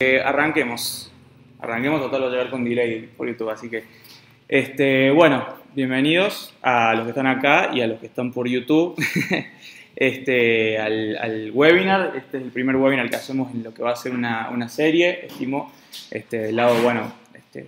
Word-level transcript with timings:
Eh, 0.00 0.22
arranquemos. 0.24 1.10
Arranquemos, 1.58 2.00
total, 2.00 2.20
lo 2.20 2.26
a 2.28 2.30
llevar 2.30 2.50
con 2.50 2.64
delay 2.64 3.10
por 3.16 3.26
YouTube, 3.26 3.50
así 3.50 3.68
que. 3.68 3.82
Este, 4.48 5.10
bueno, 5.10 5.44
bienvenidos 5.74 6.54
a 6.62 6.94
los 6.94 7.02
que 7.02 7.08
están 7.08 7.26
acá 7.26 7.70
y 7.74 7.80
a 7.80 7.88
los 7.88 7.98
que 7.98 8.06
están 8.06 8.30
por 8.32 8.46
YouTube 8.46 8.94
este, 9.96 10.78
al, 10.78 11.50
webinar. 11.52 12.12
Este 12.16 12.36
es 12.36 12.44
el 12.44 12.52
primer 12.52 12.76
webinar 12.76 13.10
que 13.10 13.16
hacemos 13.16 13.52
en 13.52 13.64
lo 13.64 13.74
que 13.74 13.82
va 13.82 13.90
a 13.90 13.96
ser 13.96 14.12
una, 14.12 14.50
una 14.50 14.68
serie. 14.68 15.26
Estimo, 15.26 15.72
este, 16.12 16.38
del 16.42 16.54
lado, 16.54 16.80
bueno, 16.80 17.12
este, 17.34 17.66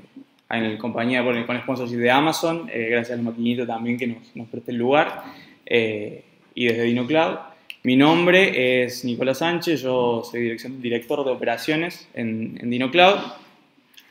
en 0.51 0.79
compañía 0.79 1.25
con, 1.25 1.43
con 1.43 1.59
sponsorship 1.59 1.97
de 1.97 2.13
Amazon, 2.13 2.71
eh, 2.73 2.91
gracias 2.93 3.19
al 3.19 3.25
maquinito 3.25 3.67
también 3.67 3.99
que 3.99 4.07
nos, 4.07 4.37
nos 4.37 4.47
preste 4.47 4.71
el 4.71 4.77
lugar, 4.77 5.25
eh, 5.67 6.23
y 6.55 6.69
desde 6.69 6.85
DinoCloud. 6.85 7.50
Mi 7.83 7.97
nombre 7.97 8.85
es 8.85 9.07
Nicolás 9.07 9.39
Sánchez, 9.39 9.81
yo 9.81 10.23
soy 10.23 10.55
director 10.83 11.25
de 11.25 11.31
operaciones 11.31 12.07
en, 12.13 12.59
en 12.61 12.69
DinoCloud. 12.69 13.21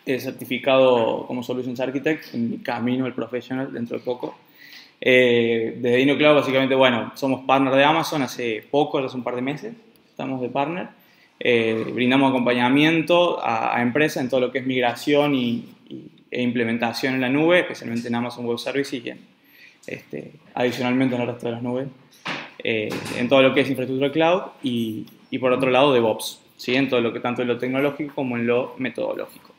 He 0.07 0.19
certificado 0.19 1.27
como 1.27 1.43
Solutions 1.43 1.79
Architect 1.79 2.33
en 2.33 2.49
mi 2.49 2.57
camino 2.57 3.05
al 3.05 3.13
professional 3.13 3.71
dentro 3.71 3.99
de 3.99 4.03
poco. 4.03 4.39
Eh, 4.99 5.77
desde 5.79 5.97
DinoCloud, 5.97 6.37
básicamente, 6.37 6.73
bueno, 6.73 7.11
somos 7.13 7.45
partner 7.45 7.75
de 7.75 7.83
Amazon 7.83 8.23
hace 8.23 8.63
poco, 8.71 8.97
hace 8.97 9.15
un 9.15 9.23
par 9.23 9.35
de 9.35 9.43
meses, 9.43 9.75
estamos 10.09 10.41
de 10.41 10.49
partner. 10.49 10.87
Eh, 11.39 11.91
brindamos 11.93 12.31
acompañamiento 12.31 13.39
a, 13.39 13.79
empresas 13.83 14.23
en 14.23 14.29
todo 14.29 14.39
lo 14.39 14.51
que 14.51 14.57
es 14.59 14.65
migración 14.65 15.35
y, 15.35 15.69
e 16.31 16.41
implementación 16.41 17.13
en 17.13 17.21
la 17.21 17.29
nube, 17.29 17.59
especialmente 17.59 18.07
en 18.07 18.15
Amazon 18.15 18.47
Web 18.47 18.57
Services 18.57 19.05
y 19.05 19.13
este, 19.85 20.31
adicionalmente 20.55 21.15
en 21.15 21.21
el 21.21 21.27
resto 21.27 21.45
de 21.45 21.51
las 21.51 21.61
nubes. 21.61 21.87
Eh, 22.63 22.89
en 23.17 23.29
todo 23.29 23.41
lo 23.41 23.53
que 23.53 23.61
es 23.61 23.69
infraestructura 23.69 24.11
cloud 24.11 24.41
y, 24.61 25.05
y, 25.29 25.39
por 25.39 25.53
otro 25.53 25.69
lado 25.69 25.93
DevOps, 25.93 26.41
¿sí? 26.57 26.75
en 26.75 26.89
todo 26.89 26.99
lo 26.99 27.13
que 27.13 27.21
tanto 27.21 27.41
en 27.41 27.47
lo 27.47 27.57
tecnológico 27.57 28.13
como 28.15 28.35
en 28.35 28.47
lo 28.47 28.75
metodológico. 28.77 29.53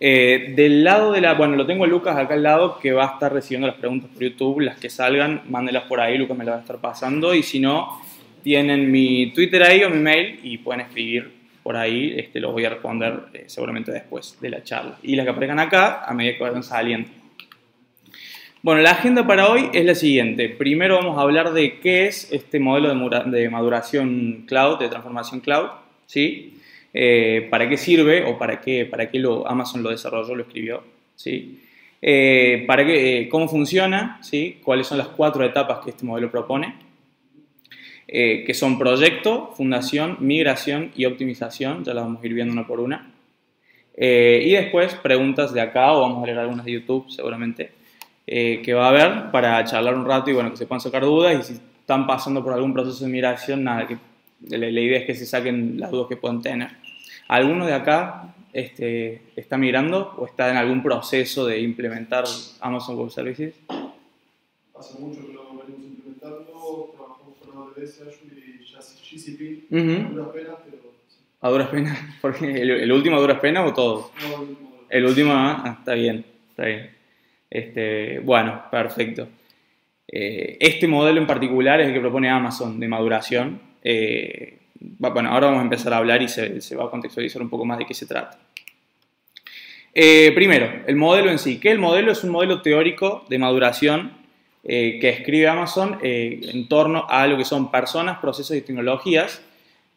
Eh, 0.00 0.52
del 0.54 0.84
lado 0.84 1.10
de 1.10 1.20
la, 1.20 1.34
bueno, 1.34 1.56
lo 1.56 1.66
tengo 1.66 1.84
a 1.84 1.88
Lucas 1.88 2.16
acá 2.16 2.34
al 2.34 2.42
lado 2.42 2.78
que 2.78 2.92
va 2.92 3.04
a 3.04 3.12
estar 3.14 3.32
recibiendo 3.32 3.66
las 3.66 3.76
preguntas 3.76 4.08
por 4.10 4.22
YouTube, 4.22 4.60
las 4.60 4.78
que 4.78 4.88
salgan, 4.88 5.42
mándelas 5.48 5.84
por 5.84 6.00
ahí, 6.00 6.16
Lucas 6.16 6.38
me 6.38 6.44
las 6.44 6.54
va 6.54 6.58
a 6.58 6.62
estar 6.62 6.78
pasando 6.78 7.34
y 7.34 7.42
si 7.42 7.58
no, 7.58 8.00
tienen 8.42 8.90
mi 8.90 9.32
Twitter 9.32 9.62
ahí 9.62 9.82
o 9.82 9.90
mi 9.90 9.98
mail 9.98 10.38
y 10.42 10.58
pueden 10.58 10.82
escribir 10.82 11.32
por 11.64 11.76
ahí, 11.76 12.14
este, 12.16 12.40
los 12.40 12.52
voy 12.52 12.64
a 12.64 12.70
responder 12.70 13.24
eh, 13.34 13.44
seguramente 13.46 13.92
después 13.92 14.38
de 14.40 14.50
la 14.50 14.62
charla. 14.62 14.96
Y 15.02 15.16
las 15.16 15.24
que 15.24 15.30
aparezcan 15.30 15.58
acá 15.58 16.04
a 16.04 16.14
medida 16.14 16.38
que 16.38 16.44
vayan 16.44 16.62
saliendo. 16.62 17.10
Bueno, 18.60 18.82
la 18.82 18.90
agenda 18.90 19.24
para 19.24 19.48
hoy 19.48 19.70
es 19.72 19.84
la 19.84 19.94
siguiente. 19.94 20.48
Primero 20.48 20.96
vamos 20.96 21.16
a 21.16 21.20
hablar 21.20 21.52
de 21.52 21.78
qué 21.78 22.06
es 22.06 22.32
este 22.32 22.58
modelo 22.58 22.88
de 23.26 23.48
maduración 23.50 24.46
cloud, 24.48 24.80
de 24.80 24.88
transformación 24.88 25.38
cloud, 25.38 25.68
¿sí? 26.06 26.58
Eh, 26.92 27.46
¿Para 27.50 27.68
qué 27.68 27.76
sirve 27.76 28.24
o 28.24 28.36
para 28.36 28.60
qué, 28.60 28.84
para 28.84 29.12
qué 29.12 29.20
lo, 29.20 29.46
Amazon 29.48 29.84
lo 29.84 29.90
desarrolló, 29.90 30.34
lo 30.34 30.42
escribió? 30.42 30.82
¿sí? 31.14 31.60
Eh, 32.02 32.64
para 32.66 32.84
qué, 32.84 33.20
eh, 33.20 33.28
¿Cómo 33.28 33.46
funciona? 33.46 34.18
¿sí? 34.22 34.58
¿Cuáles 34.64 34.88
son 34.88 34.98
las 34.98 35.06
cuatro 35.06 35.44
etapas 35.44 35.78
que 35.84 35.90
este 35.90 36.04
modelo 36.04 36.30
propone? 36.30 36.74
que 38.08 38.54
son 38.54 38.78
proyecto, 38.78 39.52
fundación, 39.54 40.16
migración 40.18 40.92
y 40.96 41.04
optimización. 41.04 41.84
Ya 41.84 41.92
las 41.92 42.04
vamos 42.04 42.22
a 42.22 42.26
ir 42.26 42.32
viendo 42.32 42.54
una 42.54 42.66
por 42.66 42.80
una. 42.80 43.12
y 43.94 44.50
después 44.50 44.94
preguntas 44.94 45.52
de 45.52 45.60
acá 45.60 45.92
o 45.92 46.00
vamos 46.00 46.22
a 46.22 46.26
leer 46.26 46.38
algunas 46.38 46.64
de 46.64 46.72
YouTube 46.72 47.10
seguramente 47.10 47.77
eh, 48.30 48.60
que 48.62 48.74
va 48.74 48.84
a 48.84 48.88
haber 48.90 49.30
para 49.30 49.64
charlar 49.64 49.94
un 49.94 50.04
rato 50.04 50.28
y 50.28 50.34
bueno, 50.34 50.50
que 50.50 50.58
se 50.58 50.66
puedan 50.66 50.82
sacar 50.82 51.02
dudas 51.02 51.34
y 51.40 51.42
si 51.54 51.60
están 51.80 52.06
pasando 52.06 52.44
por 52.44 52.52
algún 52.52 52.74
proceso 52.74 53.06
de 53.06 53.10
migración, 53.10 53.64
nada, 53.64 53.86
que 53.86 53.96
la, 54.50 54.68
idea 54.68 54.98
es 54.98 55.06
que 55.06 55.14
se 55.14 55.24
saquen 55.24 55.80
las 55.80 55.90
dudas 55.90 56.08
que 56.10 56.16
puedan 56.18 56.42
tener. 56.42 56.68
¿Alguno 57.28 57.64
de 57.64 57.72
acá 57.72 58.34
este, 58.52 59.22
está 59.34 59.56
migrando 59.56 60.14
o 60.18 60.26
está 60.26 60.50
en 60.50 60.58
algún 60.58 60.82
proceso 60.82 61.46
de 61.46 61.58
implementar 61.60 62.24
Amazon 62.60 62.98
Web 62.98 63.08
Services? 63.08 63.54
Hace 64.78 64.98
mucho 64.98 65.26
que 65.26 65.32
lo 65.32 65.44
venimos 65.64 65.86
implementando, 65.86 66.92
trabajamos 66.92 67.34
con 67.38 67.56
AWS, 67.56 68.00
Azure 68.02 68.36
y 68.36 69.16
GCP, 69.16 69.72
a 69.72 70.10
duras 70.10 70.28
penas, 70.34 70.56
pero... 70.66 70.92
¿A 71.40 71.48
duras 71.48 71.68
penas? 71.68 71.98
Porque 72.20 72.60
el, 72.60 72.92
último 72.92 73.16
a 73.16 73.20
duras 73.20 73.40
penas 73.40 73.70
o 73.70 73.72
todos? 73.72 74.10
No, 74.20 74.34
el 74.34 74.50
último. 74.50 74.84
El 74.90 75.04
último, 75.06 75.32
ah, 75.34 75.76
está 75.78 75.94
bien, 75.94 76.26
está 76.50 76.66
bien. 76.66 76.97
Este, 77.50 78.18
bueno, 78.20 78.62
perfecto. 78.70 79.28
Eh, 80.06 80.56
este 80.60 80.88
modelo 80.88 81.20
en 81.20 81.26
particular 81.26 81.80
es 81.80 81.88
el 81.88 81.94
que 81.94 82.00
propone 82.00 82.30
Amazon 82.30 82.80
de 82.80 82.88
maduración. 82.88 83.60
Eh, 83.82 84.58
bueno, 84.80 85.30
ahora 85.30 85.48
vamos 85.48 85.60
a 85.60 85.64
empezar 85.64 85.92
a 85.92 85.98
hablar 85.98 86.22
y 86.22 86.28
se, 86.28 86.76
va 86.76 86.84
a 86.84 86.90
contextualizar 86.90 87.42
un 87.42 87.50
poco 87.50 87.64
más 87.64 87.78
de 87.78 87.86
qué 87.86 87.94
se 87.94 88.06
trata. 88.06 88.38
Eh, 89.94 90.32
primero, 90.34 90.84
el 90.86 90.96
modelo 90.96 91.30
en 91.30 91.38
sí. 91.38 91.58
¿Qué 91.58 91.70
el 91.70 91.78
modelo? 91.78 92.12
Es 92.12 92.22
un 92.24 92.30
modelo 92.30 92.62
teórico 92.62 93.24
de 93.28 93.38
maduración 93.38 94.16
que 94.64 95.08
escribe 95.08 95.48
Amazon 95.48 95.98
en 96.02 96.68
torno 96.68 97.06
a 97.08 97.26
lo 97.26 97.38
que 97.38 97.44
son 97.46 97.70
personas, 97.70 98.18
procesos 98.18 98.54
y 98.54 98.60
tecnologías 98.60 99.40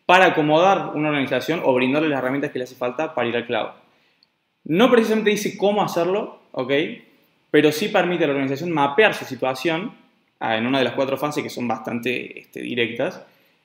para 0.06 0.28
acomodar 0.28 0.92
una 0.96 1.10
organización 1.10 1.62
o 1.66 1.74
brindarle 1.74 2.08
las 2.08 2.20
herramientas 2.20 2.52
que 2.52 2.60
le 2.60 2.64
hace 2.64 2.76
falta 2.76 3.14
para 3.14 3.28
ir 3.28 3.36
al 3.36 3.46
cloud. 3.46 3.70
No 4.64 4.90
precisamente 4.90 5.32
dice 5.32 5.58
cómo 5.58 5.84
hacerlo, 5.84 6.40
¿ok? 6.52 6.72
Pero 7.52 7.72
sí 7.74 7.90
permite 7.90 8.24
a 8.24 8.28
la 8.28 8.34
organización 8.34 8.72
mapear 8.72 9.14
su 9.14 9.26
situación 9.26 9.94
ah, 10.40 10.58
en 10.58 10.66
una 10.66 10.80
de 10.80 10.86
las 10.86 10.94
cuatro 10.94 11.18
fases 11.18 11.44
que 11.44 11.50
son 11.50 11.68
bastante 11.68 12.40
este, 12.40 12.62
directas 12.62 13.22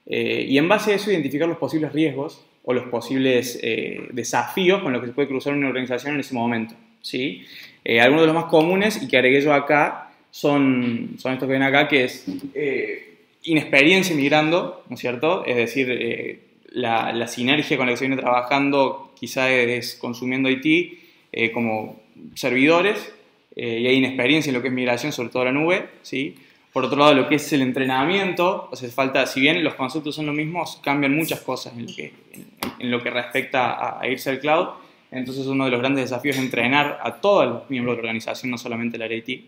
eh, 0.06 0.44
y 0.48 0.58
en 0.58 0.69
base 0.69 0.92
a 0.92 0.97
eso 0.97 1.10
identificar 1.10 1.48
los 1.48 1.56
posibles 1.56 1.92
riesgos 1.92 2.44
o 2.64 2.72
los 2.72 2.84
posibles 2.88 3.58
eh, 3.62 4.08
desafíos 4.10 4.82
con 4.82 4.92
los 4.92 5.00
que 5.00 5.08
se 5.08 5.12
puede 5.12 5.28
cruzar 5.28 5.54
una 5.54 5.69
organización 5.69 6.14
en 6.14 6.20
ese 6.20 6.34
momento. 6.34 6.74
¿sí? 7.00 7.44
Eh, 7.84 8.00
algunos 8.00 8.22
de 8.22 8.26
los 8.26 8.34
más 8.34 8.47
comunes 8.47 9.00
y 9.02 9.08
que 9.08 9.16
agregué 9.16 9.41
yo 9.41 9.54
acá 9.54 10.10
son, 10.32 11.14
son 11.18 11.32
estos 11.32 11.47
que 11.47 11.53
ven 11.53 11.62
acá, 11.62 11.88
que 11.88 12.04
es 12.04 12.26
inexperiencia 13.44 14.14
migrando, 14.14 14.84
¿no 14.88 14.94
es 14.94 15.00
cierto? 15.00 15.44
Es 15.47 15.56
decir, 15.56 16.42
la, 16.72 17.12
la, 17.12 17.26
sinergia 17.26 17.76
con 17.76 17.86
la 17.86 17.92
que 17.92 17.97
se 17.97 18.06
viene 18.06 18.20
trabajando 18.20 19.14
quizá 19.18 19.50
es 19.50 19.94
consumiendo 19.94 20.50
IT 20.50 21.54
como 21.54 22.00
servidores 22.34 23.14
eh, 23.56 23.81
y 23.81 23.87
hay 23.87 23.97
inexperiencia 23.97 24.50
en 24.50 24.55
lo 24.55 24.62
que 24.62 24.69
es 24.69 24.75
migración, 24.75 25.12
sobre 25.12 25.31
todo 25.31 25.47
la 25.47 25.53
nube, 25.53 25.89
¿sí? 26.03 26.37
Por 26.77 26.84
otro 26.84 26.99
lado, 26.99 27.15
lo 27.15 27.27
que 27.27 27.37
es 27.37 27.53
el 27.55 27.62
entrenamiento, 27.62 28.69
hace 28.71 28.89
falta, 28.89 29.25
si 29.25 29.41
bien 29.41 29.65
los 29.65 29.77
conceptos 29.77 30.15
son 30.15 30.27
los 30.27 30.34
mismos, 30.34 30.78
cambian 30.84 31.17
muchas 31.17 31.41
cosas 31.41 31.72
en 31.75 31.87
lo 31.87 31.97
que, 31.97 32.12
en, 32.78 32.91
lo 32.91 33.03
que 33.03 33.09
respecta 33.09 33.99
a, 33.99 34.06
irse 34.06 34.28
al 34.28 34.41
cloud. 34.41 34.69
Entonces, 35.11 35.47
uno 35.47 35.65
de 35.65 35.71
los 35.71 35.81
grandes 35.81 36.11
desafíos 36.11 36.37
es 36.37 36.43
entrenar 36.43 37.00
a 37.03 37.15
todos 37.15 37.47
los 37.47 37.71
miembros 37.71 37.97
de 37.97 38.03
la 38.03 38.09
organización, 38.09 38.50
no 38.50 38.59
solamente 38.59 38.99
la 38.99 39.06
IT. 39.11 39.41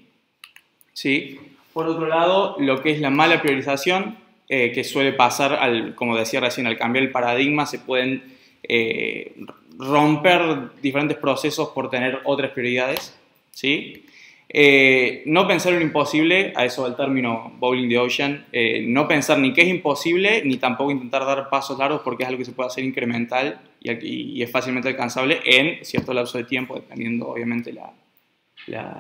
¿Sí? 0.95 1.39
Por 1.75 1.87
otro 1.87 2.07
lado, 2.07 2.57
lo 2.61 2.81
que 2.81 2.93
es 2.93 3.01
la 3.01 3.11
mala 3.11 3.43
priorización, 3.43 4.17
eh, 4.49 4.73
que 4.73 4.83
suele 4.83 5.13
pasar, 5.13 5.53
al, 5.53 5.95
como 5.95 6.17
decía 6.17 6.41
recién, 6.41 6.67
al 6.67 6.79
cambiar 6.79 7.05
el 7.05 7.11
paradigma, 7.11 7.67
se 7.67 7.79
pueden 7.79 8.23
eh, 8.63 9.35
romper 9.77 10.81
diferentes 10.81 11.19
procesos 11.19 11.69
por 11.75 11.91
tener 11.91 12.21
otras 12.25 12.53
prioridades. 12.53 13.18
¿Sí? 13.51 14.05
Eh, 14.51 15.23
no 15.27 15.47
pensar 15.47 15.75
en 15.75 15.81
lo 15.81 15.85
imposible, 15.85 16.55
a 16.57 16.65
eso 16.65 16.83
va 16.83 16.89
el 16.89 16.97
término 16.97 17.53
bowling 17.59 17.89
the 17.89 17.99
ocean, 17.99 18.47
eh, 18.51 18.83
no 18.87 19.07
pensar 19.07 19.39
ni 19.39 19.53
que 19.53 19.61
es 19.61 19.69
imposible, 19.69 20.43
ni 20.45 20.57
tampoco 20.57 20.91
intentar 20.91 21.27
dar 21.27 21.51
pasos 21.51 21.79
largos 21.79 22.01
porque 22.03 22.23
es 22.23 22.29
algo 22.29 22.39
que 22.39 22.47
se 22.47 22.53
puede 22.53 22.69
hacer 22.69 22.85
incremental 22.85 23.61
y, 23.81 24.43
es 24.43 24.51
fácilmente 24.51 24.89
alcanzable 24.89 25.41
en 25.45 25.85
cierto 25.85 26.15
lapso 26.15 26.39
de 26.39 26.45
tiempo, 26.45 26.75
dependiendo 26.75 27.29
obviamente 27.29 27.75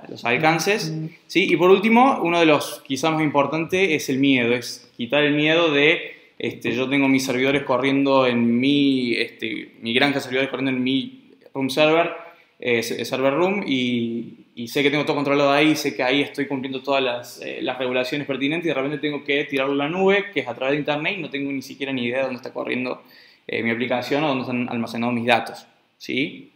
los 0.09 0.25
alcances. 0.25 0.93
¿sí? 1.27 1.51
Y 1.51 1.57
por 1.57 1.71
último, 1.71 2.21
uno 2.23 2.39
de 2.41 2.47
los 2.47 2.83
quizás 2.87 3.13
más 3.13 3.23
importantes 3.23 3.91
es 3.91 4.11
el 4.11 4.19
miedo, 4.19 4.53
es 4.53 4.91
quitar 4.99 5.23
el 5.23 5.35
miedo 5.35 5.73
de 5.73 6.19
este, 6.39 6.73
yo 6.73 6.89
tengo 6.89 7.09
mis 7.09 7.25
servidores 7.25 7.65
corriendo 7.65 8.27
en 8.27 8.61
mi, 8.61 9.15
este, 9.15 9.73
mi 9.81 9.93
granja 9.93 10.17
de 10.17 10.21
servidores 10.21 10.51
corriendo 10.51 10.71
en 10.71 10.83
mi 10.83 11.33
room 11.53 11.69
server, 11.69 12.28
server 12.60 13.34
room 13.34 13.64
y 14.58 14.66
sé 14.66 14.82
que 14.82 14.90
tengo 14.90 15.05
todo 15.05 15.14
controlado 15.14 15.52
ahí, 15.52 15.76
sé 15.76 15.94
que 15.94 16.02
ahí 16.02 16.20
estoy 16.20 16.49
cumpliendo 16.49 16.82
todas 16.82 17.00
las, 17.00 17.40
eh, 17.40 17.60
regulaciones 17.78 18.26
pertinentes 18.26 18.66
y 18.66 18.69
de 18.69 18.75
repente 18.75 18.99
tengo 18.99 19.22
que 19.22 19.44
tirarlo 19.44 19.75
a 19.75 19.76
la 19.76 19.88
nube, 19.88 20.32
que 20.34 20.40
es 20.40 20.49
a 20.49 20.55
través 20.55 20.72
de 20.72 20.78
internet 20.81 21.16
no 21.19 21.31
tengo 21.31 21.52
ni 21.52 21.62
siquiera 21.62 21.93
ni 21.93 22.06
idea 22.06 22.19
de 22.19 22.22
dónde 22.25 22.38
está 22.38 22.52
corriendo 22.52 23.02
eh, 23.46 23.62
mi 23.62 23.70
aplicación 23.70 24.25
o 24.25 24.28
dónde 24.28 24.43
están 24.43 24.69
almacenados 24.69 25.14
mis 25.14 25.26
datos. 25.26 25.64
¿sí? 25.96 26.50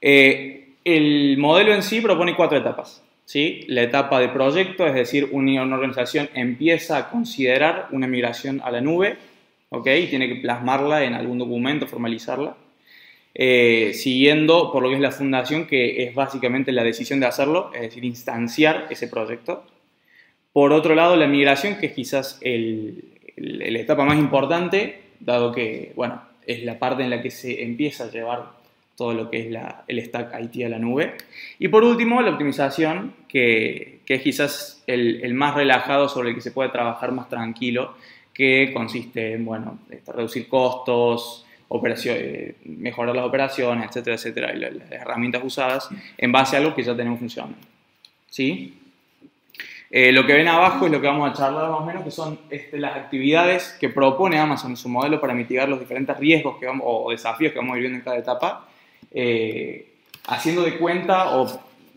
Eh, 0.00 0.70
el 0.84 1.38
modelo 1.38 1.72
en 1.72 1.84
sí 1.84 2.00
propone 2.00 2.34
cuatro 2.34 2.58
etapas. 2.58 3.04
¿sí? 3.24 3.64
La 3.68 3.82
etapa 3.82 4.18
de 4.18 4.30
proyecto, 4.30 4.84
es 4.84 4.94
decir, 4.94 5.28
una, 5.30 5.62
una 5.62 5.76
organización 5.76 6.28
empieza 6.34 6.98
a 6.98 7.08
considerar 7.08 7.86
una 7.92 8.08
migración 8.08 8.60
a 8.64 8.72
la 8.72 8.80
nube 8.80 9.16
¿ok? 9.68 9.86
y 9.86 10.06
tiene 10.08 10.26
que 10.26 10.36
plasmarla 10.40 11.04
en 11.04 11.14
algún 11.14 11.38
documento, 11.38 11.86
formalizarla. 11.86 12.56
Eh, 13.36 13.92
siguiendo 13.94 14.70
por 14.70 14.82
lo 14.82 14.90
que 14.90 14.94
es 14.94 15.00
la 15.00 15.10
fundación, 15.10 15.66
que 15.66 16.04
es 16.04 16.14
básicamente 16.14 16.70
la 16.70 16.84
decisión 16.84 17.18
de 17.18 17.26
hacerlo, 17.26 17.72
es 17.74 17.82
decir, 17.82 18.04
instanciar 18.04 18.86
ese 18.90 19.08
proyecto. 19.08 19.64
Por 20.52 20.72
otro 20.72 20.94
lado, 20.94 21.16
la 21.16 21.26
migración, 21.26 21.76
que 21.76 21.86
es 21.86 21.92
quizás 21.92 22.40
la 22.42 23.78
etapa 23.78 24.04
más 24.04 24.18
importante, 24.18 25.00
dado 25.18 25.50
que, 25.50 25.92
bueno, 25.96 26.22
es 26.46 26.62
la 26.62 26.78
parte 26.78 27.02
en 27.02 27.10
la 27.10 27.20
que 27.20 27.30
se 27.30 27.64
empieza 27.64 28.04
a 28.04 28.10
llevar 28.10 28.52
todo 28.96 29.12
lo 29.12 29.30
que 29.30 29.40
es 29.40 29.58
el 29.88 30.04
stack 30.04 30.32
IT 30.40 30.66
a 30.66 30.68
la 30.68 30.78
nube. 30.78 31.14
Y 31.58 31.68
por 31.68 31.82
último, 31.82 32.22
la 32.22 32.30
optimización, 32.30 33.14
que, 33.28 34.00
es 34.06 34.22
quizás 34.22 34.84
el, 34.86 35.34
más 35.34 35.56
relajado 35.56 36.08
sobre 36.08 36.28
el 36.28 36.34
que 36.36 36.40
se 36.40 36.52
puede 36.52 36.68
trabajar 36.68 37.10
más 37.10 37.28
tranquilo, 37.28 37.96
que 38.32 38.72
consiste 38.72 39.32
en 39.32 39.44
bueno, 39.44 39.78
reducir 40.06 40.48
costos, 40.48 41.43
eh, 41.70 42.54
mejorar 42.64 43.14
las 43.14 43.24
operaciones, 43.24 43.88
etcétera, 43.88 44.16
etcétera, 44.16 44.54
y 44.54 44.58
las, 44.58 44.90
herramientas 44.90 45.42
usadas 45.44 45.88
en 46.16 46.32
base 46.32 46.56
a 46.56 46.58
algo 46.60 46.74
que 46.74 46.82
ya 46.82 46.96
tenemos 46.96 47.18
funcionando. 47.18 47.56
¿Sí? 48.30 48.80
Eh, 49.90 50.10
lo 50.10 50.26
que 50.26 50.32
ven 50.32 50.48
abajo 50.48 50.86
es 50.86 50.92
lo 50.92 51.00
que 51.00 51.06
vamos 51.06 51.30
a 51.30 51.32
charlar 51.32 51.70
más 51.70 51.80
o 51.80 51.84
menos, 51.84 52.02
que 52.02 52.10
son 52.10 52.38
este, 52.50 52.78
las 52.78 52.96
actividades 52.96 53.76
que 53.78 53.88
propone 53.88 54.38
Amazon 54.38 54.72
en 54.72 54.76
su 54.76 54.88
modelo 54.88 55.20
para 55.20 55.34
mitigar 55.34 55.68
los 55.68 55.78
diferentes 55.78 56.16
riesgos 56.16 56.56
que 56.58 56.66
vamos, 56.66 56.84
o 56.84 57.10
desafíos 57.12 57.52
que 57.52 57.60
vamos 57.60 57.76
viviendo 57.76 57.98
en 57.98 58.04
cada 58.04 58.18
etapa, 58.18 58.66
eh, 59.12 59.94
haciendo 60.26 60.62
de 60.62 60.78
cuenta 60.78 61.36
o 61.36 61.46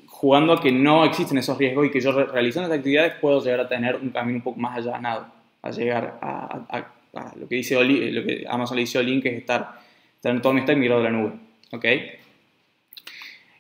jugando 0.06 0.54
a 0.54 0.62
que 0.62 0.72
no 0.72 1.06
existen 1.06 1.40
esos 1.40 1.58
riesgos 1.58 1.88
y 1.88 1.92
que 1.92 2.00
yo 2.00 2.12
realizando 2.12 2.68
esas 2.68 2.80
actividades 2.80 3.14
puedo 3.22 3.42
llegar 3.42 3.62
a 3.62 3.68
tener 3.68 3.96
un 3.96 4.10
camino 4.12 4.38
un 4.38 4.44
poco 4.44 4.60
más 4.60 4.78
allanado, 4.78 5.26
a 5.64 5.72
llegar 5.72 6.20
a, 6.22 6.86
lo, 7.36 7.48
que 7.48 7.56
dice 7.56 7.76
lo 7.76 8.26
que 8.26 8.46
Amazon 8.48 8.76
le 8.76 8.82
dice 8.82 8.98
a 8.98 9.02
Olin, 9.02 9.22
que 9.22 9.30
es 9.30 9.36
estar, 9.36 9.80
tener 10.22 10.42
todo 10.42 10.54
mi 10.54 10.62
stack 10.62 10.78
migrado 10.78 11.02
de 11.02 11.10
la 11.10 11.18
nube. 11.18 11.34
¿okay? 11.72 12.12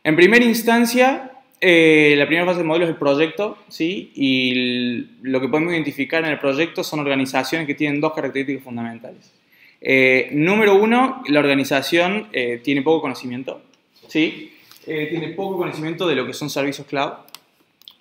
En 0.03 0.15
primera 0.15 0.45
instancia, 0.45 1.31
eh, 1.59 2.13
la 2.17 2.27
primera 2.27 2.45
fase 2.45 2.59
del 2.59 2.67
modelo 2.67 2.85
es 2.85 2.91
el 2.91 2.97
proyecto, 2.97 3.57
¿sí? 3.67 4.11
Y 4.15 5.07
lo 5.23 5.41
que 5.41 5.47
podemos 5.47 5.73
identificar 5.73 6.23
en 6.23 6.29
el 6.29 6.39
proyecto 6.39 6.83
son 6.83 6.99
organizaciones 6.99 7.67
que 7.67 7.75
tienen 7.75 7.99
dos 7.99 8.13
características 8.13 8.63
fundamentales. 8.63 9.33
Eh, 9.81 10.29
número 10.31 10.75
uno, 10.75 11.23
la 11.27 11.39
organización 11.39 12.27
eh, 12.31 12.61
tiene 12.63 12.83
poco 12.83 13.01
conocimiento, 13.01 13.61
¿sí? 14.07 14.53
tiene 14.85 15.29
poco 15.29 15.57
conocimiento 15.57 16.07
de 16.07 16.15
lo 16.15 16.25
que 16.25 16.31
son 16.31 16.49
servicios 16.49 16.87
cloud. 16.87 17.11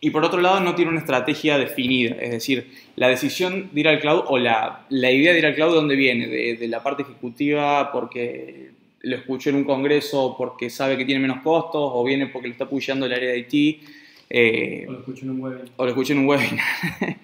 Y 0.01 0.11
por 0.11 0.25
otro 0.25 0.41
lado, 0.41 0.61
no 0.61 0.75
tiene 0.75 0.91
una 0.91 1.01
estrategia 1.01 1.59
definida, 1.59 2.17
es 2.21 2.31
decir, 2.31 2.71
la 2.97 3.09
decisión 3.09 3.71
de 3.73 3.81
ir 3.81 3.89
al 3.89 3.99
cloud 3.99 4.25
o 4.27 4.39
la, 4.39 4.85
la 4.91 5.11
idea 5.11 5.33
de 5.33 5.39
ir 5.39 5.47
al 5.47 5.55
cloud, 5.55 5.75
¿dónde 5.75 5.97
viene? 5.97 6.27
De, 6.27 6.57
de 6.57 6.69
la 6.69 6.83
parte 6.83 7.03
ejecutiva, 7.03 7.91
porque 7.93 8.71
lo 9.07 9.17
escuchó 9.17 9.51
en 9.51 9.57
un 9.57 9.65
congreso 9.65 10.35
porque 10.37 10.69
sabe 10.69 10.97
que 10.97 11.05
tiene 11.05 11.21
menos 11.21 11.41
costos, 11.43 11.81
o 11.95 12.05
viene 12.05 12.27
porque 12.27 12.49
lo 12.49 12.53
está 12.53 12.65
apoyando 12.65 13.07
el 13.07 13.13
área 13.13 13.31
de 13.31 13.39
IT. 13.39 13.83
Eh, 14.29 14.85
o 14.89 14.93
lo 14.93 14.99
escuchó 14.99 15.25
en 15.25 15.31
un 15.31 15.41
webinar. 15.41 15.69
O 15.77 15.85
lo 15.85 15.91
escuchó 15.91 16.13
en 16.13 16.19
un 16.21 16.27
webinar, 16.27 16.65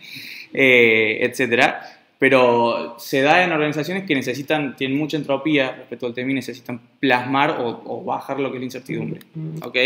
eh, 0.54 1.18
etcétera. 1.22 1.98
Pero 2.18 2.94
se 2.98 3.20
da 3.20 3.42
en 3.42 3.50
organizaciones 3.50 4.04
que 4.04 4.14
necesitan, 4.14 4.76
tienen 4.76 4.96
mucha 4.96 5.16
entropía 5.16 5.72
respecto 5.72 6.06
al 6.06 6.14
tema 6.14 6.30
y 6.30 6.34
necesitan 6.34 6.80
plasmar 7.00 7.56
o, 7.58 8.04
bajar 8.04 8.38
lo 8.38 8.50
que 8.50 8.58
es 8.58 8.60
la 8.60 8.64
incertidumbre. 8.66 9.20
Mm. 9.34 9.56
¿Ok? 9.64 9.76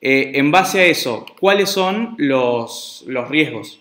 Eh, 0.00 0.32
en 0.34 0.50
base 0.50 0.80
a 0.80 0.84
eso, 0.84 1.26
¿cuáles 1.40 1.70
son 1.70 2.14
los, 2.18 3.04
riesgos 3.28 3.80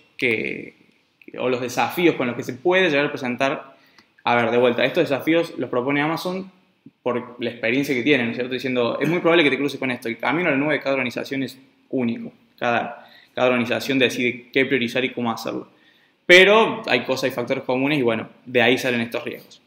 o 1.37 1.49
los 1.49 1.61
desafíos 1.61 2.15
con 2.15 2.27
los 2.27 2.35
que 2.35 2.43
se 2.43 2.53
puede 2.53 2.89
llegar 2.89 3.05
a 3.05 3.11
presentar? 3.11 3.75
A 4.23 4.35
ver, 4.35 4.51
de 4.51 4.57
vuelta, 4.57 4.83
estos 4.83 5.09
desafíos 5.09 5.53
los 5.57 5.69
propone 5.69 6.01
Amazon 6.01 6.51
por 7.03 7.41
la 7.41 7.49
experiencia 7.49 7.95
que 7.95 8.03
tienen, 8.03 8.27
¿no 8.27 8.31
es 8.31 8.37
cierto? 8.37 8.53
Diciendo, 8.53 8.97
es 8.99 9.07
muy 9.07 9.19
probable 9.19 9.43
que 9.43 9.51
te 9.51 9.57
cruces 9.57 9.79
con 9.79 9.91
esto. 9.91 10.09
El 10.09 10.17
camino 10.17 10.49
a 10.49 10.51
la 10.51 10.57
nube 10.57 10.73
de 10.73 10.79
cada 10.79 10.95
organización 10.95 11.43
es 11.43 11.57
único. 11.89 12.31
Cada, 12.57 13.07
cada 13.33 13.49
organización 13.49 13.99
decide 13.99 14.47
qué 14.51 14.65
priorizar 14.65 15.05
y 15.05 15.11
cómo 15.11 15.31
hacerlo. 15.31 15.69
Pero 16.25 16.81
hay 16.87 17.05
cosas 17.05 17.29
y 17.29 17.33
factores 17.33 17.63
comunes 17.63 17.99
y 17.99 18.01
bueno, 18.01 18.27
de 18.45 18.61
ahí 18.61 18.77
salen 18.77 18.99
estos 18.99 19.23
riesgos. 19.23 19.61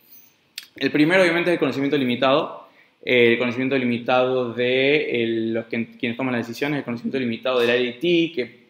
El 0.77 0.91
primero 0.91 1.23
obviamente 1.23 1.51
es 1.51 1.55
el 1.55 1.59
conocimiento 1.59 1.97
limitado. 1.97 2.69
El 3.03 3.39
conocimiento 3.39 3.79
limitado 3.79 4.53
de 4.53 5.25
los 5.53 5.67
que, 5.67 5.97
quienes 5.99 6.17
toman 6.17 6.35
las 6.35 6.47
decisiones, 6.47 6.79
el 6.79 6.85
conocimiento 6.85 7.19
limitado 7.19 7.61
del 7.61 7.87
IT, 7.87 8.35
que 8.35 8.61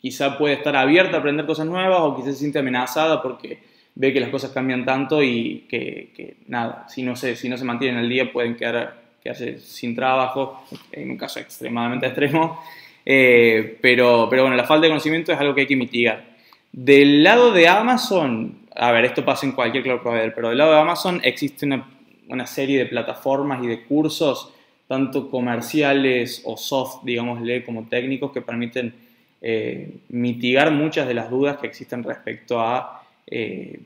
quizá 0.00 0.38
puede 0.38 0.54
estar 0.54 0.76
abierta 0.76 1.16
a 1.16 1.20
aprender 1.20 1.46
cosas 1.46 1.66
nuevas 1.66 1.98
o 2.00 2.16
quizá 2.16 2.30
se 2.30 2.38
siente 2.38 2.58
amenazada 2.58 3.22
porque 3.22 3.58
ve 3.94 4.12
que 4.12 4.20
las 4.20 4.28
cosas 4.28 4.50
cambian 4.50 4.84
tanto 4.84 5.22
y 5.22 5.64
que, 5.68 6.36
nada, 6.48 6.86
si 6.88 7.02
no, 7.02 7.16
se, 7.16 7.36
si 7.36 7.48
no 7.48 7.56
se 7.56 7.64
mantienen 7.64 7.98
al 7.98 8.08
día 8.08 8.32
pueden 8.32 8.56
quedar, 8.56 8.96
quedarse 9.22 9.58
sin 9.58 9.94
trabajo, 9.94 10.64
en 10.92 11.12
un 11.12 11.16
caso 11.16 11.40
extremadamente 11.40 12.06
extremo, 12.06 12.60
eh, 13.06 13.78
pero, 13.80 14.26
pero 14.28 14.42
bueno, 14.42 14.56
la 14.56 14.64
falta 14.64 14.82
de 14.82 14.90
conocimiento 14.90 15.32
es 15.32 15.38
algo 15.38 15.54
que 15.54 15.62
hay 15.62 15.66
que 15.66 15.76
mitigar. 15.76 16.34
Del 16.72 17.22
lado 17.22 17.52
de 17.52 17.68
Amazon, 17.68 18.58
a 18.74 18.90
ver, 18.90 19.04
esto 19.04 19.24
pasa 19.24 19.46
en 19.46 19.52
cualquier 19.52 19.84
cloud 19.84 20.00
provider, 20.00 20.34
pero 20.34 20.48
del 20.48 20.58
lado 20.58 20.72
de 20.72 20.80
Amazon 20.80 21.20
existe 21.22 21.66
una, 21.66 21.86
una 22.28 22.46
serie 22.46 22.78
de 22.78 22.86
plataformas 22.86 23.62
y 23.62 23.66
de 23.66 23.84
cursos, 23.84 24.52
tanto 24.86 25.30
comerciales 25.30 26.42
o 26.44 26.56
soft, 26.56 27.04
digámosle, 27.04 27.64
como 27.64 27.88
técnicos, 27.88 28.32
que 28.32 28.42
permiten 28.42 28.94
eh, 29.40 29.90
mitigar 30.08 30.70
muchas 30.70 31.06
de 31.06 31.14
las 31.14 31.30
dudas 31.30 31.58
que 31.58 31.66
existen 31.66 32.02
respecto 32.02 32.60
a 32.60 33.02
eh, 33.26 33.80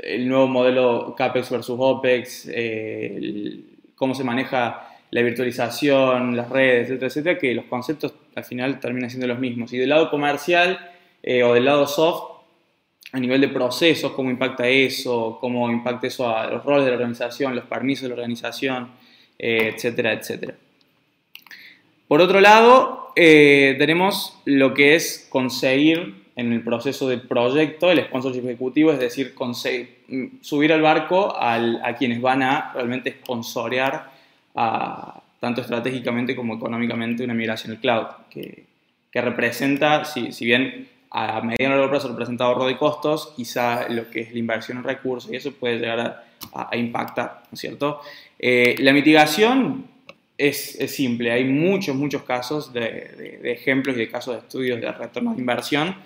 el 0.00 0.28
nuevo 0.28 0.46
modelo 0.46 1.14
CAPEX 1.16 1.50
versus 1.50 1.76
OPEX, 1.78 2.48
eh, 2.52 3.60
cómo 3.94 4.14
se 4.14 4.24
maneja 4.24 4.88
la 5.10 5.22
virtualización, 5.22 6.36
las 6.36 6.50
redes, 6.50 6.88
etcétera, 6.88 7.06
etcétera, 7.08 7.38
que 7.38 7.54
los 7.54 7.64
conceptos 7.66 8.14
al 8.34 8.44
final 8.44 8.78
terminan 8.80 9.10
siendo 9.10 9.26
los 9.26 9.38
mismos. 9.38 9.72
Y 9.72 9.78
del 9.78 9.88
lado 9.88 10.10
comercial 10.10 10.78
o 11.44 11.54
del 11.54 11.64
lado 11.64 11.86
soft, 11.88 12.35
a 13.12 13.20
nivel 13.20 13.40
de 13.40 13.48
procesos, 13.48 14.12
cómo 14.12 14.30
impacta 14.30 14.68
eso, 14.68 15.38
cómo 15.40 15.70
impacta 15.70 16.06
eso 16.06 16.28
a 16.28 16.50
los 16.50 16.64
roles 16.64 16.84
de 16.84 16.90
la 16.90 16.96
organización, 16.96 17.54
los 17.54 17.64
permisos 17.64 18.02
de 18.02 18.08
la 18.08 18.14
organización, 18.14 18.90
etcétera, 19.38 20.12
etcétera. 20.12 20.54
Por 22.08 22.20
otro 22.20 22.40
lado, 22.40 23.12
tenemos 23.14 24.38
lo 24.44 24.74
que 24.74 24.94
es 24.94 25.26
conseguir 25.30 26.26
en 26.36 26.52
el 26.52 26.62
proceso 26.62 27.08
del 27.08 27.22
proyecto, 27.22 27.90
el 27.90 28.04
sponsorship 28.04 28.44
ejecutivo, 28.44 28.92
es 28.92 28.98
decir, 28.98 29.34
subir 30.42 30.72
al 30.72 30.82
barco 30.82 31.34
a 31.36 31.94
quienes 31.98 32.20
van 32.20 32.42
a 32.42 32.72
realmente 32.74 33.10
sponsorear 33.12 34.10
tanto 35.40 35.60
estratégicamente 35.60 36.36
como 36.36 36.54
económicamente 36.54 37.24
una 37.24 37.34
migración 37.34 37.72
al 37.72 37.80
cloud, 37.80 38.06
que, 38.30 38.64
representa, 39.14 40.04
si, 40.04 40.30
si, 40.30 40.44
bien 40.44 40.88
a 41.10 41.40
mediano 41.40 41.74
y 41.74 41.78
largo 41.78 41.90
plazo 41.90 42.08
representa 42.08 42.44
ahorro 42.44 42.66
de 42.66 42.76
costos, 42.76 43.32
quizá 43.36 43.88
lo 43.88 44.10
que 44.10 44.20
es 44.20 44.32
la 44.32 44.38
inversión 44.38 44.78
en 44.78 44.84
recursos 44.84 45.32
y 45.32 45.36
eso 45.36 45.52
puede 45.52 45.78
llegar 45.78 46.24
a, 46.52 46.76
impactar, 46.76 47.42
¿no 47.50 47.54
es 47.54 47.60
cierto? 47.60 48.00
Eh, 48.38 48.76
la 48.78 48.92
mitigación 48.92 49.86
es, 50.36 50.78
es, 50.78 50.94
simple, 50.94 51.32
hay 51.32 51.44
muchos, 51.44 51.96
muchos 51.96 52.22
casos 52.22 52.72
de, 52.72 53.40
de, 53.42 53.52
ejemplos 53.52 53.96
y 53.96 54.00
de 54.00 54.08
casos 54.08 54.34
de 54.34 54.40
estudios 54.40 54.80
de 54.80 54.92
retorno 54.92 55.32
de 55.34 55.40
inversión 55.40 55.96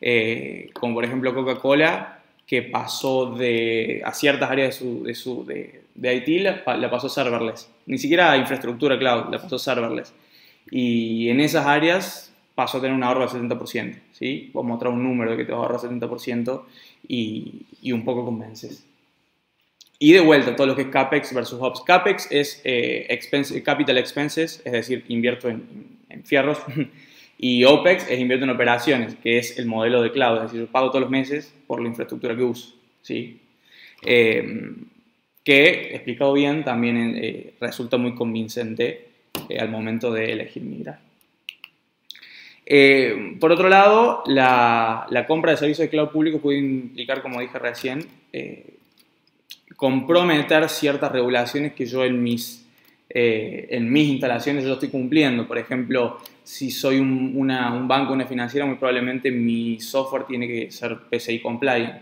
eh, 0.00 0.70
como 0.72 0.94
por 0.94 1.04
ejemplo 1.04 1.34
Coca-Cola, 1.34 2.20
que 2.46 2.62
pasó 2.62 3.34
de, 3.34 4.02
a 4.04 4.12
ciertas 4.12 4.50
áreas 4.50 4.68
de, 4.68 4.72
su, 4.72 5.04
de, 5.04 5.14
su, 5.14 5.44
de, 5.44 5.82
de 5.94 6.14
IT, 6.14 6.42
la, 6.42 6.90
pasó 6.90 7.08
a 7.08 7.10
serverless. 7.10 7.68
Ni 7.86 7.98
siquiera 7.98 8.32
a 8.32 8.36
infraestructura 8.36 8.98
cloud, 8.98 9.30
la 9.30 9.40
pasó 9.40 9.56
a 9.56 9.58
serverless. 9.58 10.12
Y 10.70 11.28
en 11.28 11.40
esas 11.40 11.66
áreas 11.66 12.25
pasó 12.56 12.78
a 12.78 12.80
tener 12.80 12.96
un 12.96 13.04
ahorro 13.04 13.28
del 13.28 13.48
70%, 13.48 14.00
¿sí? 14.10 14.50
Vamos 14.52 14.68
a 14.68 14.72
mostrar 14.72 14.92
un 14.92 15.04
número 15.04 15.30
de 15.30 15.36
que 15.36 15.44
te 15.44 15.52
va 15.52 15.58
a 15.58 15.60
ahorrar 15.62 15.78
70% 15.78 16.62
y, 17.06 17.66
y 17.80 17.92
un 17.92 18.04
poco 18.04 18.24
convences. 18.24 18.84
Y 19.98 20.12
de 20.12 20.20
vuelta, 20.20 20.54
todo 20.54 20.66
lo 20.66 20.76
que 20.76 20.82
es 20.82 20.88
CAPEX 20.88 21.32
versus 21.32 21.58
OPS. 21.60 21.80
CAPEX 21.82 22.28
es 22.30 22.60
eh, 22.64 23.06
expense, 23.08 23.62
capital 23.62 23.96
expenses, 23.96 24.60
es 24.64 24.72
decir, 24.72 25.04
invierto 25.08 25.48
en, 25.48 25.96
fierros. 26.24 26.58
Y 27.38 27.64
OPEX 27.64 28.08
es 28.08 28.18
invierto 28.18 28.46
en 28.46 28.50
operaciones, 28.50 29.14
que 29.16 29.36
es 29.36 29.58
el 29.58 29.66
modelo 29.66 30.00
de 30.00 30.10
cloud, 30.10 30.36
es 30.36 30.42
decir, 30.44 30.60
yo 30.60 30.66
pago 30.68 30.88
todos 30.88 31.02
los 31.02 31.10
meses 31.10 31.52
por 31.66 31.82
la 31.82 31.88
infraestructura 31.88 32.34
que 32.34 32.42
uso. 32.42 32.74
¿sí? 33.02 33.42
Eh, 34.06 34.72
que, 35.44 35.94
explicado 35.94 36.32
bien, 36.32 36.64
también 36.64 37.14
eh, 37.14 37.52
resulta 37.60 37.98
muy 37.98 38.14
convincente 38.14 39.08
al 39.60 39.68
momento 39.68 40.10
de 40.10 40.32
elegir 40.32 40.62
migrar. 40.62 40.98
Por 43.38 43.52
otro 43.52 43.68
lado, 43.68 44.22
la, 44.26 45.24
compra 45.28 45.52
de 45.52 45.56
servicios 45.56 45.86
de 45.86 45.90
cloud 45.90 46.08
público 46.08 46.38
puede 46.40 46.58
implicar, 46.58 47.22
como 47.22 47.40
dije 47.40 47.58
recién, 47.58 48.06
comprometer 49.76 50.68
ciertas 50.68 51.12
regulaciones 51.12 51.74
que 51.74 51.86
yo 51.86 52.04
en 52.04 52.22
mis, 52.22 52.66
en 53.08 53.92
mis 53.92 54.08
instalaciones 54.08 54.64
yo 54.64 54.74
estoy 54.74 54.88
cumpliendo. 54.88 55.46
Por 55.46 55.58
ejemplo, 55.58 56.18
si 56.46 56.70
soy 56.70 57.00
un, 57.00 57.32
una, 57.34 57.74
un, 57.74 57.88
banco, 57.88 58.12
una 58.12 58.24
financiera, 58.24 58.64
muy 58.64 58.76
probablemente 58.76 59.32
mi 59.32 59.80
software 59.80 60.26
tiene 60.26 60.46
que 60.46 60.70
ser 60.70 60.96
PCI 61.10 61.40
compliant. 61.40 61.94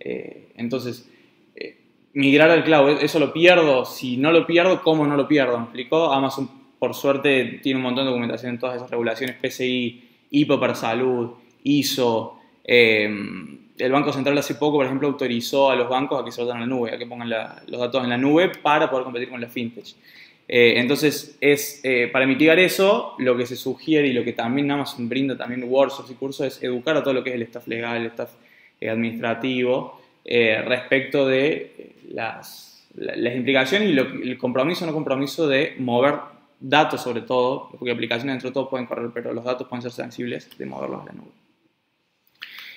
Eh, 0.00 0.48
entonces, 0.56 1.06
eh, 1.54 1.76
migrar 2.14 2.50
al 2.50 2.64
cloud, 2.64 3.02
¿eso 3.02 3.18
lo 3.18 3.30
pierdo? 3.30 3.84
Si 3.84 4.16
no 4.16 4.32
lo 4.32 4.46
pierdo, 4.46 4.82
¿cómo 4.82 5.06
no 5.06 5.18
lo 5.18 5.28
pierdo? 5.28 5.58
¿Me 5.58 5.64
explicó? 5.64 6.10
Amazon, 6.10 6.48
por 6.78 6.94
suerte, 6.94 7.60
tiene 7.62 7.76
un 7.76 7.82
montón 7.82 8.04
de 8.04 8.08
documentación 8.08 8.52
en 8.52 8.58
todas 8.58 8.76
esas 8.76 8.90
regulaciones, 8.90 9.36
PCI, 9.36 10.09
IPO 10.30 10.60
para 10.60 10.74
salud, 10.74 11.30
ISO, 11.64 12.40
eh, 12.64 13.10
el 13.78 13.92
Banco 13.92 14.12
Central 14.12 14.36
hace 14.38 14.54
poco, 14.54 14.76
por 14.76 14.86
ejemplo, 14.86 15.08
autorizó 15.08 15.70
a 15.70 15.76
los 15.76 15.88
bancos 15.88 16.20
a 16.20 16.24
que 16.24 16.30
se 16.30 16.42
vayan 16.42 16.58
a 16.58 16.60
la 16.60 16.66
nube, 16.66 16.94
a 16.94 16.98
que 16.98 17.06
pongan 17.06 17.30
los 17.30 17.80
datos 17.80 18.04
en 18.04 18.10
la 18.10 18.18
nube 18.18 18.50
para 18.62 18.90
poder 18.90 19.04
competir 19.04 19.30
con 19.30 19.40
la 19.40 19.48
fintech. 19.48 19.86
Eh, 20.46 20.74
entonces, 20.76 21.36
es, 21.40 21.80
eh, 21.84 22.08
para 22.12 22.26
mitigar 22.26 22.58
eso, 22.58 23.14
lo 23.18 23.36
que 23.36 23.46
se 23.46 23.56
sugiere 23.56 24.08
y 24.08 24.12
lo 24.12 24.24
que 24.24 24.32
también 24.32 24.70
Amazon 24.70 25.08
brinda 25.08 25.36
también 25.36 25.64
workshops 25.64 26.10
y 26.10 26.14
cursos 26.14 26.46
es 26.46 26.62
educar 26.62 26.96
a 26.96 27.02
todo 27.02 27.14
lo 27.14 27.24
que 27.24 27.30
es 27.30 27.36
el 27.36 27.42
staff 27.42 27.66
legal, 27.68 27.96
el 27.96 28.06
staff 28.06 28.30
administrativo, 28.82 30.00
respecto 30.24 31.26
de 31.26 31.92
las 32.12 32.86
implicaciones 32.96 33.90
y 33.90 34.28
el 34.28 34.38
compromiso 34.38 34.84
o 34.84 34.86
no 34.86 34.92
compromiso 34.92 35.48
de 35.48 35.74
mover 35.78 36.14
datos 36.60 37.02
sobre 37.02 37.22
todo, 37.22 37.70
porque 37.70 37.90
aplicaciones 37.90 38.34
dentro 38.34 38.50
de 38.50 38.54
todo 38.54 38.68
pueden 38.68 38.86
correr, 38.86 39.10
pero 39.12 39.32
los 39.32 39.44
datos 39.44 39.66
pueden 39.66 39.82
ser 39.82 39.92
sensibles 39.92 40.48
de 40.56 40.66
moverlos 40.66 41.02
a 41.02 41.06
la 41.06 41.12
nube. 41.12 41.32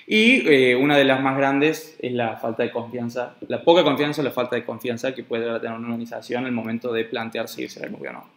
Y 0.06 0.46
eh, 0.48 0.76
una 0.76 0.96
de 0.96 1.04
las 1.04 1.22
más 1.22 1.36
grandes 1.36 1.96
es 1.98 2.12
la 2.12 2.36
falta 2.36 2.62
de 2.62 2.70
confianza, 2.70 3.36
la 3.48 3.62
poca 3.62 3.82
confianza 3.82 4.20
o 4.20 4.24
la 4.24 4.30
falta 4.30 4.56
de 4.56 4.64
confianza 4.64 5.14
que 5.14 5.24
puede 5.24 5.44
tener 5.60 5.76
una 5.76 5.88
organización 5.88 6.44
el 6.46 6.52
momento 6.52 6.92
de 6.92 7.04
plantear 7.04 7.48
si 7.48 7.62
irse 7.62 7.80
a 7.80 7.84
la 7.84 7.88
nube 7.88 8.08
o 8.08 8.12
no. 8.12 8.28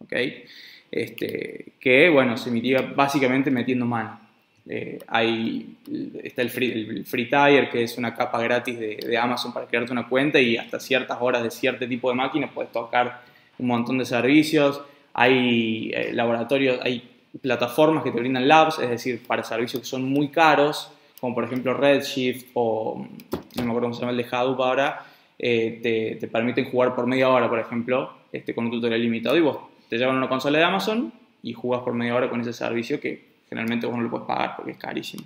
¿Okay? 0.00 0.44
Este, 0.90 1.74
que, 1.78 2.08
bueno, 2.08 2.36
se 2.36 2.50
mitiga 2.50 2.82
básicamente 2.82 3.50
metiendo 3.50 3.86
mano. 3.86 4.20
Eh, 4.68 4.98
hay, 5.08 5.76
está 6.22 6.42
el 6.42 6.50
free, 6.50 6.70
el 6.70 7.04
Tire, 7.04 7.68
que 7.70 7.82
es 7.82 7.98
una 7.98 8.14
capa 8.14 8.40
gratis 8.40 8.78
de, 8.78 8.96
de, 8.96 9.18
Amazon 9.18 9.52
para 9.52 9.66
crearte 9.66 9.92
una 9.92 10.08
cuenta 10.08 10.40
y 10.40 10.56
hasta 10.56 10.78
ciertas 10.78 11.18
horas 11.20 11.42
de 11.42 11.50
cierto 11.50 11.86
tipo 11.88 12.08
de 12.08 12.14
máquina 12.14 12.48
puedes 12.52 12.70
tocar 12.70 13.22
un 13.58 13.66
montón 13.66 13.98
de 13.98 14.04
servicios. 14.04 14.82
Hay 15.14 15.90
eh, 15.94 16.12
laboratorios, 16.12 16.80
hay 16.82 17.08
plataformas 17.40 18.04
que 18.04 18.10
te 18.10 18.18
brindan 18.18 18.46
labs, 18.46 18.78
es 18.78 18.90
decir, 18.90 19.26
para 19.26 19.42
servicios 19.42 19.82
que 19.82 19.88
son 19.88 20.04
muy 20.04 20.28
caros 20.28 20.92
como 21.22 21.36
por 21.36 21.44
ejemplo 21.44 21.72
Redshift 21.72 22.46
o 22.54 23.06
no 23.30 23.62
me 23.62 23.70
acuerdo 23.70 23.82
cómo 23.82 23.94
se 23.94 24.00
llama 24.00 24.10
el 24.10 24.16
de 24.16 24.26
Hadoop 24.28 24.60
ahora, 24.60 25.06
eh, 25.38 25.78
te, 25.80 26.16
te, 26.16 26.26
permiten 26.26 26.68
jugar 26.68 26.96
por 26.96 27.06
media 27.06 27.28
hora, 27.28 27.48
por 27.48 27.60
ejemplo, 27.60 28.12
este, 28.32 28.52
con 28.52 28.64
un 28.64 28.72
tutorial 28.72 29.00
limitado 29.00 29.36
y 29.36 29.40
vos 29.40 29.58
te 29.88 29.98
llevan 29.98 30.16
una 30.16 30.28
consola 30.28 30.58
de 30.58 30.64
Amazon 30.64 31.12
y 31.44 31.52
jugás 31.52 31.82
por 31.82 31.94
media 31.94 32.16
hora 32.16 32.28
con 32.28 32.40
ese 32.40 32.52
servicio 32.52 32.98
que 32.98 33.24
generalmente 33.48 33.86
vos 33.86 33.96
no 33.96 34.02
lo 34.02 34.10
puedes 34.10 34.26
pagar 34.26 34.56
porque 34.56 34.72
es 34.72 34.78
carísimo. 34.78 35.22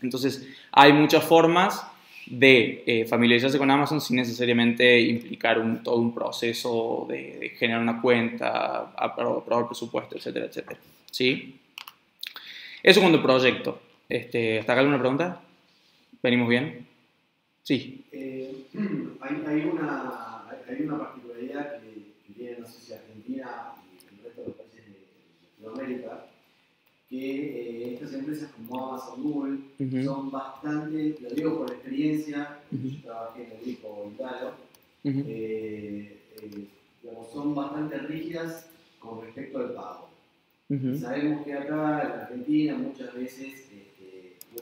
Entonces, 0.00 0.48
hay 0.70 0.92
muchas 0.92 1.24
formas 1.24 1.84
de 2.30 2.84
eh, 2.86 3.04
familiarizarse 3.06 3.58
con 3.58 3.70
Amazon 3.70 4.00
sin 4.00 4.16
necesariamente 4.16 5.00
implicar 5.00 5.58
un, 5.58 5.82
todo 5.82 5.96
un 5.96 6.14
proceso 6.14 7.04
de, 7.08 7.54
generar 7.58 7.82
una 7.82 8.00
cuenta, 8.00 8.92
aprobar 8.96 9.66
presupuesto, 9.66 10.16
etcétera, 10.16 10.46
etcétera. 10.46 10.78
¿Sí? 11.10 11.58
Eso 12.82 13.00
cuando 13.00 13.20
proyecto. 13.20 13.80
Este, 14.08 14.60
¿Hasta 14.60 14.72
acá 14.72 14.80
alguna 14.80 15.00
pregunta? 15.00 15.40
¿Venimos 16.22 16.48
bien? 16.48 16.86
Sí. 17.64 18.04
Eh, 18.12 18.66
hay, 19.20 19.64
una, 19.64 20.44
hay 20.68 20.82
una 20.82 20.98
particularidad 20.98 21.80
que, 21.80 22.32
tiene, 22.32 22.58
no 22.60 22.66
sé 22.66 22.80
si 22.80 22.92
Argentina 22.92 23.72
y 23.92 24.14
el 24.14 24.24
resto 24.24 24.40
de 24.42 24.46
los 24.46 24.56
países 24.56 24.84
de 24.86 25.66
Latinoamérica, 25.66 26.26
que 27.10 27.16
eh, 27.18 27.94
estas 27.94 28.14
empresas 28.14 28.50
como 28.52 28.88
Amazon, 28.88 29.22
Google, 29.22 30.04
son 30.04 30.30
bastante, 30.30 31.18
lo 31.20 31.30
digo 31.30 31.58
por 31.58 31.70
experiencia, 31.72 32.60
yo 32.70 33.02
trabajé 33.02 33.44
en 33.44 33.50
el 33.50 33.76
grupo 33.76 34.12
Italo, 34.14 34.52
eh, 35.04 36.18
digamos, 37.02 37.32
son 37.32 37.54
bastante 37.54 37.98
rígidas 37.98 38.66
con 39.00 39.22
respecto 39.22 39.58
al 39.58 39.74
pago. 39.74 40.08
Sabemos 41.00 41.44
que 41.44 41.52
acá 41.52 42.02
en 42.04 42.20
Argentina 42.20 42.78
muchas 42.78 43.12
veces 43.12 43.66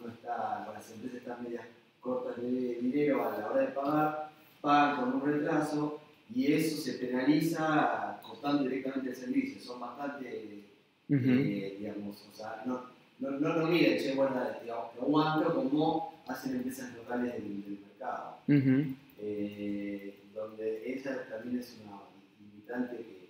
uno 0.00 0.12
está, 0.12 0.70
las 0.72 0.90
empresas 0.90 1.18
están 1.18 1.42
medias 1.42 1.64
cortas 2.00 2.40
de 2.40 2.78
dinero 2.80 3.28
a 3.28 3.38
la 3.38 3.50
hora 3.50 3.60
de 3.60 3.66
pagar, 3.68 4.30
pagan 4.62 4.96
con 4.96 5.20
un 5.20 5.32
retraso 5.32 6.00
y 6.34 6.52
eso 6.52 6.80
se 6.80 6.94
penaliza 6.94 8.20
cortando 8.22 8.64
directamente 8.64 9.10
el 9.10 9.16
servicio. 9.16 9.60
Son 9.60 9.80
bastante, 9.80 10.64
eh, 11.08 11.76
digamos, 11.78 12.24
o 12.30 12.36
sea, 12.36 12.62
no, 12.66 12.82
no, 13.18 13.30
no 13.30 13.54
lo 13.54 13.66
miren, 13.66 13.98
che, 13.98 14.14
bueno, 14.14 14.34
digamos, 14.62 14.92
te 14.94 15.00
aguanto 15.00 15.54
como 15.54 16.22
hacen 16.26 16.56
empresas 16.56 16.94
locales 16.94 17.32
del, 17.34 17.78
mercado. 17.80 18.38
eh, 18.46 20.18
donde 20.34 20.92
esa 20.92 21.24
también 21.28 21.58
es 21.58 21.78
una 21.84 21.98
limitante 22.40 22.96
que, 22.96 23.28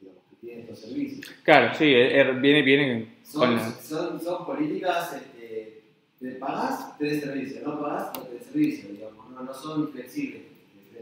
digamos, 0.00 0.22
que 0.30 0.36
tiene 0.46 0.60
estos 0.62 0.80
servicios. 0.80 1.26
Claro, 1.44 1.74
sí, 1.74 1.84
viene, 1.84 2.62
viene 2.62 3.14
son, 3.24 3.58
son, 4.20 4.44
políticas 4.44 5.14
este, 5.14 5.82
de 6.18 6.32
pagás, 6.32 6.98
tenés 6.98 7.22
servicio, 7.22 7.62
no 7.64 7.80
pagás, 7.80 8.12
no 8.16 8.22
tenés 8.24 8.44
servicio, 8.44 8.90
digamos, 8.90 9.30
no, 9.30 9.42
no 9.42 9.54
son 9.54 9.92
flexibles 9.92 10.49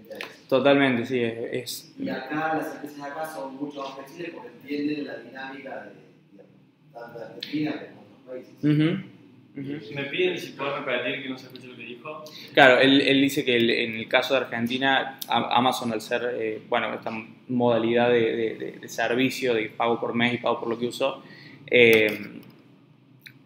frente 0.01 0.15
a 0.15 0.19
eso. 0.19 0.49
Totalmente, 0.49 1.07
sí, 1.07 1.21
es, 1.23 1.95
Y 1.99 2.09
acá, 2.09 2.55
las 2.57 2.75
empresas 2.75 3.01
acá 3.03 3.27
son 3.35 3.57
mucho 3.57 3.83
más 3.83 3.95
flexibles 3.95 4.31
porque 4.35 4.49
entienden 4.49 5.07
la 5.07 5.17
dinámica 5.19 5.85
de, 5.85 5.91
digamos, 6.33 6.53
tanto 6.93 7.19
de 7.19 7.25
Argentina 7.25 7.73
como 7.73 8.03
de 8.03 8.41
otros 8.41 8.53
países. 8.61 9.89
Si 9.89 9.95
me 9.95 10.05
piden 10.05 10.39
si 10.39 10.53
puedo 10.53 10.79
repetir 10.79 11.23
que 11.23 11.29
no 11.29 11.37
se 11.37 11.47
escuche 11.47 11.67
lo 11.67 11.77
que 11.77 11.83
dijo. 11.83 12.25
Claro, 12.55 12.79
él, 12.81 13.01
él 13.01 13.21
dice 13.21 13.45
que 13.45 13.85
en 13.85 13.97
el 13.97 14.09
caso 14.09 14.35
de 14.35 14.41
Argentina, 14.41 15.19
Amazon 15.29 15.93
al 15.93 16.01
ser, 16.01 16.31
eh, 16.39 16.63
bueno, 16.69 16.95
esta 16.95 17.11
modalidad 17.49 18.09
de, 18.11 18.37
de, 18.37 18.79
de, 18.81 18.89
servicio, 18.89 19.55
de 19.55 19.69
pago 19.69 19.99
por 19.99 20.15
mes 20.15 20.35
y 20.35 20.39
pago 20.39 20.61
por 20.61 20.69
lo 20.69 20.79
que 20.79 20.87
uso, 20.87 21.25
eh, 21.67 22.39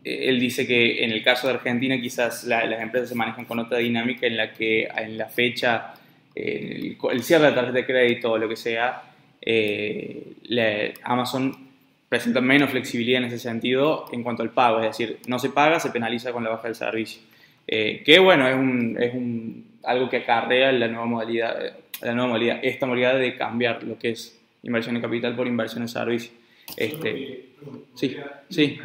él 0.05 0.41
dice 0.41 0.67
que 0.67 1.05
en 1.05 1.13
el 1.13 1.23
caso 1.23 1.47
de 1.47 1.55
Argentina 1.55 2.01
quizás 2.01 2.45
las 2.45 2.81
empresas 2.81 3.09
se 3.09 3.15
manejan 3.15 3.45
con 3.45 3.59
otra 3.59 3.79
dinámica 3.79 4.27
en 4.27 4.37
la 4.37 4.53
que 4.53 4.85
en 4.85 5.17
la 5.17 5.29
fecha, 5.29 5.92
el, 6.35 7.23
cierre 7.23 7.45
de 7.45 7.51
la 7.51 7.55
tarjeta 7.55 7.79
de 7.79 7.87
crédito 7.87 8.33
o 8.33 8.39
lo 8.39 8.49
que 8.49 8.57
sea, 8.57 9.03
eh, 9.41 10.95
Amazon 11.03 11.73
presenta 12.09 12.41
menos 12.41 12.71
flexibilidad 12.71 13.23
en 13.23 13.29
ese 13.29 13.39
sentido 13.39 14.07
en 14.12 14.23
cuanto 14.23 14.43
al 14.43 14.51
pago, 14.51 14.81
es 14.81 14.87
decir, 14.87 15.19
no 15.27 15.39
se 15.39 15.51
paga, 15.51 15.81
se 15.81 15.91
penaliza 15.91 16.33
con 16.33 16.45
la 16.45 16.51
baja 16.51 16.65
del 16.69 16.75
servicio. 16.75 17.23
Eh, 17.67 18.03
que 18.05 18.19
bueno, 18.19 18.47
es, 18.49 18.55
un, 18.55 18.97
es 19.01 19.15
un, 19.15 19.79
algo 19.83 20.11
que 20.11 20.19
acarrea 20.19 20.73
la 20.73 20.89
nueva, 20.89 21.07
modalidad, 21.07 21.77
la 22.03 22.12
nueva 22.12 22.29
modalidad, 22.29 22.61
esta 22.62 22.87
modalidad 22.87 23.19
de 23.19 23.37
cambiar 23.37 23.83
lo 23.85 23.99
que 23.99 24.11
es 24.11 24.39
inversión 24.62 24.97
en 24.97 25.03
capital 25.03 25.35
por 25.35 25.47
inversión 25.47 25.83
en 25.83 25.89
servicio. 25.89 26.33
Este, 26.77 27.47
sí, 27.95 28.17
sí. 28.49 28.79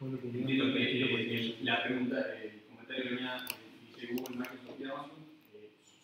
Entiendo 0.00 0.72
que 0.72 1.54
la 1.62 1.82
pregunta, 1.82 2.26
el 2.42 2.62
comentario 2.68 3.02
que 3.02 3.10
venía 3.10 3.44
dice 3.94 4.14
Google, 4.14 4.38
y 4.38 4.42
eh, 4.42 4.59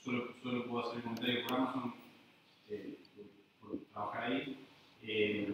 solo, 0.06 0.34
puedo 0.40 0.86
hacer 0.86 0.98
el 0.98 1.02
comentario 1.02 1.42
por 1.46 1.58
Amazon, 1.58 1.94
eh, 2.70 2.98
por, 3.60 3.76
trabajar 3.92 4.32
ahí, 4.32 4.56
eh, 5.02 5.52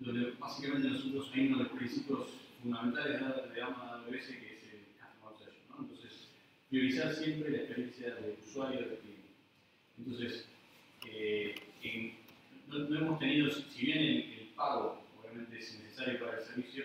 donde 0.00 0.32
básicamente 0.32 0.88
nosotros 0.88 1.30
hay 1.32 1.46
uno 1.46 1.58
de 1.58 1.64
los 1.64 1.72
principios 1.72 2.28
fundamentales 2.60 3.20
de 3.20 3.62
AWS 3.62 4.26
que 4.26 4.54
es 4.56 4.62
el 4.64 4.80
Customer 4.98 5.32
Obsession, 5.32 5.62
¿no? 5.70 5.76
Entonces, 5.82 6.28
priorizar 6.68 7.14
siempre 7.14 7.50
la 7.50 7.58
experiencia 7.58 8.14
del 8.16 8.36
usuario 8.44 8.80
del 8.80 8.98
cliente. 8.98 9.28
Entonces, 9.98 10.48
en 11.82 12.18
no, 12.68 12.98
hemos 12.98 13.18
tenido, 13.18 13.50
si 13.50 13.86
bien 13.86 13.98
el, 13.98 14.48
pago 14.56 15.00
obviamente 15.20 15.56
es 15.56 15.78
necesario 15.78 16.18
para 16.18 16.38
el 16.38 16.44
servicio, 16.44 16.84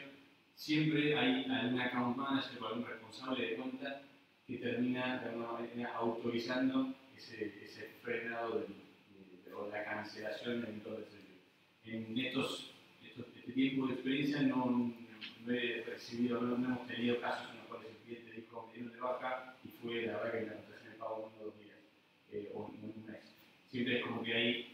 siempre 0.53 1.17
hay 1.17 1.45
algún 1.45 1.81
account 1.81 2.15
manager 2.15 2.61
o 2.61 2.67
algún 2.67 2.85
responsable 2.85 3.47
de 3.47 3.55
cuenta 3.55 4.03
que 4.53 4.65
termina 4.65 5.19
de 5.19 5.29
alguna 5.29 5.53
manera 5.53 5.93
autorizando 5.95 6.93
ese, 7.15 7.53
ese 7.63 7.89
frenado 8.01 8.59
de, 8.59 9.53
o 9.53 9.67
la 9.69 9.83
cancelación 9.83 10.61
del 10.61 10.81
servicio. 10.81 11.39
En 11.85 12.17
estos, 12.17 12.71
estos, 13.03 13.25
este 13.35 13.51
tiempo 13.51 13.87
de 13.87 13.93
experiencia 13.93 14.41
no, 14.43 14.93
no 15.45 15.53
he 15.53 15.83
recibido, 15.85 16.41
no, 16.41 16.55
hemos 16.55 16.87
tenido 16.87 17.19
casos 17.19 17.49
en 17.51 17.57
los 17.57 17.67
cuales 17.67 17.87
el 17.89 17.97
cliente 17.97 18.41
dijo 18.41 18.67
me 18.67 18.73
dieron 18.73 18.93
de 18.93 18.99
baja 18.99 19.55
y 19.63 19.69
fue 19.69 20.01
la 20.05 20.17
verdad 20.17 20.31
que 20.31 20.45
la 20.45 20.53
notación 20.53 20.91
de 20.91 20.97
pago 20.97 21.31
uno 21.31 21.41
o 21.41 21.45
dos 21.45 21.59
días 21.59 21.77
eh, 22.31 22.51
o 22.53 22.65
un 22.65 23.05
mes. 23.05 23.21
Siempre 23.69 23.97
es 23.97 24.05
como 24.05 24.23
que 24.23 24.33
hay 24.33 24.69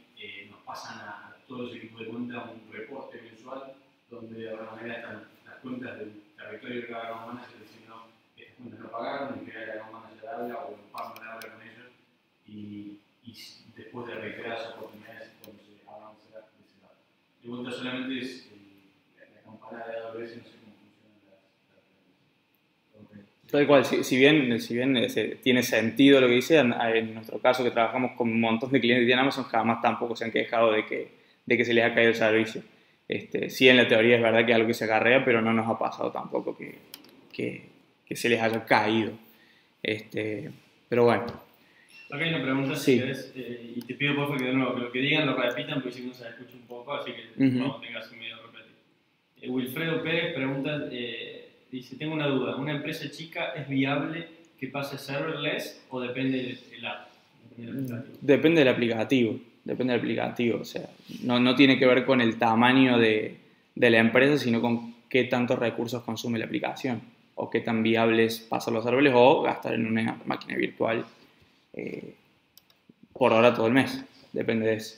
pasan 0.66 1.00
a, 1.00 1.36
todos 1.48 1.62
los 1.62 1.76
equipos 1.78 2.02
de 2.02 2.08
cuenta 2.08 2.52
un 2.52 2.72
reporte 2.72 3.20
mensual 3.24 3.74
donde 4.08 4.40
de 4.40 4.50
alguna 4.50 4.72
manera 4.72 4.96
están 4.98 5.28
las 5.46 5.56
cuentas 5.62 5.98
del 5.98 6.22
territorio 6.38 6.82
de 6.82 6.88
cada 6.88 7.04
account 7.06 7.34
manager 7.34 7.60
no 8.60 8.92
pagaron 8.92 9.42
y 9.42 9.46
que 9.46 9.63
el 9.63 9.70
account 9.72 9.94
manager 9.94 10.30
habla 10.30 10.58
o 10.58 10.74
el 10.74 10.80
partner 10.92 11.28
habla 11.28 11.54
con 11.54 11.62
ellos 11.62 11.92
y, 12.46 13.00
y 13.24 13.34
después 13.75 14.08
de 14.08 14.16
reiteradas 14.16 14.75
oportunidades 14.75 15.30
cuando 15.42 15.63
se 15.63 15.80
avanza 15.88 16.36
de 16.36 16.42
ese 16.66 16.82
lado. 16.82 16.96
De 17.42 17.50
vuelta 17.50 17.72
solamente 17.72 18.20
es 18.20 18.50
el, 18.51 18.60
la, 19.18 19.24
campana 19.42 19.88
de 19.88 19.96
AWS, 19.98 20.38
no 20.38 20.44
sé 20.44 20.51
cómo 20.60 20.75
funcionan 20.75 21.24
las, 21.30 21.39
Tal 23.51 23.66
cual, 23.66 23.86
si, 23.86 24.04
si, 24.04 24.18
bien, 24.18 24.60
si 24.60 24.75
bien 24.75 25.08
tiene 25.42 25.63
sentido 25.63 26.22
lo 26.22 26.28
que 26.28 26.34
dice, 26.34 26.58
en, 26.58 26.74
en, 26.74 27.16
nuestro 27.16 27.39
caso 27.39 27.63
que 27.63 27.72
trabajamos 27.72 28.12
con 28.18 28.30
un 28.30 28.42
montón 28.42 28.72
de 28.72 28.80
clientes 28.80 29.08
tienen 29.08 29.24
Amazon, 29.24 29.46
jamás 29.46 29.82
tampoco 29.82 30.16
se 30.16 30.25
han 30.25 30.32
quejado 30.32 30.72
de 30.72 30.86
que, 30.86 31.12
de 31.46 31.58
que 31.58 31.66
se 31.66 31.74
les 31.74 31.84
ha 31.86 31.96
caído 31.96 32.12
el 32.12 32.16
servicio. 32.16 32.62
Este, 33.08 33.50
sí, 33.50 33.68
en 33.68 33.78
la 33.78 33.88
teoría 33.88 34.18
es 34.18 34.22
verdad 34.22 34.46
que 34.46 34.51
es 34.51 34.56
algo 34.56 34.68
que 34.68 34.75
se 34.75 34.86
acarrea, 34.86 35.25
pero 35.25 35.42
no 35.42 35.51
nos 35.51 35.68
ha 35.68 35.80
pasado 35.80 36.12
tampoco 36.12 36.56
que, 36.56 36.78
que, 37.34 37.69
se 38.16 38.30
les 38.30 38.42
haya 38.42 38.66
caído. 38.66 39.12
Este, 39.84 40.51
pero 40.88 41.06
bueno. 41.06 41.25
Acá 42.12 42.24
hay 42.24 42.34
una 42.34 42.42
pregunta, 42.42 42.75
si 42.75 43.00
eh, 43.00 43.74
y 43.75 43.82
te 43.82 43.94
pido 43.94 44.16
por 44.16 44.25
favor 44.25 44.39
que, 44.39 44.46
de 44.46 44.54
nuevo, 44.54 44.74
que 44.74 44.82
lo 44.82 44.92
que 44.92 45.00
digan 45.00 45.28
lo 45.28 45.36
repitan, 45.36 45.82
porque 45.82 45.98
si 45.98 46.08
no 46.08 46.13
se 46.13 46.28
escucha 46.28 46.56
un 46.56 46.68
poco, 46.68 46.94
así 46.94 47.12
que 47.12 47.46
no 47.46 47.75
tengas 47.75 48.12
miedo 48.13 48.36
a 48.36 48.48
repetir. 48.48 48.75
Eh, 49.42 49.50
Wilfredo 49.50 50.01
Pérez 50.01 50.34
pregunta, 50.34 50.88
eh, 50.92 51.50
dice, 51.72 51.98
tengo 51.98 52.16
una 52.16 52.25
duda, 52.25 52.56
¿una 52.56 52.72
empresa 52.72 53.12
chica 53.12 53.54
es 53.56 53.70
viable 53.70 54.28
que 54.60 54.68
pase 54.68 54.98
serverless 54.98 55.86
o 55.89 56.01
depende 56.01 56.58
del, 56.72 56.86
app? 56.86 57.10
Depende 58.22 58.62
del 58.62 58.70
aplicativo. 58.70 59.39
Depende 59.63 59.94
del 59.94 60.00
aplicativo. 60.01 60.60
O 60.62 60.66
sea, 60.66 60.89
no, 61.24 61.39
no 61.39 61.56
tiene 61.56 61.78
que 61.78 61.86
ver 61.86 62.06
con 62.06 62.22
el 62.22 62.39
tamaño 62.39 62.98
de, 62.98 63.36
de, 63.75 63.89
la 63.92 64.00
empresa, 64.00 64.38
sino 64.39 64.62
con 64.62 64.96
qué 65.10 65.25
tantos 65.25 65.60
recursos 65.60 66.01
consume 66.01 66.39
la 66.39 66.46
aplicación. 66.46 67.01
O 67.41 67.50
qué 67.50 67.62
tan 67.62 67.81
viable 67.81 68.25
es 68.25 68.39
pasar 68.39 68.75
a 68.75 68.81
serverless 68.81 69.13
o 69.15 69.41
gastar 69.43 69.74
en 69.74 69.88
una 69.88 70.19
máquina 70.25 70.58
virtual 70.58 71.05
eh, 71.74 72.15
por 73.13 73.31
ahora 73.31 73.53
todo 73.53 73.67
el 73.67 73.74
mes. 73.74 74.03
Depende 74.34 74.67
de 74.67 74.74
eso. 74.75 74.98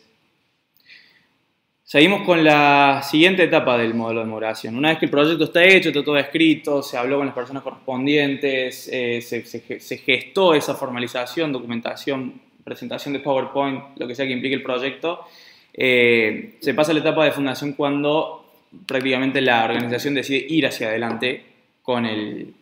Seguimos 1.83 2.24
con 2.24 2.43
la 2.43 3.01
siguiente 3.03 3.43
etapa 3.43 3.77
del 3.77 3.93
modelo 3.93 4.21
de 4.21 4.25
moderación. 4.25 4.75
Una 4.75 4.89
vez 4.89 4.98
que 4.98 5.05
el 5.05 5.12
proyecto 5.12 5.43
está 5.43 5.63
hecho, 5.63 5.89
está 5.89 6.03
todo 6.03 6.17
escrito, 6.17 6.81
se 6.81 6.98
habló 6.98 7.17
con 7.17 7.27
las 7.27 7.36
personas 7.36 7.62
correspondientes, 7.62 8.89
eh, 8.91 9.21
se, 9.21 9.45
se, 9.45 9.98
gestó 9.98 10.55
esa 10.55 10.74
formalización, 10.74 11.51
documentación, 11.51 12.41
presentación 12.63 13.13
de 13.13 13.19
PowerPoint, 13.19 14.00
lo 14.00 14.07
que 14.07 14.15
sea 14.15 14.25
que 14.25 14.31
implique 14.31 14.55
el 14.55 14.63
proyecto, 14.63 15.27
eh, 15.74 16.55
se 16.60 16.74
pasa 16.74 16.91
a 16.91 16.95
la 16.95 17.01
etapa 17.01 17.24
de 17.25 17.33
fundación 17.33 17.74
cuando 17.74 18.45
prácticamente 18.88 19.41
la 19.41 19.65
organización 19.65 20.15
decide 20.15 20.45
ir 20.50 20.65
hacia 20.65 20.88
adelante 20.88 21.50
con 21.82 22.06
el, 22.06 22.54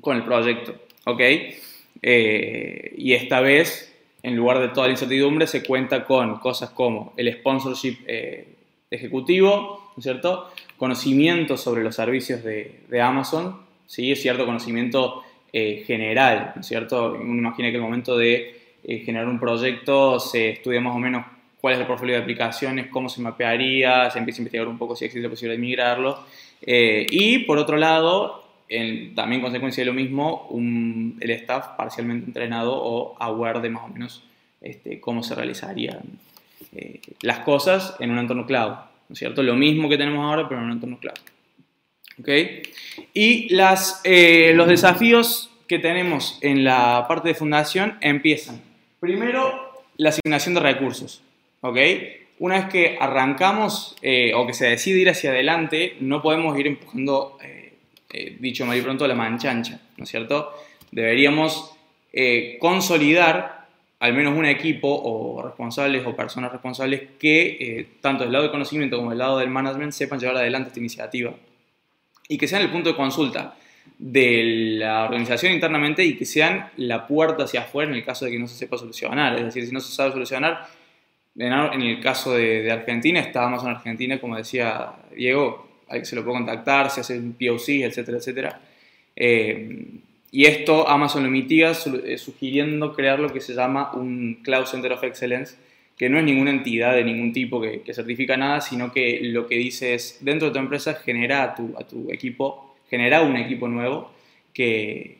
con 0.00 0.16
el 0.16 0.24
proyecto. 0.24 0.74
¿ok?, 1.04 1.20
eh, 2.02 2.94
y 2.96 3.12
esta 3.14 3.40
vez, 3.40 3.94
en 4.22 4.36
lugar 4.36 4.60
de 4.60 4.68
toda 4.68 4.86
la 4.86 4.92
incertidumbre, 4.92 5.46
se 5.46 5.64
cuenta 5.64 6.04
con 6.04 6.38
cosas 6.38 6.70
como 6.70 7.12
el 7.16 7.32
sponsorship 7.32 7.98
eh, 8.06 8.54
ejecutivo, 8.90 9.90
¿no 9.96 9.98
es 9.98 10.04
cierto? 10.04 10.50
Conocimiento 10.76 11.56
sobre 11.56 11.82
los 11.82 11.96
servicios 11.96 12.44
de, 12.44 12.80
de 12.88 13.00
Amazon, 13.00 13.60
¿sí? 13.86 14.14
Cierto 14.14 14.46
conocimiento 14.46 15.22
eh, 15.52 15.82
general, 15.86 16.52
¿no 16.54 16.60
es 16.60 16.66
cierto? 16.66 17.12
Uno 17.12 17.34
imagina 17.34 17.70
que 17.70 17.76
el 17.76 17.82
momento 17.82 18.16
de 18.16 18.54
generar 18.84 19.26
un 19.26 19.40
proyecto 19.40 20.20
se 20.20 20.50
estudia 20.50 20.80
más 20.80 20.94
o 20.94 20.98
menos 20.98 21.26
cuál 21.60 21.74
es 21.74 21.80
el 21.80 21.86
portfolio 21.86 22.16
de 22.16 22.22
aplicaciones, 22.22 22.86
cómo 22.88 23.08
se 23.08 23.20
mapearía, 23.20 24.10
se 24.10 24.18
empieza 24.18 24.38
a 24.38 24.42
investigar 24.42 24.68
un 24.68 24.78
poco 24.78 24.96
si 24.96 25.04
existe 25.04 25.26
la 25.26 25.30
posibilidad 25.30 25.56
de 25.56 25.66
migrarlo. 25.66 26.24
y 26.60 27.40
por 27.40 27.58
otro 27.58 27.76
lado, 27.76 28.44
también 29.14 29.40
consecuencia 29.40 29.82
de 29.82 29.86
lo 29.86 29.94
mismo, 29.94 30.48
el 31.20 31.30
staff 31.30 31.76
parcialmente 31.76 32.26
entrenado 32.26 32.74
o 32.76 33.16
aware 33.18 33.60
de 33.60 33.70
más 33.70 33.84
o 33.84 33.88
menos 33.88 34.22
este, 34.60 35.00
cómo 35.00 35.22
se 35.22 35.34
realizarían 35.34 36.00
eh, 36.74 37.00
las 37.22 37.40
cosas 37.40 37.96
en 38.00 38.10
un 38.10 38.18
entorno 38.18 38.46
cloud. 38.46 38.72
¿no 39.08 39.12
es 39.12 39.18
cierto? 39.18 39.42
Lo 39.42 39.54
mismo 39.54 39.88
que 39.88 39.96
tenemos 39.96 40.24
ahora, 40.24 40.48
pero 40.48 40.60
en 40.60 40.66
un 40.66 40.72
entorno 40.72 40.98
cloud. 40.98 41.16
¿Okay? 42.20 42.62
Y 43.14 43.54
las, 43.54 44.00
eh, 44.04 44.52
los 44.54 44.68
desafíos 44.68 45.50
que 45.66 45.78
tenemos 45.78 46.38
en 46.42 46.64
la 46.64 47.06
parte 47.08 47.28
de 47.28 47.34
fundación 47.34 47.96
empiezan. 48.00 48.60
Primero, 49.00 49.84
la 49.96 50.10
asignación 50.10 50.54
de 50.54 50.60
recursos. 50.60 51.22
¿Okay? 51.60 52.26
Una 52.38 52.56
vez 52.56 52.66
que 52.66 52.96
arrancamos 53.00 53.96
eh, 54.02 54.32
o 54.34 54.46
que 54.46 54.54
se 54.54 54.66
decide 54.66 55.00
ir 55.00 55.10
hacia 55.10 55.30
adelante, 55.30 55.96
no 56.00 56.22
podemos 56.22 56.58
ir 56.58 56.66
empujando 56.66 57.38
eh, 58.10 58.36
dicho 58.40 58.64
mal 58.64 58.78
y 58.78 58.80
pronto, 58.80 59.06
la 59.06 59.14
manchancha, 59.14 59.80
¿no 59.96 60.04
es 60.04 60.10
cierto? 60.10 60.54
Deberíamos 60.90 61.74
eh, 62.12 62.56
consolidar 62.58 63.66
al 64.00 64.14
menos 64.14 64.36
un 64.36 64.46
equipo 64.46 64.88
o 64.88 65.42
responsables 65.42 66.06
o 66.06 66.16
personas 66.16 66.52
responsables 66.52 67.02
que, 67.18 67.58
eh, 67.60 67.88
tanto 68.00 68.24
del 68.24 68.32
lado 68.32 68.44
del 68.44 68.52
conocimiento 68.52 68.96
como 68.96 69.10
del 69.10 69.18
lado 69.18 69.38
del 69.38 69.50
management, 69.50 69.92
sepan 69.92 70.20
llevar 70.20 70.36
adelante 70.36 70.68
esta 70.68 70.80
iniciativa 70.80 71.34
y 72.28 72.38
que 72.38 72.48
sean 72.48 72.62
el 72.62 72.70
punto 72.70 72.90
de 72.90 72.96
consulta 72.96 73.56
de 73.98 74.76
la 74.78 75.04
organización 75.04 75.52
internamente 75.52 76.04
y 76.04 76.16
que 76.16 76.24
sean 76.24 76.70
la 76.76 77.06
puerta 77.06 77.44
hacia 77.44 77.62
afuera 77.62 77.90
en 77.90 77.96
el 77.96 78.04
caso 78.04 78.24
de 78.24 78.30
que 78.30 78.38
no 78.38 78.46
se 78.46 78.54
sepa 78.54 78.78
solucionar. 78.78 79.36
Es 79.36 79.44
decir, 79.44 79.66
si 79.66 79.72
no 79.72 79.80
se 79.80 79.92
sabe 79.92 80.12
solucionar, 80.12 80.66
en 81.38 81.82
el 81.82 82.00
caso 82.00 82.34
de, 82.34 82.62
de 82.62 82.72
Argentina, 82.72 83.20
estábamos 83.20 83.62
en 83.62 83.70
Argentina, 83.70 84.20
como 84.20 84.36
decía 84.36 84.92
Diego, 85.14 85.68
se 86.02 86.16
lo 86.16 86.24
puede 86.24 86.38
contactar, 86.38 86.90
se 86.90 87.00
hace 87.00 87.18
un 87.18 87.32
POC, 87.34 87.84
etcétera, 87.84 88.18
etcétera. 88.18 88.60
Eh, 89.16 90.00
y 90.30 90.44
esto 90.44 90.88
Amazon 90.88 91.24
lo 91.24 91.30
mitiga 91.30 91.72
eh, 92.04 92.18
sugiriendo 92.18 92.92
crear 92.94 93.18
lo 93.18 93.32
que 93.32 93.40
se 93.40 93.54
llama 93.54 93.92
un 93.94 94.40
Cloud 94.42 94.66
Center 94.66 94.92
of 94.92 95.02
Excellence, 95.02 95.56
que 95.96 96.08
no 96.08 96.18
es 96.18 96.24
ninguna 96.24 96.50
entidad 96.50 96.94
de 96.94 97.02
ningún 97.02 97.32
tipo 97.32 97.60
que, 97.60 97.82
certifica 97.92 98.36
nada, 98.36 98.60
sino 98.60 98.92
que 98.92 99.20
lo 99.22 99.46
que 99.46 99.56
dice 99.56 99.94
es, 99.94 100.18
dentro 100.20 100.48
de 100.48 100.54
tu 100.54 100.60
empresa 100.60 100.94
genera 100.94 101.42
a 101.42 101.54
tu, 101.54 101.74
a 101.78 101.86
tu 101.86 102.12
equipo, 102.12 102.76
genera 102.88 103.22
un 103.22 103.36
equipo 103.36 103.66
nuevo 103.68 104.12
que, 104.52 105.18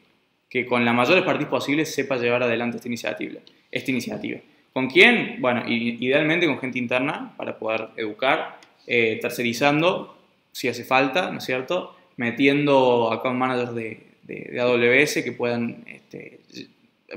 que 0.48 0.66
con 0.66 0.84
la 0.84 0.92
mayor 0.92 1.18
expertise 1.18 1.48
posible 1.48 1.84
sepa 1.84 2.16
llevar 2.16 2.42
adelante 2.42 2.76
esta 2.76 2.88
iniciativa. 2.88 3.40
Esta 3.72 3.90
iniciativa. 3.90 4.38
¿Con 4.78 4.86
quién? 4.86 5.38
Bueno, 5.40 5.64
idealmente 5.66 6.46
con 6.46 6.60
gente 6.60 6.78
interna 6.78 7.34
para 7.36 7.58
poder 7.58 7.88
educar, 7.96 8.60
eh, 8.86 9.18
tercerizando 9.20 10.16
si 10.52 10.68
hace 10.68 10.84
falta, 10.84 11.32
¿no 11.32 11.38
es 11.38 11.44
cierto? 11.44 11.96
Metiendo 12.16 13.10
account 13.10 13.36
managers 13.36 13.74
de, 13.74 14.06
de, 14.22 14.60
AWS 14.60 15.24
que 15.24 15.32
puedan 15.32 15.82
este, 15.88 16.38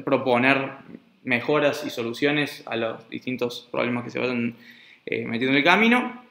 proponer 0.03 0.71
mejoras 1.23 1.83
y 1.85 1.91
soluciones 1.91 2.63
a 2.65 2.75
los 2.77 3.07
distintos 3.11 3.67
problemas 3.69 4.05
que 4.05 4.09
se 4.09 4.17
vayan 4.17 4.55
eh, 5.05 5.27
metiendo 5.27 5.51
en 5.51 5.57
el 5.57 5.63
camino. 5.63 6.23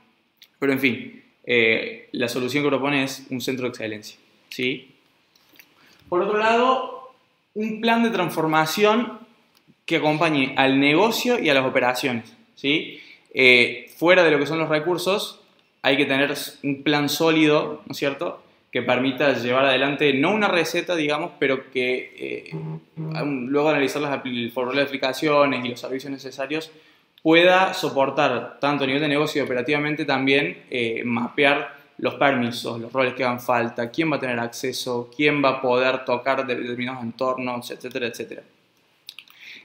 Pero 0.59 0.73
en 0.73 0.81
fin, 0.81 1.23
eh, 1.45 2.09
la 2.11 2.27
solución 2.27 2.65
que 2.65 2.71
propone 2.71 3.05
es 3.05 3.25
un 3.31 3.41
centro 3.41 3.67
de 3.67 3.69
excelencia. 3.69 4.19
¿sí? 4.49 4.97
Por 6.09 6.23
otro 6.23 6.39
lado, 6.39 7.13
un 7.55 7.81
plan 7.81 8.03
de 8.03 8.11
transformación 8.11 9.21
que 9.91 9.97
acompañe 9.97 10.55
al 10.57 10.79
negocio 10.79 11.41
y 11.41 11.49
a 11.49 11.55
las 11.55 11.67
operaciones. 11.67 12.33
¿sí? 12.55 13.01
Eh, 13.35 13.91
fuera 13.97 14.23
de 14.23 14.31
lo 14.31 14.39
que 14.39 14.47
son 14.47 14.61
los 14.61 14.69
recursos, 14.69 15.41
hay 15.83 15.97
que 15.97 16.05
tener 16.05 16.33
un 16.63 16.85
plan 16.85 17.09
sólido, 17.09 17.83
¿no 17.85 17.91
es 17.91 17.97
cierto?, 17.99 18.41
que 18.71 18.83
permita 18.83 19.33
llevar 19.33 19.65
adelante, 19.65 20.15
no 20.15 20.33
una 20.33 20.47
receta, 20.47 20.95
digamos, 20.95 21.33
pero 21.41 21.73
que 21.73 22.15
eh, 22.17 22.57
luego 22.95 23.69
analizar 23.69 24.01
las, 24.01 24.25
el 24.25 24.53
de 24.55 24.83
aplicaciones 24.83 25.65
y 25.65 25.71
los 25.71 25.81
servicios 25.81 26.13
necesarios, 26.13 26.71
pueda 27.21 27.75
soportar 27.75 28.61
tanto 28.61 28.85
a 28.85 28.87
nivel 28.87 29.03
de 29.03 29.09
negocio 29.09 29.43
y 29.43 29.45
operativamente 29.45 30.05
también 30.05 30.63
eh, 30.71 31.03
mapear 31.05 31.75
los 31.99 32.15
permisos, 32.15 32.81
los 32.81 32.93
roles 32.93 33.15
que 33.15 33.25
hagan 33.25 33.41
falta, 33.41 33.91
quién 33.91 34.13
va 34.13 34.17
a 34.17 34.21
tener 34.21 34.39
acceso, 34.39 35.11
quién 35.15 35.43
va 35.43 35.49
a 35.49 35.61
poder 35.61 36.05
tocar 36.05 36.47
determinados 36.47 37.03
entornos, 37.03 37.69
etcétera, 37.73 38.07
etcétera. 38.07 38.43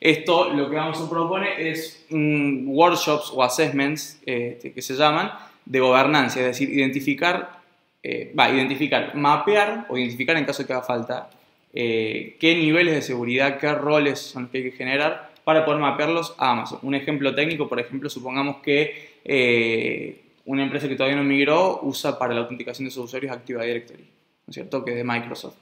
Esto 0.06 0.54
lo 0.54 0.70
que 0.70 0.76
vamos 0.76 1.02
a 1.02 1.10
proponer 1.10 1.60
es 1.60 2.06
workshops 2.12 3.32
o 3.34 3.42
assessments 3.42 4.22
eh, 4.28 4.72
que 4.72 4.82
se 4.84 4.94
llaman, 4.94 5.32
de 5.66 5.80
gobernanza, 5.80 6.42
es 6.42 6.46
decir, 6.46 6.70
identificar, 6.70 7.60
eh, 8.04 8.32
va, 8.38 8.52
identificar, 8.52 9.16
mapear 9.16 9.88
o 9.90 9.98
identificar 9.98 10.38
en 10.38 10.46
caso 10.46 10.68
que 10.68 10.74
haga 10.74 10.84
falta 10.84 11.32
eh, 11.74 12.36
qué 12.40 12.54
niveles 12.54 12.94
de 12.94 13.02
seguridad, 13.02 13.58
qué 13.58 13.74
roles 13.74 14.20
son 14.20 14.48
que 14.50 14.60
hay 14.60 14.64
que 14.66 14.78
generar 14.78 15.32
para 15.44 15.66
poder 15.66 15.82
mapearlos 15.82 16.36
a 16.38 16.52
Amazon. 16.52 16.78
Un 16.84 16.94
ejemplo 16.94 17.34
técnico, 17.34 17.68
por 17.68 17.80
ejemplo, 17.80 18.08
supongamos 18.08 18.58
que 18.58 19.16
eh, 19.26 20.22
una 20.46 20.62
empresa 20.62 20.88
que 20.88 20.94
todavía 20.94 21.18
no 21.18 21.24
migró 21.24 21.80
usa 21.82 22.20
para 22.20 22.36
la 22.36 22.42
autenticación 22.42 22.86
de 22.86 22.92
sus 22.92 23.06
usuarios 23.06 23.32
Active 23.32 23.66
Directory, 23.66 24.04
¿no 24.04 24.50
es 24.52 24.54
cierto? 24.54 24.86
Que 24.86 24.92
es 24.92 24.98
de 24.98 25.04
Microsoft. 25.04 25.58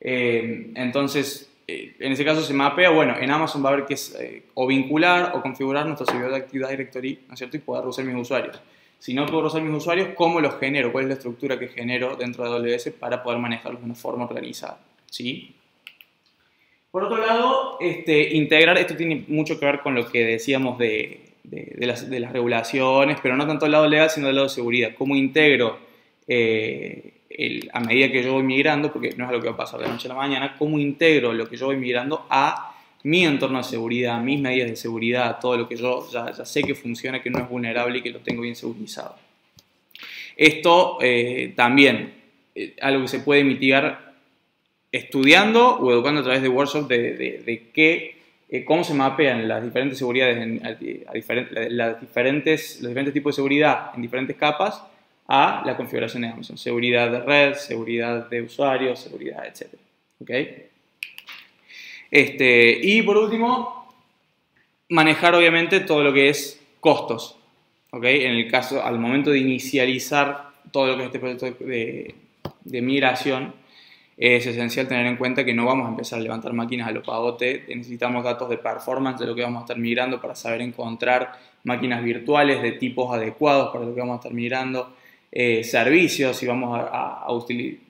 entonces, 0.00 1.49
en 1.98 2.12
ese 2.12 2.24
caso 2.24 2.42
se 2.42 2.54
mapea, 2.54 2.90
bueno, 2.90 3.14
en 3.18 3.30
Amazon 3.30 3.64
va 3.64 3.70
a 3.70 3.72
haber 3.72 3.86
que 3.86 4.44
o 4.54 4.66
vincular 4.66 5.32
o 5.34 5.42
configurar 5.42 5.86
nuestro 5.86 6.06
servidor 6.06 6.30
de 6.30 6.36
Active 6.38 6.68
Directory, 6.68 7.20
¿no 7.28 7.34
es 7.34 7.38
cierto? 7.38 7.56
Y 7.56 7.60
poder 7.60 7.86
usar 7.86 8.04
mis 8.04 8.16
usuarios. 8.16 8.60
Si 8.98 9.14
no 9.14 9.26
puedo 9.26 9.46
usar 9.46 9.62
mis 9.62 9.74
usuarios, 9.74 10.08
¿cómo 10.14 10.40
los 10.40 10.58
genero? 10.58 10.92
¿Cuál 10.92 11.04
es 11.04 11.08
la 11.08 11.14
estructura 11.14 11.58
que 11.58 11.68
genero 11.68 12.16
dentro 12.16 12.44
de 12.44 12.74
AWS 12.74 12.90
para 12.98 13.22
poder 13.22 13.38
manejarlos 13.38 13.80
de 13.80 13.86
una 13.86 13.94
forma 13.94 14.24
organizada? 14.24 14.78
¿Sí? 15.06 15.54
Por 16.90 17.04
otro 17.04 17.18
lado, 17.18 17.78
este, 17.80 18.34
integrar, 18.34 18.76
esto 18.76 18.96
tiene 18.96 19.24
mucho 19.28 19.58
que 19.58 19.66
ver 19.66 19.80
con 19.80 19.94
lo 19.94 20.06
que 20.10 20.24
decíamos 20.24 20.76
de, 20.78 21.30
de 21.44 21.86
las, 21.86 22.32
regulaciones, 22.32 23.18
pero 23.22 23.36
no 23.36 23.46
tanto 23.46 23.64
del 23.64 23.72
lado 23.72 23.88
legal, 23.88 24.10
sino 24.10 24.26
del 24.26 24.36
lado 24.36 24.48
de 24.48 24.54
seguridad. 24.54 24.90
¿Cómo 24.96 25.16
integro 25.16 25.78
eh, 26.26 27.19
a 27.72 27.80
medida 27.80 28.10
que 28.10 28.22
yo 28.22 28.34
voy 28.34 28.42
migrando, 28.42 28.92
porque 28.92 29.14
no 29.16 29.24
es 29.24 29.30
algo 29.30 29.40
que 29.40 29.48
va 29.48 29.54
a 29.54 29.58
pasar 29.58 29.80
de 29.80 29.88
noche 29.88 30.08
a 30.08 30.10
la 30.10 30.16
mañana, 30.16 30.56
cómo 30.58 30.78
integro 30.78 31.32
lo 31.32 31.48
que 31.48 31.56
yo 31.56 31.66
voy 31.66 31.76
migrando 31.76 32.26
a 32.28 32.74
mi 33.04 33.24
entorno 33.24 33.58
de 33.58 33.64
seguridad, 33.64 34.20
mis 34.20 34.40
medidas 34.40 34.68
de 34.68 34.76
seguridad, 34.76 35.38
todo 35.40 35.56
lo 35.56 35.68
que 35.68 35.76
yo 35.76 36.06
ya, 36.10 36.32
sé 36.44 36.62
que 36.62 36.74
funciona, 36.74 37.22
que 37.22 37.30
no 37.30 37.38
es 37.38 37.48
vulnerable 37.48 37.98
y 37.98 38.02
que 38.02 38.10
lo 38.10 38.18
tengo 38.18 38.42
bien 38.42 38.56
segurizado. 38.56 39.16
Esto 40.36 40.98
eh, 41.00 41.52
también, 41.54 42.12
eh, 42.54 42.74
algo 42.80 43.02
que 43.02 43.08
se 43.08 43.20
puede 43.20 43.44
mitigar 43.44 44.14
estudiando 44.92 45.76
o 45.76 45.92
educando 45.92 46.20
a 46.20 46.24
través 46.24 46.42
de 46.42 46.48
workshops 46.48 46.88
de, 46.88 47.42
de, 47.44 47.70
qué, 47.72 48.16
eh, 48.48 48.64
cómo 48.64 48.82
se 48.82 48.92
mapean 48.92 49.46
las 49.46 49.62
diferentes 49.62 49.98
seguridades, 49.98 50.36
en, 50.38 50.66
a, 50.66 50.76
las 51.70 52.00
diferentes, 52.00 52.80
los 52.80 52.88
diferentes 52.90 53.14
tipos 53.14 53.34
de 53.34 53.36
seguridad 53.36 53.92
en 53.94 54.02
diferentes 54.02 54.36
capas 54.36 54.82
a 55.32 55.62
la 55.64 55.76
configuración 55.76 56.22
de 56.22 56.28
Amazon. 56.28 56.58
Seguridad 56.58 57.08
de 57.08 57.20
red, 57.20 57.54
seguridad 57.54 58.28
de 58.28 58.42
usuarios, 58.42 58.98
seguridad, 58.98 59.46
etc. 59.46 59.68
¿Okay? 60.20 60.66
Este, 62.10 62.80
y 62.82 63.00
por 63.02 63.16
último, 63.16 63.94
manejar 64.88 65.36
obviamente 65.36 65.78
todo 65.78 66.02
lo 66.02 66.12
que 66.12 66.30
es 66.30 66.60
costos. 66.80 67.36
¿okay? 67.92 68.24
En 68.24 68.32
el 68.32 68.50
caso, 68.50 68.84
al 68.84 68.98
momento 68.98 69.30
de 69.30 69.38
inicializar 69.38 70.50
todo 70.72 70.88
lo 70.88 70.96
que 70.96 71.02
es 71.02 71.06
este 71.06 71.20
proyecto 71.20 71.64
de, 71.64 72.12
de 72.64 72.82
migración, 72.82 73.54
es 74.16 74.44
esencial 74.44 74.88
tener 74.88 75.06
en 75.06 75.16
cuenta 75.16 75.44
que 75.44 75.54
no 75.54 75.64
vamos 75.64 75.86
a 75.86 75.90
empezar 75.90 76.18
a 76.18 76.22
levantar 76.22 76.52
máquinas 76.54 76.88
a 76.88 76.90
lo 76.90 77.04
pagote, 77.04 77.66
necesitamos 77.68 78.24
datos 78.24 78.50
de 78.50 78.58
performance 78.58 79.20
de 79.20 79.26
lo 79.26 79.34
que 79.36 79.42
vamos 79.42 79.60
a 79.60 79.62
estar 79.62 79.78
migrando 79.78 80.20
para 80.20 80.34
saber 80.34 80.60
encontrar 80.60 81.38
máquinas 81.62 82.02
virtuales 82.02 82.60
de 82.60 82.72
tipos 82.72 83.14
adecuados 83.14 83.70
para 83.72 83.84
lo 83.84 83.94
que 83.94 84.00
vamos 84.00 84.14
a 84.14 84.16
estar 84.16 84.32
migrando, 84.32 84.92
eh, 85.32 85.62
servicios, 85.64 86.36
si 86.36 86.46
vamos 86.46 86.78
a, 86.78 87.24
a, 87.24 87.38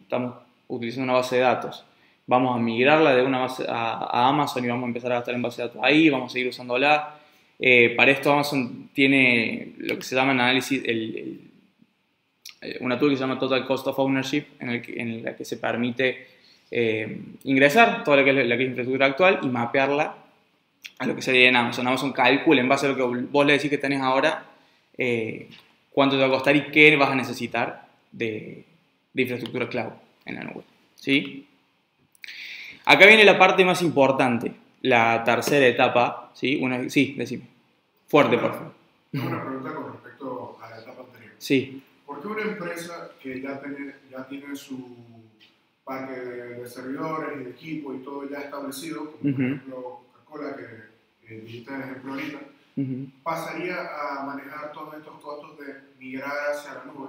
estamos 0.02 0.34
utilizando 0.68 1.04
una 1.04 1.20
base 1.20 1.36
de 1.36 1.42
datos, 1.42 1.84
vamos 2.26 2.56
a 2.56 2.60
migrarla 2.60 3.14
de 3.14 3.22
una 3.22 3.38
base 3.38 3.64
a, 3.68 4.28
Amazon 4.28 4.64
y 4.64 4.68
vamos 4.68 4.84
a 4.84 4.86
empezar 4.88 5.12
a 5.12 5.16
gastar 5.16 5.34
en 5.34 5.42
base 5.42 5.62
de 5.62 5.68
datos 5.68 5.82
ahí, 5.82 6.08
vamos 6.08 6.30
a 6.30 6.32
seguir 6.32 6.48
usándola. 6.48 7.16
Eh, 7.58 7.94
para 7.96 8.10
esto 8.10 8.32
Amazon 8.32 8.88
tiene 8.94 9.74
lo 9.78 9.96
que 9.96 10.02
se 10.02 10.14
llama 10.14 10.30
análisis, 10.30 10.82
el 10.84 11.50
eh, 12.62 12.78
una 12.80 12.98
tool 12.98 13.10
que 13.10 13.16
se 13.16 13.22
llama 13.22 13.38
Total 13.38 13.66
Cost 13.66 13.86
of 13.86 13.98
Ownership, 13.98 14.44
en, 14.60 14.70
el 14.70 14.82
en 14.98 15.24
la 15.24 15.34
que 15.34 15.44
se 15.44 15.56
permite 15.56 16.26
eh, 16.70 17.20
ingresar 17.44 18.04
toda 18.04 18.18
la 18.18 18.24
que, 18.24 18.30
es, 18.30 18.46
la 18.46 18.54
infraestructura 18.54 19.06
actual 19.06 19.40
y 19.42 19.46
mapearla 19.46 20.14
a 20.98 21.06
lo 21.06 21.16
que 21.16 21.22
sería 21.22 21.48
en 21.48 21.56
Amazon. 21.56 21.86
Amazon 21.86 22.12
calcula 22.12 22.60
en 22.60 22.68
base 22.68 22.86
a 22.86 22.90
lo 22.90 22.96
que 22.96 23.02
vos 23.02 23.46
le 23.46 23.54
decís 23.54 23.70
que 23.70 23.78
tenés 23.78 24.02
ahora, 24.02 24.44
cuánto 25.90 26.16
te 26.16 26.22
va 26.22 26.28
a 26.28 26.30
costar 26.30 26.56
y 26.56 26.70
qué 26.70 26.94
vas 26.96 27.10
a 27.10 27.14
necesitar 27.14 27.88
de, 28.12 28.64
de 29.12 29.22
infraestructura 29.22 29.68
cloud 29.68 29.92
en 30.24 30.34
la 30.36 30.44
nube. 30.44 30.64
¿sí? 30.94 31.46
Acá 32.84 33.06
viene 33.06 33.24
la 33.24 33.38
parte 33.38 33.64
más 33.64 33.82
importante, 33.82 34.52
la 34.82 35.22
tercera 35.24 35.66
etapa. 35.66 36.30
¿sí? 36.34 36.58
Una, 36.60 36.88
sí, 36.88 37.14
decime. 37.16 37.44
Fuerte, 38.06 38.38
por 38.38 38.52
favor. 38.52 38.74
una 39.12 39.44
pregunta 39.44 39.74
con 39.74 39.92
respecto 39.92 40.58
a 40.62 40.70
la 40.70 40.78
etapa 40.80 41.02
anterior. 41.02 41.32
Sí. 41.38 41.82
¿Por 42.06 42.20
qué 42.20 42.28
una 42.28 42.42
empresa 42.42 43.10
que 43.22 43.40
ya 43.40 43.60
tiene, 43.60 43.94
ya 44.10 44.26
tiene 44.26 44.56
su 44.56 44.96
parque 45.84 46.20
de, 46.20 46.68
servidores 46.68 47.40
y 47.40 47.44
de 47.44 47.50
equipo 47.50 47.94
y 47.94 47.98
todo 47.98 48.28
ya 48.28 48.38
establecido, 48.38 49.12
como 49.12 49.34
por 49.34 49.44
ejemplo 49.44 50.00
Coca-Cola, 50.12 50.56
que 51.26 51.34
dijiste 51.34 51.74
el 51.74 51.80
ejemplo 51.82 52.12
ahorita, 52.12 52.38
pasaría 53.22 53.76
a 53.80 54.24
manejar 54.24 54.72
todos 54.72 54.94
estos 54.94 55.20
costos 55.20 55.58
de 55.58 55.74
migrar 55.98 56.50
hacia 56.50 56.74
la 56.74 56.84
nube? 56.84 57.08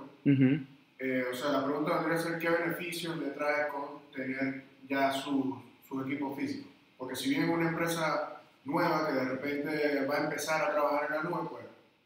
Eh, 1.00 1.26
o 1.32 1.36
sea, 1.36 1.52
la 1.52 1.66
pregunta 1.66 1.96
vendría 1.96 2.18
a 2.18 2.22
ser 2.22 2.40
qué 2.40 2.50
beneficios 2.50 3.18
le 3.18 3.32
trae 3.32 3.70
con 3.70 4.02
tener 4.14 4.64
ya 4.88 5.12
su, 5.12 5.62
su 5.88 6.02
equipo 6.02 6.36
físico. 6.36 6.70
Porque 6.98 7.16
si 7.16 7.30
bien 7.30 7.50
una 7.50 7.70
empresa 7.70 8.42
nueva 8.66 9.08
que 9.08 9.14
de 9.14 9.26
repente 9.26 10.06
va 10.06 10.18
a 10.18 10.24
empezar 10.26 10.62
a 10.64 10.72
trabajar 10.72 11.08
en 11.10 11.16
la 11.16 11.24
nube, 11.24 11.50
pues 11.50 11.66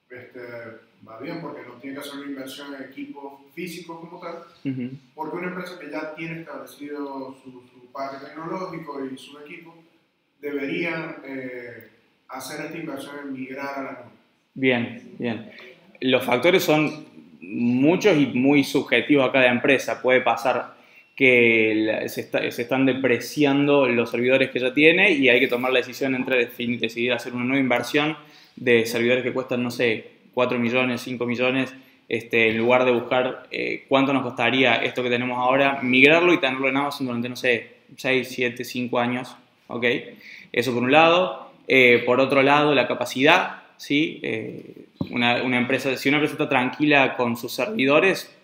este, 0.09 0.39
va 1.07 1.19
bien 1.19 1.41
porque 1.41 1.63
no 1.63 1.73
tiene 1.75 1.95
que 1.95 2.01
hacer 2.01 2.19
una 2.19 2.29
inversión 2.29 2.73
en 2.73 2.83
equipo 2.83 3.45
físico 3.53 3.99
como 3.99 4.19
tal, 4.19 4.43
porque 5.13 5.35
una 5.35 5.47
empresa 5.47 5.79
que 5.79 5.89
ya 5.89 6.15
tiene 6.15 6.41
establecido 6.41 7.35
su, 7.43 7.75
parque 7.91 8.25
tecnológico 8.25 9.05
y 9.05 9.17
su 9.17 9.39
equipo 9.39 9.73
debería 10.41 11.17
eh, 11.23 11.89
hacer 12.37 12.65
esta 12.65 12.77
inversión 12.77 13.15
en 13.23 13.33
migrar 13.33 13.79
a 13.79 13.83
la 13.83 13.91
nube. 13.91 14.11
Bien, 14.53 15.01
bien. 15.19 15.51
Los 16.01 16.23
factores 16.23 16.63
son 16.63 17.05
muchos 17.41 18.17
y 18.17 18.27
muy 18.27 18.63
subjetivos 18.63 19.27
a 19.27 19.31
cada 19.31 19.47
empresa. 19.47 20.01
Puede 20.01 20.21
pasar 20.21 20.75
que 21.15 22.03
se, 22.07 22.51
se, 22.51 22.61
están 22.61 22.85
depreciando 22.85 23.87
los 23.87 24.11
servidores 24.11 24.51
que 24.51 24.59
ya 24.59 24.73
tiene 24.73 25.11
y 25.11 25.29
hay 25.29 25.39
que 25.39 25.47
tomar 25.47 25.71
la 25.71 25.79
decisión 25.79 26.13
entre 26.13 26.47
decidir 26.47 27.13
hacer 27.13 27.33
una 27.33 27.45
nueva 27.45 27.61
inversión 27.61 28.17
de 28.55 28.85
servidores 28.85 29.23
que 29.23 29.31
cuestan, 29.31 29.63
no 29.63 29.71
sé, 29.71 30.15
4 30.33 30.59
millones, 30.59 31.01
5 31.01 31.25
millones, 31.25 31.73
este, 32.07 32.49
en 32.49 32.57
lugar 32.57 32.85
de 32.85 32.91
buscar 32.91 33.47
eh, 33.49 33.85
cuánto 33.87 34.13
nos 34.13 34.23
costaría 34.23 34.75
esto 34.75 35.01
que 35.01 35.09
tenemos 35.09 35.37
ahora, 35.37 35.79
migrarlo 35.81 36.33
y 36.33 36.39
tenerlo 36.39 36.69
en 36.69 36.77
Amazon 36.77 37.07
durante, 37.07 37.29
no 37.29 37.35
sé, 37.35 37.75
6, 37.95 38.27
7, 38.29 38.63
5 38.63 38.99
años. 38.99 39.35
¿ok? 39.67 39.85
Eso 40.51 40.73
por 40.73 40.83
un 40.83 40.91
lado. 40.91 41.44
Eh, 41.67 42.03
por 42.05 42.19
otro 42.19 42.41
lado, 42.41 42.73
la 42.73 42.87
capacidad. 42.87 43.63
¿sí? 43.77 44.19
Eh, 44.23 44.87
una, 45.11 45.43
una, 45.43 45.57
empresa, 45.57 45.95
si 45.97 46.09
una 46.09 46.17
empresa 46.17 46.33
está 46.33 46.49
tranquila 46.49 47.15
con 47.15 47.35
sus 47.35 47.51
servidores, 47.53 48.35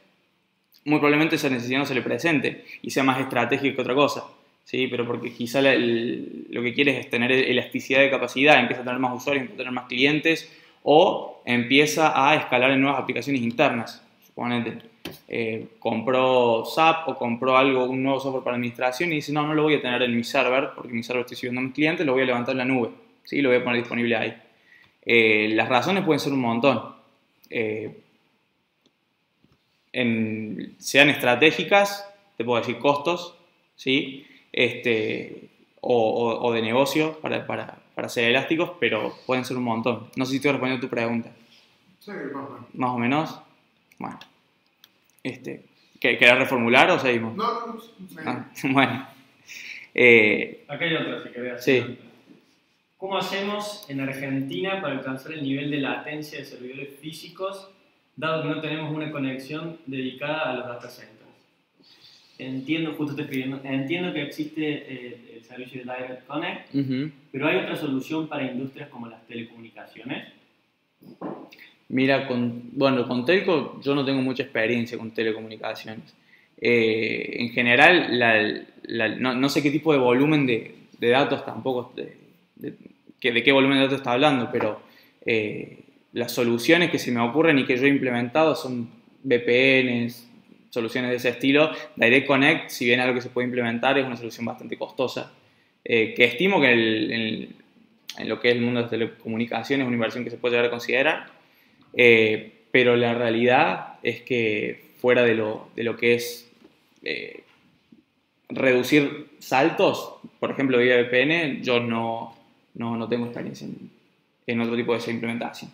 muy 0.86 0.98
probablemente 1.00 1.36
esa 1.36 1.50
necesidad 1.50 1.80
no 1.80 1.86
se 1.86 1.96
le 1.96 2.02
presente 2.02 2.66
y 2.82 2.90
sea 2.92 3.04
más 3.04 3.20
estratégico 3.20 3.76
que 3.76 3.82
otra 3.82 3.96
cosa. 3.96 4.24
¿sí? 4.64 4.88
Pero 4.88 5.06
porque 5.06 5.32
quizá 5.34 5.62
lo 5.62 6.62
que 6.62 6.74
quieres 6.74 7.00
es 7.00 7.10
tener 7.10 7.32
elasticidad 7.32 8.00
de 8.00 8.10
capacidad, 8.10 8.60
empieza 8.60 8.82
a 8.82 8.86
tener 8.86 9.00
más 9.00 9.16
usuarios, 9.16 9.44
empieza 9.44 9.62
a 9.62 9.66
tener 9.66 9.74
más 9.74 9.88
clientes 9.88 10.52
o 10.84 11.42
empieza 11.46 12.14
a 12.28 12.36
escalar 12.36 12.72
en 12.72 12.82
nuevas 12.82 13.02
aplicaciones 13.02 13.42
internas. 13.42 14.04
Suponete, 14.26 14.92
eh, 15.28 15.68
compró 15.80 16.66
SAP 16.66 17.10
o 17.10 17.16
compró 17.16 17.58
algo, 17.58 17.86
un 17.86 18.04
nuevo 18.04 18.20
software 18.20 18.44
para 18.44 18.56
administración 18.56 19.12
y 19.12 19.16
dice, 19.16 19.32
no, 19.32 19.46
no 19.46 19.54
lo 19.54 19.64
voy 19.64 19.76
a 19.76 19.82
tener 19.82 20.02
en 20.04 20.16
mi 20.16 20.24
server 20.24 20.70
porque 20.76 20.94
mi 20.94 21.04
server 21.04 21.22
estoy 21.22 21.38
sirviendo 21.38 21.62
a 21.62 21.64
mis 21.64 21.74
clientes, 21.74 22.06
lo 22.06 22.14
voy 22.14 22.24
a 22.24 22.26
levantar 22.26 22.54
en 22.54 22.58
la 22.60 22.66
nube, 22.66 22.90
¿sí? 23.24 23.42
lo 23.42 23.50
voy 23.50 23.60
a 23.60 23.64
poner 23.64 23.82
disponible 23.82 24.16
ahí. 24.16 24.42
Eh, 25.04 25.50
las 25.54 25.70
razones 25.70 26.04
pueden 26.04 26.20
ser 26.20 26.34
un 26.34 26.42
montón. 26.42 26.96
Eh, 27.50 28.02
sean 30.78 31.10
estratégicas, 31.10 32.08
te 32.38 32.46
puedo 32.46 32.60
decir 32.60 32.80
costos, 32.80 33.36
¿sí? 33.76 34.26
este, 34.52 35.50
o, 35.82 36.52
de 36.54 36.62
negocio 36.62 37.20
para, 37.20 37.46
para, 37.46 37.78
para, 37.96 38.10
ser 38.10 38.26
elásticos, 38.26 38.72
pero 38.80 39.14
pueden 39.26 39.46
ser 39.46 39.58
un 39.58 39.64
montón. 39.64 40.10
No 40.16 40.26
sé 40.26 40.32
si 40.32 40.36
estoy 40.38 40.52
respondiendo 40.52 40.86
a 40.86 40.90
tu 40.90 40.94
pregunta. 40.94 41.32
Sí, 42.00 42.12
más 42.12 42.46
o 42.46 42.50
menos. 42.50 42.74
Más 42.74 42.90
o 42.92 42.98
menos. 42.98 43.42
Bueno. 44.00 44.20
Este, 45.24 45.64
¿Querés 46.00 46.38
reformular 46.38 46.90
o 46.92 47.00
seguimos? 47.00 47.36
No, 47.36 47.68
no, 47.68 47.74
no. 47.74 47.82
Ah, 48.26 48.50
bueno. 48.64 49.08
Eh, 49.94 50.66
Acá 50.68 50.86
hay 50.86 50.96
otra, 50.96 51.24
si 51.24 51.30
querés. 51.30 51.64
Sí. 51.64 51.98
¿Cómo 53.02 53.18
hacemos 53.18 53.84
en 53.90 54.00
Argentina 54.00 54.80
para 54.80 55.00
alcanzar 55.00 55.32
el 55.32 55.42
nivel 55.42 55.72
de 55.72 55.80
latencia 55.80 56.38
de 56.38 56.46
servidores 56.46 57.00
físicos, 57.00 57.68
dado 58.16 58.44
que 58.44 58.50
no 58.50 58.62
tenemos 58.62 58.94
una 58.94 59.12
conexión 59.12 59.80
dedicada 59.88 60.52
a 60.52 60.54
los 60.54 60.68
data 60.68 60.88
centers? 60.88 61.18
entiendo, 62.38 62.92
justo 62.92 63.14
estoy 63.14 63.24
escribiendo, 63.24 63.60
entiendo 63.64 64.14
que 64.14 64.22
existe 64.22 64.62
eh, 64.64 65.34
el 65.36 65.44
servicio 65.44 65.84
de 65.84 65.92
Direct 65.92 66.28
Connect, 66.28 66.70
pero 67.32 67.48
hay 67.48 67.58
otra 67.58 67.76
solución 67.76 68.28
para 68.28 68.44
industrias 68.44 68.88
como 68.90 69.08
las 69.08 69.26
telecomunicaciones. 69.26 70.28
Mira, 71.90 72.28
con, 72.28 72.70
bueno, 72.74 73.08
con 73.08 73.26
telco 73.26 73.82
yo 73.82 73.96
no 73.96 74.06
tengo 74.06 74.22
mucha 74.22 74.44
experiencia 74.44 75.00
con 75.00 75.10
telecomunicaciones. 75.10 76.14
Eh, 76.56 77.38
en 77.40 77.50
general, 77.50 78.68
no, 79.20 79.50
sé 79.50 79.64
qué 79.64 79.72
tipo 79.72 79.92
de 79.92 79.98
volumen 79.98 80.46
de, 80.46 80.76
datos 81.00 81.44
tampoco, 81.44 81.94
de, 81.96 82.16
de, 82.58 82.91
qué 83.22 83.52
volumen 83.52 83.78
de 83.78 83.84
datos 83.84 84.00
está 84.00 84.14
hablando, 84.14 84.50
pero 84.52 84.82
eh, 85.26 85.80
las 86.14 86.32
soluciones 86.32 86.90
que 86.90 87.00
se 87.00 87.12
me 87.12 87.22
ocurren 87.22 87.60
y 87.60 87.66
que 87.66 87.78
yo 87.78 87.86
he 87.86 87.90
implementado 87.90 88.56
son 88.56 88.90
VPNs, 89.24 90.28
soluciones 90.72 91.12
de 91.12 91.18
ese 91.18 91.30
estilo. 91.30 91.72
Direct 91.96 92.28
Connect, 92.28 92.70
si 92.70 92.86
bien 92.86 93.00
algo 93.00 93.14
que 93.14 93.22
se 93.22 93.30
puede 93.30 93.46
implementar, 93.46 93.98
es 93.98 94.06
una 94.06 94.18
solución 94.18 94.46
bastante 94.46 94.78
costosa, 94.78 95.32
eh, 95.86 96.14
que 96.16 96.26
estimo 96.26 96.60
que 96.60 96.72
en 98.18 98.28
lo 98.28 98.40
que 98.40 98.50
es 98.50 98.56
el 98.56 98.62
mundo 98.62 98.80
de 98.80 98.84
las 98.84 98.92
telecomunicaciones 98.92 99.86
es 99.86 99.88
una 99.88 99.96
inversión 99.96 100.24
que 100.24 100.32
se 100.32 100.38
puede 100.38 100.54
llegar 100.54 100.66
a 100.66 100.72
considerar, 100.72 101.28
eh, 101.94 102.52
pero 102.72 102.96
la 102.96 103.14
realidad 103.14 104.00
es 104.04 104.22
que 104.22 104.92
fuera 104.98 105.24
de 105.24 105.36
lo, 105.36 105.70
de 105.76 105.84
lo 105.84 105.96
que 105.96 106.16
es 106.16 106.52
reducir 108.50 109.30
saltos, 109.40 110.16
por 110.40 110.52
ejemplo, 110.52 110.78
vía 110.78 111.02
VPN, 111.02 111.64
yo 111.64 111.80
no, 111.80 112.36
no, 112.76 112.98
no 112.98 113.08
tengo 113.08 113.26
experiencia 113.26 113.68
en, 113.68 113.90
en, 114.48 114.62
otro 114.62 114.76
tipo 114.76 114.98
de 114.98 115.12
implementación. 115.12 115.72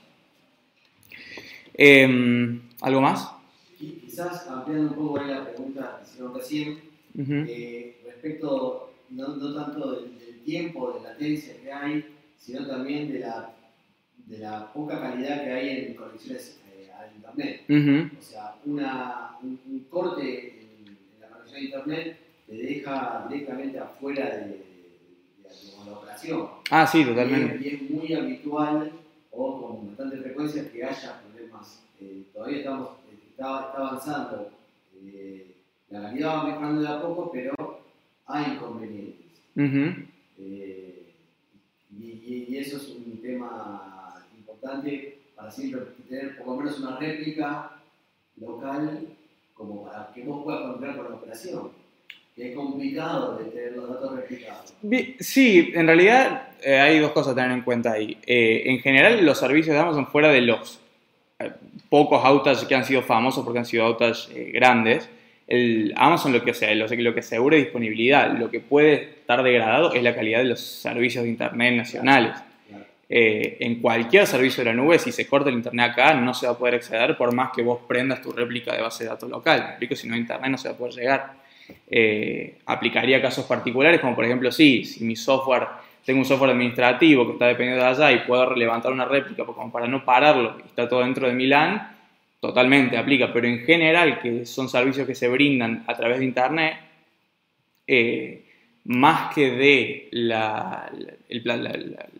Em, 1.73 2.61
¿Algo 2.81 3.01
más? 3.01 3.37
quizás 3.77 4.47
ampliando 4.47 4.89
un 4.89 4.95
poco 4.95 5.19
la 5.19 5.45
pregunta 5.45 5.99
que 5.99 6.09
hicieron 6.09 6.33
recién, 6.33 6.79
eh, 7.15 8.01
respecto 8.05 8.93
no, 9.09 9.35
no 9.35 9.53
tanto 9.53 9.91
del, 9.91 10.17
tiempo, 10.43 10.93
de 10.93 11.09
latencia 11.09 11.61
que 11.61 11.71
hay, 11.71 12.05
sino 12.37 12.65
también 12.65 13.11
de 13.11 13.19
la, 13.19 13.53
de 14.25 14.37
la 14.37 14.71
poca 14.71 14.99
calidad 15.01 15.43
que 15.43 15.51
hay 15.51 15.87
en 15.87 15.93
conexiones 15.93 16.61
eh, 16.71 16.89
a 16.89 17.13
Internet. 17.13 18.13
O 18.17 18.21
sea, 18.21 18.55
una, 18.65 19.31
un, 19.43 19.59
un 19.67 19.79
corte 19.89 20.61
en, 20.61 20.87
en 20.87 21.19
la 21.19 21.27
conexión 21.27 21.59
a 21.59 21.63
Internet 21.63 22.17
te 22.47 22.55
deja 22.55 23.27
directamente 23.29 23.77
afuera 23.77 24.25
de, 24.37 24.76
digamos, 25.63 25.87
la 25.87 25.93
operación. 25.93 26.47
Ah, 26.71 26.85
sí, 26.87 26.99
Y 27.01 27.05
totalmente. 27.05 27.55
es, 27.55 27.61
y 27.61 27.67
es 27.75 27.89
muy 27.91 28.13
habitual 28.13 28.91
o 29.31 29.61
con 29.61 29.87
bastante 29.87 30.17
frecuencia 30.17 30.71
que 30.71 30.83
haya 30.83 31.21
problemas. 31.21 31.83
Eh, 32.01 32.23
todavía 32.33 32.57
estamos, 32.59 32.89
está, 33.29 33.59
está 33.67 33.77
avanzando, 33.77 34.49
eh, 35.03 35.55
la 35.89 36.01
calidad 36.03 36.35
va 36.37 36.43
mejorando 36.47 36.81
de 36.81 36.87
a 36.87 37.01
poco, 37.01 37.31
pero 37.31 37.53
hay 38.25 38.53
inconvenientes. 38.53 39.25
Eh, 40.39 41.13
y, 41.99 42.45
y- 42.49 42.57
eso 42.57 42.77
es 42.77 42.89
un 42.89 43.19
tema 43.21 44.23
importante 44.37 45.19
para 45.35 45.49
siempre 45.51 45.81
tener 46.09 46.37
por 46.37 46.47
lo 46.47 46.55
menos 46.57 46.79
una 46.79 46.97
réplica 46.97 47.71
local 48.39 49.07
como 49.53 49.85
para 49.85 50.11
que 50.13 50.23
vos 50.23 50.43
puedas 50.43 50.61
controlar 50.61 50.95
con 50.97 51.09
la 51.09 51.15
operación. 51.15 51.71
Es 52.37 52.55
complicado 52.55 53.39
de 53.39 53.45
tener 53.45 53.71
los 53.71 53.89
datos 53.89 54.15
replicados. 54.15 54.73
Sí, 55.19 55.71
en 55.73 55.87
realidad 55.87 56.49
eh, 56.61 56.77
hay 56.77 56.99
dos 56.99 57.11
cosas 57.11 57.33
a 57.33 57.35
tener 57.35 57.49
en 57.49 57.61
cuenta 57.63 57.93
ahí. 57.93 58.15
Eh, 58.27 58.61
en 58.65 58.79
general, 58.79 59.25
los 59.25 59.39
servicios 59.39 59.75
de 59.75 59.81
Amazon, 59.81 60.05
fuera 60.05 60.27
de 60.29 60.41
los 60.41 60.79
eh, 61.39 61.51
pocos 61.89 62.23
outage 62.23 62.67
que 62.67 62.75
han 62.75 62.85
sido 62.85 63.01
famosos 63.01 63.43
porque 63.43 63.57
han 63.57 63.65
sido 63.65 63.85
outage 63.85 64.29
eh, 64.35 64.51
grandes, 64.51 65.09
el 65.47 65.93
Amazon 65.95 66.31
lo 66.31 66.43
que, 66.43 66.53
se, 66.53 66.75
lo, 66.75 66.85
lo 66.87 67.13
que 67.13 67.21
asegura 67.21 67.57
es 67.57 67.63
disponibilidad. 67.63 68.31
Lo 68.37 68.51
que 68.51 68.59
puede 68.59 68.93
estar 69.21 69.41
degradado 69.41 69.93
es 69.93 70.03
la 70.03 70.13
calidad 70.13 70.39
de 70.39 70.45
los 70.45 70.59
servicios 70.59 71.23
de 71.23 71.31
Internet 71.31 71.73
nacionales. 71.75 72.35
Claro. 72.67 72.85
En 73.09 73.79
cualquier 73.79 74.27
servicio 74.27 74.63
de 74.63 74.71
la 74.71 74.75
nube, 74.75 74.99
si 74.99 75.13
se 75.13 75.25
corta 75.25 75.49
el 75.49 75.55
Internet 75.55 75.91
acá, 75.91 76.13
no 76.13 76.33
se 76.33 76.45
va 76.45 76.51
a 76.51 76.57
poder 76.57 76.75
acceder 76.75 77.17
por 77.17 77.33
más 77.33 77.51
que 77.55 77.63
vos 77.63 77.79
prendas 77.87 78.21
tu 78.21 78.33
réplica 78.33 78.75
de 78.75 78.81
base 78.81 79.05
de 79.05 79.09
datos 79.09 79.29
local. 79.29 79.61
Me 79.61 79.67
explico, 79.69 79.95
si 79.95 80.07
no 80.09 80.17
Internet 80.17 80.51
no 80.51 80.57
se 80.57 80.67
va 80.67 80.75
a 80.75 80.77
poder 80.77 80.93
llegar. 80.93 81.46
Eh, 81.89 82.59
aplicaría 82.65 83.21
casos 83.21 83.45
particulares, 83.45 84.01
como 84.01 84.15
por 84.15 84.25
ejemplo, 84.25 84.51
sí, 84.51 84.83
si 84.85 85.03
mi 85.03 85.15
software, 85.15 85.67
tengo 86.05 86.19
un 86.19 86.25
software 86.25 86.51
administrativo 86.51 87.25
que 87.25 87.33
está 87.33 87.47
dependiendo 87.47 87.83
de 87.83 87.89
allá 87.89 88.11
y 88.11 88.19
puedo 88.19 88.53
levantar 88.55 88.91
una 88.91 89.05
réplica 89.05 89.45
como 89.45 89.71
para 89.71 89.87
no 89.87 90.03
pararlo 90.03 90.57
está 90.65 90.87
todo 90.87 91.01
dentro 91.01 91.27
de 91.27 91.33
mi 91.33 91.47
LAN, 91.47 91.95
totalmente 92.39 92.97
aplica, 92.97 93.31
pero 93.33 93.47
en 93.47 93.59
general, 93.59 94.19
que 94.19 94.45
son 94.45 94.69
servicios 94.69 95.07
que 95.07 95.15
se 95.15 95.27
brindan 95.27 95.83
a 95.87 95.95
través 95.95 96.19
de 96.19 96.25
Internet, 96.25 96.77
eh, 97.87 98.43
más 98.85 99.33
que 99.33 99.51
de 99.51 100.07
la, 100.11 100.89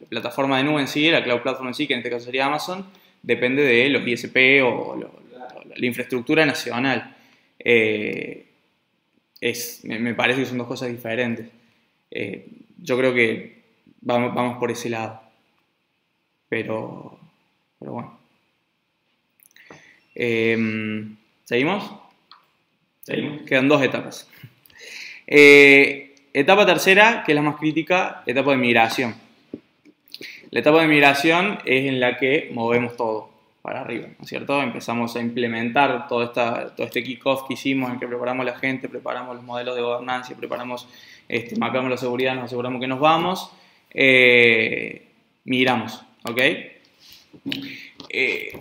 plataforma 0.10 0.58
de 0.58 0.64
nube 0.64 0.82
en 0.82 0.88
sí, 0.88 1.10
la 1.10 1.24
cloud 1.24 1.42
platform 1.42 1.70
en 1.70 1.74
sí, 1.74 1.88
que 1.88 1.94
en 1.94 2.00
este 2.00 2.10
caso 2.10 2.26
sería 2.26 2.46
Amazon, 2.46 2.86
depende 3.22 3.64
de 3.64 3.90
los 3.90 4.06
ISP 4.06 4.64
o 4.64 4.96
la 4.96 5.86
infraestructura 5.86 6.46
nacional. 6.46 7.16
Eh, 7.60 8.47
es, 9.41 9.84
me, 9.84 10.13
parece 10.13 10.41
que 10.41 10.45
son 10.45 10.58
dos 10.58 10.67
cosas 10.67 10.89
diferentes. 10.89 11.47
Eh, 12.12 12.47
yo 12.78 12.97
creo 12.97 13.13
que 13.13 13.62
vamos, 14.02 14.34
vamos 14.34 14.58
por 14.58 14.71
ese 14.71 14.89
lado. 14.89 15.21
Pero, 16.50 17.19
pero 17.80 17.91
bueno. 17.91 18.19
Em, 20.15 21.15
¿Seguimos? 21.43 21.91
Seguimos. 23.04 23.41
Quedan 23.43 23.67
dos 23.67 23.82
etapas. 23.82 24.30
Eh, 25.28 26.15
etapa 26.34 26.65
tercera, 26.65 27.23
que 27.26 27.34
es 27.34 27.36
la 27.36 27.41
más 27.41 27.58
crítica, 27.58 28.23
etapa 28.26 28.52
de 28.52 28.58
migración. 28.58 29.15
La 30.52 30.62
etapa 30.62 30.82
de 30.82 30.88
migración 30.88 31.60
es 31.65 31.86
en 31.86 32.00
la 32.00 32.17
que 32.17 32.50
movemos 32.54 32.95
todo 32.95 33.37
para 33.68 33.82
arriba, 33.82 34.08
¿no 34.08 34.24
es 34.24 34.30
cierto? 34.30 34.64
Empezamos 34.64 35.14
a 35.18 35.20
implementar 35.20 36.08
todo, 36.08 36.24
esta, 36.24 36.74
todo 36.74 36.88
este 36.88 37.04
kickoff 37.04 37.46
que 37.46 37.56
hicimos, 37.56 37.92
en 37.92 38.00
que 38.00 38.08
preparamos 38.08 38.46
la 38.46 38.58
gente, 38.58 38.88
preparamos 38.88 39.36
los 39.36 39.44
modelos 39.44 39.76
de 39.76 39.82
gobernanza, 39.82 40.34
preparamos, 40.38 40.88
este, 41.28 41.58
mapeamos 41.58 41.92
la 41.92 41.98
seguridad, 41.98 42.34
nos 42.34 42.46
aseguramos 42.46 42.80
que 42.80 42.88
nos 42.88 43.02
vamos, 43.02 43.52
eh, 43.94 45.08
migramos, 45.44 46.02
¿ok? 46.24 46.38
Eh, 48.08 48.58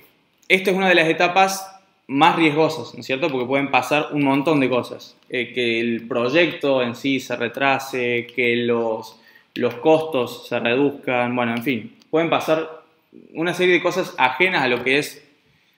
esta 0.49 0.71
es 0.73 0.77
una 0.77 0.89
de 0.89 0.97
las 0.97 1.09
etapas 1.09 1.81
más 2.09 2.35
riesgosas, 2.35 2.93
¿no 2.95 2.99
es 2.99 3.07
cierto? 3.07 3.31
Porque 3.31 3.47
pueden 3.47 3.71
pasar 3.71 4.09
un 4.11 4.25
montón 4.25 4.59
de 4.59 4.69
cosas. 4.69 5.17
Eh, 5.29 5.53
que 5.53 5.79
el 5.79 6.09
proyecto 6.09 6.83
en 6.83 6.97
sí 6.97 7.21
se 7.21 7.37
retrase, 7.37 8.27
que 8.35 8.57
los, 8.57 9.21
los 9.55 9.75
costos 9.75 10.49
se 10.49 10.59
reduzcan, 10.59 11.37
bueno, 11.37 11.55
en 11.55 11.63
fin, 11.63 11.97
pueden 12.11 12.29
pasar 12.29 12.76
una 13.35 13.55
serie 13.55 13.75
de 13.75 13.83
cosas 13.83 14.15
ajenas 14.19 14.63
a 14.63 14.69
lo 14.69 14.83
que 14.85 14.99
es, 14.99 15.23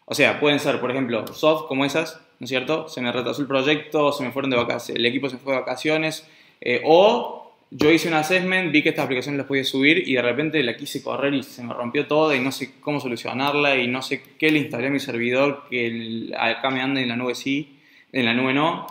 o 0.07 0.15
sea, 0.15 0.41
pueden 0.41 0.59
ser, 0.59 0.81
por 0.81 0.91
ejemplo, 0.91 1.27
soft 1.35 1.67
como 1.69 1.85
esas, 1.85 2.21
¿no 2.39 2.45
es 2.45 2.51
cierto? 2.51 2.89
Se 2.89 3.01
me 3.01 3.13
retrasó 3.13 3.43
el 3.43 3.49
proyecto, 3.49 4.13
se 4.13 4.25
me 4.25 4.33
fueron 4.33 4.51
de 4.51 4.57
vacaciones, 4.57 4.99
el 5.01 5.07
equipo 5.07 5.29
se 5.29 5.39
fue 5.39 5.53
de 5.55 5.61
vacaciones, 5.61 6.27
eh, 6.61 6.81
o 6.85 7.53
yo 7.71 7.91
hice 7.91 8.09
un 8.09 8.15
assessment, 8.15 8.73
vi 8.73 8.83
que 8.83 8.89
esta 8.89 9.03
aplicación 9.03 9.37
la 9.37 9.47
podía 9.47 9.63
subir 9.65 10.09
y 10.09 10.15
de 10.15 10.23
repente 10.23 10.63
la 10.63 10.75
quise 10.77 11.03
correr 11.03 11.35
y 11.35 11.43
se 11.43 11.63
me 11.63 11.75
rompió 11.75 12.07
toda 12.07 12.35
y 12.35 12.41
no 12.41 12.51
sé 12.51 12.81
cómo 12.81 12.99
solucionarla 12.99 13.77
y 13.77 13.87
no 13.89 14.01
sé 14.01 14.23
qué 14.39 14.51
le 14.51 14.59
instalé 14.61 14.87
a 14.87 14.91
mi 14.91 15.01
servidor 15.01 15.65
que 15.69 15.87
el- 15.87 16.35
acá 16.39 16.71
me 16.71 16.81
anda 16.81 17.01
en 17.03 17.09
la 17.09 17.17
nube 17.17 17.35
sí, 17.35 17.77
en 18.13 18.25
la 18.25 18.33
nube 18.33 18.55
no. 18.55 18.87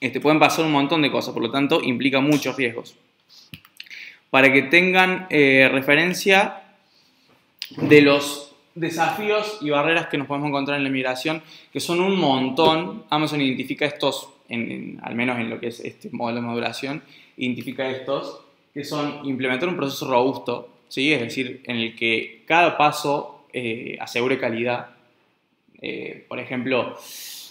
Este, 0.00 0.20
pueden 0.20 0.38
pasar 0.38 0.64
un 0.64 0.72
montón 0.72 1.02
de 1.02 1.10
cosas, 1.10 1.34
por 1.34 1.42
lo 1.42 1.50
tanto 1.50 1.82
implica 1.82 2.20
muchos 2.20 2.56
riesgos. 2.56 2.96
Para 4.30 4.50
que 4.50 4.62
tengan 4.62 5.26
eh, 5.28 5.68
referencia 5.70 6.61
de 7.76 8.02
los 8.02 8.54
desafíos 8.74 9.58
y 9.60 9.70
barreras 9.70 10.06
que 10.06 10.18
nos 10.18 10.26
podemos 10.26 10.48
encontrar 10.48 10.78
en 10.78 10.84
la 10.84 10.90
migración, 10.90 11.42
que 11.72 11.80
son 11.80 12.00
un 12.00 12.18
montón, 12.18 13.04
Amazon 13.10 13.40
identifica 13.40 13.84
estos, 13.86 14.30
al 14.48 15.14
menos 15.14 15.38
en 15.38 15.50
lo 15.50 15.60
que 15.60 15.68
es 15.68 15.80
este 15.80 16.08
modelo 16.10 16.40
de 16.40 16.46
maduración, 16.46 17.02
identifica 17.36 17.90
estos, 17.90 18.40
que 18.72 18.84
son 18.84 19.20
implementar 19.24 19.68
un 19.68 19.76
proceso 19.76 20.10
robusto, 20.10 20.68
¿sí? 20.88 21.12
es 21.12 21.20
decir, 21.20 21.62
en 21.64 21.76
el 21.76 21.94
que 21.94 22.42
cada 22.46 22.76
paso 22.76 23.46
eh, 23.52 23.96
asegure 24.00 24.38
calidad. 24.38 24.90
Eh, 25.80 26.24
por 26.28 26.38
ejemplo, 26.38 26.96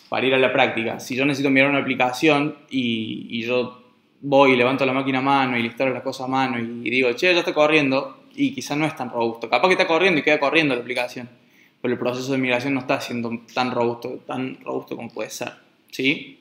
para 0.10 0.26
ir 0.26 0.34
a 0.34 0.38
la 0.38 0.52
práctica, 0.52 1.00
si 1.00 1.16
yo 1.16 1.26
necesito 1.26 1.50
mirar 1.50 1.70
una 1.70 1.80
aplicación 1.80 2.58
y, 2.70 3.28
y 3.30 3.44
yo 3.44 3.82
voy 4.22 4.54
y 4.54 4.56
levanto 4.56 4.86
la 4.86 4.94
máquina 4.94 5.20
a 5.20 5.22
mano 5.22 5.58
y 5.58 5.62
le 5.62 5.68
instalo 5.68 5.94
las 5.94 6.04
cosas 6.04 6.28
a 6.28 6.30
mano 6.30 6.60
y, 6.60 6.90
digo, 6.90 7.12
che, 7.14 7.34
ya 7.34 7.40
está 7.40 7.54
corriendo, 7.54 8.21
y 8.36 8.54
quizás 8.54 8.78
no 8.78 8.86
es 8.86 8.96
tan 8.96 9.10
robusto. 9.10 9.50
Capaz 9.50 9.68
que 9.68 9.74
está 9.74 9.88
corriendo 9.88 10.20
y 10.20 10.24
queda 10.24 10.40
corriendo 10.40 10.76
la 10.76 10.82
aplicación, 10.82 11.30
pero 11.82 11.94
el 11.94 12.00
proceso 12.00 12.32
de 12.32 12.38
migración 12.38 12.74
no 12.74 12.82
está 12.82 13.02
siendo 13.02 13.32
tan 13.54 13.72
robusto, 13.72 14.20
tan 14.26 14.60
robusto 14.64 14.96
como 14.96 15.10
puede 15.10 15.30
ser. 15.30 15.54
¿sí? 15.92 16.40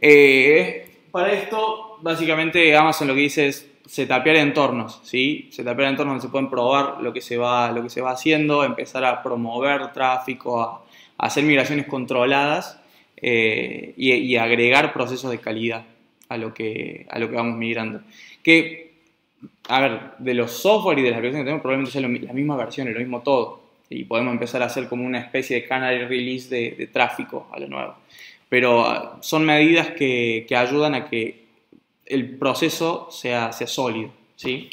Eh, 0.00 0.88
para 1.10 1.32
esto, 1.32 1.98
básicamente 2.00 2.74
Amazon 2.76 3.08
lo 3.08 3.14
que 3.14 3.20
dice 3.20 3.48
es 3.48 3.68
setapear 3.86 4.36
entornos, 4.36 5.00
¿sí? 5.04 5.48
Setapear 5.50 5.90
entornos 5.90 6.14
donde 6.14 6.22
se 6.22 6.30
pueden 6.30 6.48
probar 6.48 7.02
lo 7.02 7.12
que 7.12 7.20
se 7.20 7.36
va, 7.36 7.70
lo 7.72 7.82
que 7.82 7.90
se 7.90 8.00
va 8.00 8.12
haciendo, 8.12 8.64
empezar 8.64 9.04
a 9.04 9.22
promover 9.22 9.92
tráfico, 9.92 10.60
a, 10.60 10.82
a 11.18 11.26
hacer 11.26 11.44
migraciones 11.44 11.86
controladas 11.86 12.80
eh, 13.16 13.94
y, 13.96 14.12
y 14.12 14.36
agregar 14.36 14.92
procesos 14.92 15.30
de 15.30 15.38
calidad 15.38 15.84
a 16.28 16.36
lo 16.36 16.54
que, 16.54 17.06
a 17.10 17.18
lo 17.18 17.28
que 17.28 17.36
vamos 17.36 17.56
migrando. 17.56 18.00
Que, 18.42 18.91
a 19.68 19.80
ver, 19.80 20.00
de 20.18 20.34
los 20.34 20.52
software 20.52 20.98
y 20.98 21.02
de 21.02 21.10
las 21.10 21.18
aplicaciones 21.18 21.44
que 21.44 21.46
tenemos, 21.46 21.62
probablemente 21.62 21.92
sea 21.92 22.00
la 22.00 22.32
misma 22.32 22.56
versión, 22.56 22.92
lo 22.92 22.98
mismo 22.98 23.22
todo. 23.22 23.62
Y 23.90 24.04
podemos 24.04 24.32
empezar 24.32 24.62
a 24.62 24.66
hacer 24.66 24.88
como 24.88 25.04
una 25.04 25.20
especie 25.20 25.56
de 25.56 25.66
canary 25.66 26.04
release 26.04 26.48
de, 26.48 26.86
tráfico 26.86 27.48
a 27.52 27.60
lo 27.60 27.68
nuevo. 27.68 27.94
Pero 28.48 28.84
ah, 28.86 29.18
son 29.20 29.44
medidas 29.44 29.90
que, 29.90 30.46
que 30.48 30.56
ayudan 30.56 30.94
a 30.94 31.08
que 31.08 31.42
el 32.06 32.36
proceso 32.38 33.08
sea, 33.10 33.52
sea 33.52 33.66
sólido, 33.66 34.10
¿sí? 34.36 34.68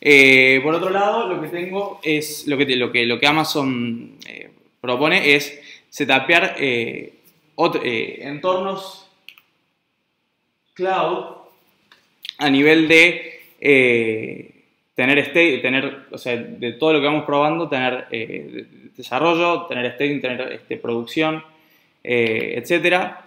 Eh, 0.00 0.60
por 0.62 0.74
otro 0.74 0.90
lado, 0.90 1.26
lo 1.26 1.40
que 1.40 1.48
tengo 1.48 2.00
es, 2.02 2.46
lo 2.46 2.56
que, 2.56 2.76
lo 2.76 2.92
que, 2.92 3.06
lo 3.06 3.18
que 3.18 3.26
Amazon 3.26 4.18
eh, 4.26 4.50
propone 4.80 5.34
es 5.34 5.58
setapear 5.88 6.56
eh, 6.58 7.14
eh, 7.82 8.18
entornos 8.20 9.08
cloud 10.74 11.45
a 12.38 12.50
nivel 12.50 12.88
de 12.88 13.40
eh, 13.60 14.50
tener 14.94 15.18
este, 15.18 15.58
tener, 15.58 16.06
o 16.10 16.18
sea, 16.18 16.36
de 16.36 16.72
todo 16.72 16.92
lo 16.94 17.00
que 17.00 17.06
vamos 17.06 17.24
probando, 17.24 17.68
tener 17.68 18.06
eh, 18.10 18.26
de- 18.52 18.62
de 18.62 18.88
desarrollo, 18.96 19.66
tener 19.66 19.92
staging, 19.94 20.20
tener 20.20 20.52
este, 20.52 20.76
producción, 20.76 21.42
eh, 22.04 22.54
etcétera. 22.56 23.26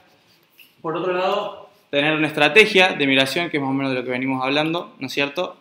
Por 0.82 0.95
otro 0.95 1.13
lado, 1.13 1.69
tener 1.89 2.15
una 2.15 2.28
estrategia 2.28 2.93
de 2.93 3.06
migración, 3.08 3.50
que 3.50 3.58
es 3.58 3.62
más 3.62 3.69
o 3.72 3.74
menos 3.74 3.91
de 3.93 4.00
lo 4.00 4.04
que 4.06 4.12
venimos 4.12 4.43
hablando, 4.43 4.93
¿no 5.00 5.08
es 5.08 5.13
cierto? 5.13 5.58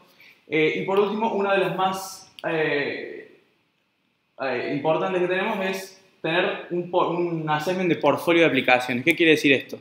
Eh, 0.49 0.81
y 0.83 0.87
por 0.87 0.99
último, 0.99 1.33
una 1.35 1.53
de 1.55 1.59
las 1.59 1.77
más 1.77 2.33
importantes 4.73 5.21
que 5.21 5.29
tenemos 5.29 5.59
es 5.67 6.01
tener 6.23 6.67
un, 6.71 6.89
un 6.93 7.51
assessment 7.51 7.89
de 7.89 7.97
portfolio 7.97 8.43
de 8.43 8.49
aplicaciones. 8.49 9.05
¿Qué 9.05 9.15
quiere 9.17 9.33
decir 9.33 9.53
esto? 9.53 9.79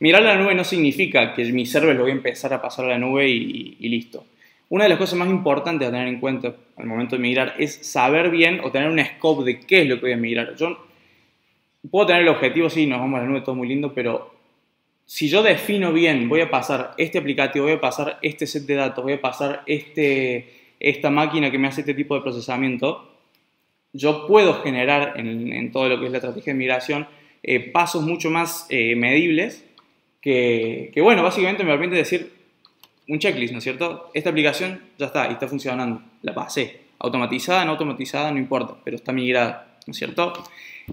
Mirar 0.00 0.22
la 0.22 0.34
nube 0.34 0.54
no 0.54 0.64
significa 0.64 1.34
que 1.34 1.44
mi 1.52 1.66
server 1.66 1.94
lo 1.94 2.02
voy 2.02 2.10
a 2.10 2.14
empezar 2.14 2.54
a 2.54 2.62
pasar 2.62 2.86
a 2.86 2.88
la 2.88 2.98
nube 2.98 3.28
y, 3.28 3.88
listo. 3.88 4.24
una 4.70 4.84
de 4.84 4.90
las 4.90 4.98
cosas 4.98 5.18
más 5.18 5.28
importantes 5.28 5.86
a 5.86 5.90
tener 5.90 6.08
en 6.08 6.20
cuenta 6.20 6.54
al 6.78 6.86
momento 6.86 7.16
de 7.16 7.22
migrar 7.22 7.54
es 7.58 7.86
saber 7.86 8.30
bien 8.30 8.60
o 8.64 8.70
tener 8.70 8.88
un 8.88 8.98
scope 9.04 9.44
de 9.44 9.60
qué 9.60 9.82
es 9.82 9.88
lo 9.88 9.96
que 9.96 10.02
voy 10.02 10.12
a 10.12 10.16
migrar. 10.16 10.56
Yo 10.56 10.86
puedo 11.90 12.06
tener 12.06 12.22
el 12.22 12.28
objetivo, 12.28 12.70
sí, 12.70 12.86
nos 12.86 12.98
vamos 12.98 13.18
a 13.18 13.22
la 13.24 13.28
nube, 13.28 13.42
todo 13.42 13.54
muy 13.54 13.68
lindo, 13.68 13.92
pero 13.92 14.34
si 15.04 15.28
yo 15.28 15.42
defino 15.42 15.92
bien, 15.92 16.30
voy 16.30 16.40
a 16.40 16.50
pasar 16.50 16.94
este 16.96 17.18
aplicativo, 17.18 17.66
voy 17.66 17.74
a 17.74 17.80
pasar 17.80 18.18
este 18.22 18.46
set 18.46 18.64
de 18.64 18.76
datos, 18.76 19.04
voy 19.04 19.12
a 19.14 19.20
pasar 19.20 19.64
este, 19.66 20.72
esta 20.80 21.10
máquina 21.10 21.50
que 21.50 21.58
me 21.58 21.68
hace 21.68 21.82
este 21.82 21.92
tipo 21.92 22.14
de 22.14 22.22
procesamiento, 22.22 23.06
yo 23.92 24.26
puedo 24.26 24.62
generar 24.62 25.12
en, 25.16 25.72
todo 25.72 25.90
lo 25.90 26.00
que 26.00 26.06
es 26.06 26.12
la 26.12 26.18
estrategia 26.18 26.54
de 26.54 26.58
migración 26.58 27.06
eh, 27.42 27.60
pasos 27.60 28.02
mucho 28.02 28.30
más 28.30 28.66
eh, 28.70 28.94
medibles 28.96 29.64
que, 30.20 30.92
bueno, 31.02 31.22
básicamente 31.22 31.64
me 31.64 31.72
permite 31.72 31.96
decir, 31.96 32.32
un 33.08 33.18
checklist, 33.18 33.52
¿no 33.52 33.58
es 33.58 33.64
cierto? 33.64 34.10
Esta 34.14 34.30
aplicación 34.30 34.80
ya 34.98 35.06
está 35.06 35.28
y 35.28 35.32
está 35.32 35.48
funcionando, 35.48 36.02
la 36.22 36.34
pasé. 36.34 36.80
Automatizada, 36.98 37.64
no 37.64 37.72
automatizada, 37.72 38.30
no 38.30 38.38
importa, 38.38 38.74
pero 38.84 38.96
está 38.96 39.12
migrada, 39.12 39.78
¿no 39.86 39.90
es 39.92 39.96
cierto? 39.96 40.32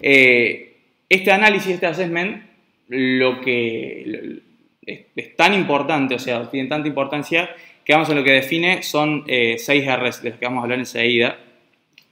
Eh, 0.02 0.78
este 1.10 1.32
análisis, 1.32 1.74
este 1.74 1.86
assessment, 1.86 2.44
lo 2.88 3.42
que 3.42 4.42
es, 4.86 5.36
tan 5.36 5.54
importante, 5.54 6.16
o 6.16 6.20
sea, 6.20 6.50
tiene 6.50 6.70
tanta 6.70 6.88
importancia, 6.88 7.50
que 7.84 7.94
vamos 7.94 8.10
a 8.10 8.16
lo 8.16 8.24
que 8.24 8.32
define 8.32 8.84
son 8.84 9.24
eh, 9.28 9.58
seis 9.58 9.86
R's, 9.86 10.22
de 10.22 10.30
los 10.32 10.40
que 10.40 10.46
vamos 10.46 10.62
a 10.62 10.63
hablar 10.63 10.80
enseguida. 10.80 11.38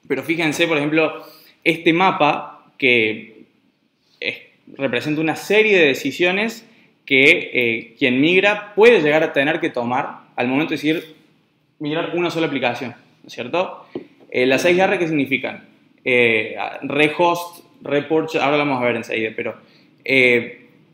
Pero 0.08 0.24
fíjense, 0.24 0.68
por 0.68 0.78
ejemplo, 0.78 1.26
este 1.64 1.94
mapa 1.94 2.72
que 2.78 3.36
representa 4.78 5.22
una 5.22 5.36
serie 5.36 5.78
de 5.78 5.88
decisiones 5.88 6.66
que 7.06 7.52
eh, 7.54 7.96
quien 7.98 8.20
migra 8.20 8.74
puede 8.74 9.02
llegar 9.02 9.24
a 9.24 9.32
tener 9.32 9.60
que 9.60 9.70
tomar 9.70 10.22
al 10.36 10.48
momento 10.48 10.72
de 10.72 10.78
decidir 10.78 11.16
migrar 11.80 12.16
una 12.16 12.32
sola 12.32 12.48
aplicación, 12.48 12.92
¿no 12.92 13.28
es 13.28 13.34
cierto? 13.34 13.86
Eh, 14.32 14.46
las 14.46 14.66
6R, 14.66 14.98
¿qué 14.98 15.08
significan? 15.08 15.68
Eh, 16.04 16.58
rehost, 16.82 17.64
report, 17.82 18.36
ahora 18.36 18.58
lo 18.58 18.66
vamos 18.66 18.82
a 18.82 18.86
ver 18.86 18.96
enseguida, 18.96 19.32
pero 19.36 19.56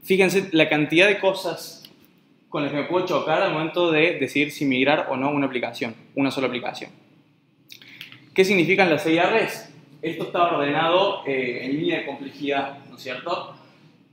fíjense 0.03 0.49
la 0.51 0.69
cantidad 0.69 1.07
de 1.07 1.19
cosas 1.19 1.89
con 2.49 2.63
las 2.63 2.71
que 2.71 2.79
me 2.79 2.85
puedo 2.85 3.05
chocar 3.05 3.41
al 3.41 3.53
momento 3.53 3.91
de 3.91 4.19
decidir 4.19 4.51
si 4.51 4.65
migrar 4.65 5.07
o 5.09 5.15
no 5.15 5.31
una 5.31 5.45
aplicación, 5.45 5.95
una 6.15 6.31
sola 6.31 6.47
aplicación. 6.47 6.91
¿Qué 8.33 8.43
significan 8.43 8.89
las 8.89 9.05
6Rs? 9.05 9.69
Esto 10.01 10.23
está 10.23 10.43
ordenado 10.55 11.23
en 11.25 11.79
línea 11.79 11.99
de 11.99 12.05
complejidad, 12.05 12.79
¿no 12.89 12.97
es 12.97 13.03
cierto? 13.03 13.60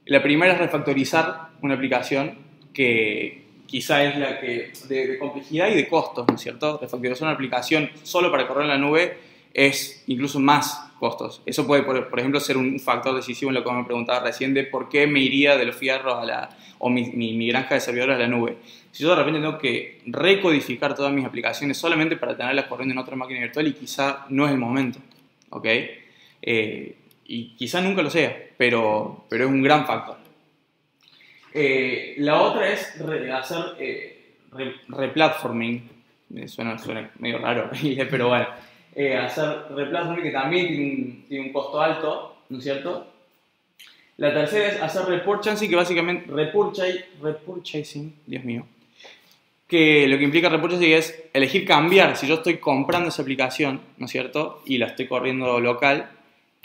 La 0.08 0.22
primera 0.22 0.54
es 0.54 0.58
refactorizar 0.58 1.50
una 1.60 1.74
aplicación 1.74 2.38
que 2.72 3.44
quizá 3.66 4.02
es 4.04 4.16
la 4.18 4.40
que 4.40 4.72
de, 4.88 5.18
complejidad 5.18 5.68
y 5.68 5.74
de 5.74 5.86
costos, 5.86 6.26
¿no 6.26 6.34
es 6.34 6.40
cierto? 6.40 6.78
Refactorizar 6.80 7.24
una 7.24 7.34
aplicación 7.34 7.90
solo 8.04 8.30
para 8.30 8.48
correr 8.48 8.62
en 8.62 8.68
la 8.68 8.78
nube 8.78 9.18
es 9.52 10.02
incluso 10.06 10.40
más 10.40 10.92
costos. 10.98 11.42
Eso 11.44 11.66
puede, 11.66 11.82
por, 11.82 12.18
ejemplo, 12.18 12.40
ser 12.40 12.56
un 12.56 12.80
factor 12.80 13.14
decisivo 13.14 13.50
en 13.50 13.56
lo 13.56 13.62
que 13.62 13.70
me 13.70 13.84
preguntaba 13.84 14.20
recién 14.20 14.54
de 14.54 14.64
por 14.64 14.88
qué 14.88 15.06
me 15.06 15.20
iría 15.20 15.58
de 15.58 15.66
los 15.66 15.76
fierros 15.76 16.14
a 16.16 16.24
la, 16.24 16.56
o 16.78 16.88
mi, 16.88 17.10
mi, 17.10 17.46
granja 17.46 17.74
de 17.74 17.80
servidores 17.82 18.16
a 18.16 18.20
la 18.20 18.28
nube. 18.28 18.56
Si 18.92 19.02
yo 19.02 19.10
de 19.10 19.16
repente 19.16 19.40
tengo 19.40 19.58
que 19.58 20.00
recodificar 20.06 20.94
todas 20.94 21.12
mis 21.12 21.26
aplicaciones 21.26 21.76
solamente 21.76 22.16
para 22.16 22.34
tenerlas 22.34 22.64
corriendo 22.64 22.94
en 22.94 22.98
otra 22.98 23.14
máquina 23.14 23.40
virtual 23.40 23.66
y 23.66 23.74
quizá 23.74 24.24
no 24.30 24.46
es 24.46 24.52
el 24.52 24.58
momento, 24.58 25.00
¿ok? 25.50 25.66
Eh, 26.40 26.96
y 27.28 27.54
quizá 27.54 27.80
nunca 27.82 28.02
lo 28.02 28.10
sea, 28.10 28.34
pero, 28.56 29.26
pero 29.28 29.44
es 29.44 29.50
un 29.50 29.62
gran 29.62 29.86
factor. 29.86 30.16
Eh, 31.52 32.14
la 32.18 32.40
otra 32.40 32.70
es 32.70 32.94
hacer 33.32 33.76
eh, 33.78 34.34
replatforming, 34.88 35.88
suena, 36.46 36.78
suena, 36.78 37.10
medio 37.18 37.38
raro, 37.38 37.70
pero 38.10 38.28
bueno, 38.28 38.46
eh, 38.94 39.16
hacer 39.16 39.66
replatforming 39.70 40.24
que 40.24 40.30
también 40.30 40.68
tiene 40.68 40.84
un, 40.84 41.24
tiene 41.28 41.46
un, 41.46 41.52
costo 41.52 41.80
alto, 41.80 42.36
¿no 42.48 42.58
es 42.58 42.64
cierto? 42.64 43.06
La 44.16 44.32
tercera 44.32 44.68
es 44.68 44.82
hacer 44.82 45.04
repurchasing, 45.04 45.68
que 45.68 45.76
básicamente, 45.76 46.32
repurchasing, 46.32 48.14
Dios 48.26 48.44
mío, 48.44 48.66
que 49.66 50.08
lo 50.08 50.16
que 50.16 50.24
implica 50.24 50.48
repurchasing 50.48 50.92
es 50.92 51.24
elegir 51.34 51.66
cambiar, 51.66 52.16
si 52.16 52.26
yo 52.26 52.36
estoy 52.36 52.56
comprando 52.56 53.10
esa 53.10 53.20
aplicación, 53.20 53.82
¿no 53.98 54.06
es 54.06 54.12
cierto? 54.12 54.62
Y 54.64 54.78
la 54.78 54.86
estoy 54.86 55.06
corriendo 55.06 55.60
local, 55.60 56.10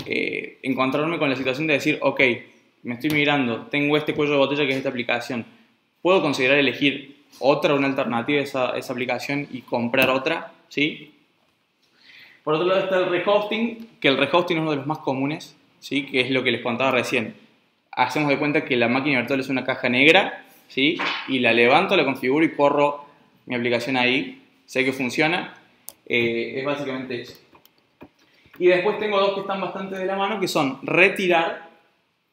eh, 0.06 0.60
encontrarme 0.64 1.18
con 1.18 1.30
la 1.30 1.36
situación 1.36 1.68
de 1.68 1.74
decir, 1.74 1.98
ok, 2.02 2.22
me 2.84 2.96
estoy 2.96 3.12
mirando, 3.12 3.68
tengo 3.68 3.96
este 3.98 4.14
cuello 4.14 4.34
de 4.34 4.38
botella 4.38 4.66
que 4.66 4.72
es 4.72 4.78
esta 4.78 4.90
aplicación, 4.90 5.46
¿puedo 6.02 6.22
considerar 6.22 6.58
elegir 6.58 7.24
otra, 7.40 7.74
una 7.74 7.88
alternativa 7.88 8.40
a 8.40 8.44
esa, 8.44 8.78
esa 8.78 8.94
aplicación 8.94 9.48
y 9.52 9.62
comprar 9.62 10.10
otra? 10.10 10.52
¿Sí? 10.68 11.14
Por 12.44 12.56
otro 12.56 12.68
lado 12.68 12.82
está 12.82 12.98
el 12.98 13.10
rehosting, 13.10 13.88
que 14.02 14.10
el 14.10 14.18
rehosting 14.18 14.58
es 14.58 14.62
uno 14.62 14.72
de 14.72 14.78
los 14.78 14.86
más 14.88 15.00
comunes, 15.00 15.56
¿sí? 15.80 16.06
que 16.06 16.22
es 16.22 16.30
lo 16.30 16.44
que 16.44 16.52
les 16.52 16.62
contaba 16.62 16.92
recién. 16.92 17.36
Hacemos 17.92 18.30
de 18.30 18.38
cuenta 18.38 18.66
que 18.66 18.76
la 18.76 18.90
máquina 18.90 19.20
virtual 19.20 19.40
es 19.40 19.50
una 19.50 19.64
caja 19.64 19.88
negra, 19.88 20.46
¿sí? 20.68 20.98
y 21.30 21.40
la 21.40 21.54
levanto, 21.54 21.96
la 21.96 22.04
configuro 22.04 22.44
y 22.44 22.52
corro 22.52 23.06
mi 23.46 23.56
aplicación 23.56 23.96
ahí, 23.96 24.42
sé 24.66 24.84
que 24.84 24.92
funciona. 24.92 25.54
Eh, 26.06 26.56
es 26.58 26.66
básicamente 26.66 27.22
eso. 27.22 27.40
Y 28.60 28.68
después 28.68 29.00
tengo 29.00 29.20
dos 29.20 29.34
que 29.34 29.42
están 29.42 29.62
bastante 29.62 29.96
de 29.96 30.06
la 30.06 30.16
mano, 30.16 30.40
que 30.40 30.48
son 30.48 30.80
retirar 30.84 31.70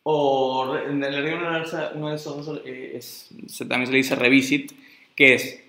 o 0.03 0.77
en 0.77 1.01
realidad 1.01 1.93
uno 1.95 2.11
de 2.11 2.17
esos 2.17 2.47
dos 2.47 2.61
eh, 2.65 2.93
es, 2.95 3.29
también 3.69 3.87
se 3.87 3.93
le 3.93 3.99
dice 3.99 4.15
revisit, 4.15 4.73
que 5.15 5.35
es, 5.35 5.63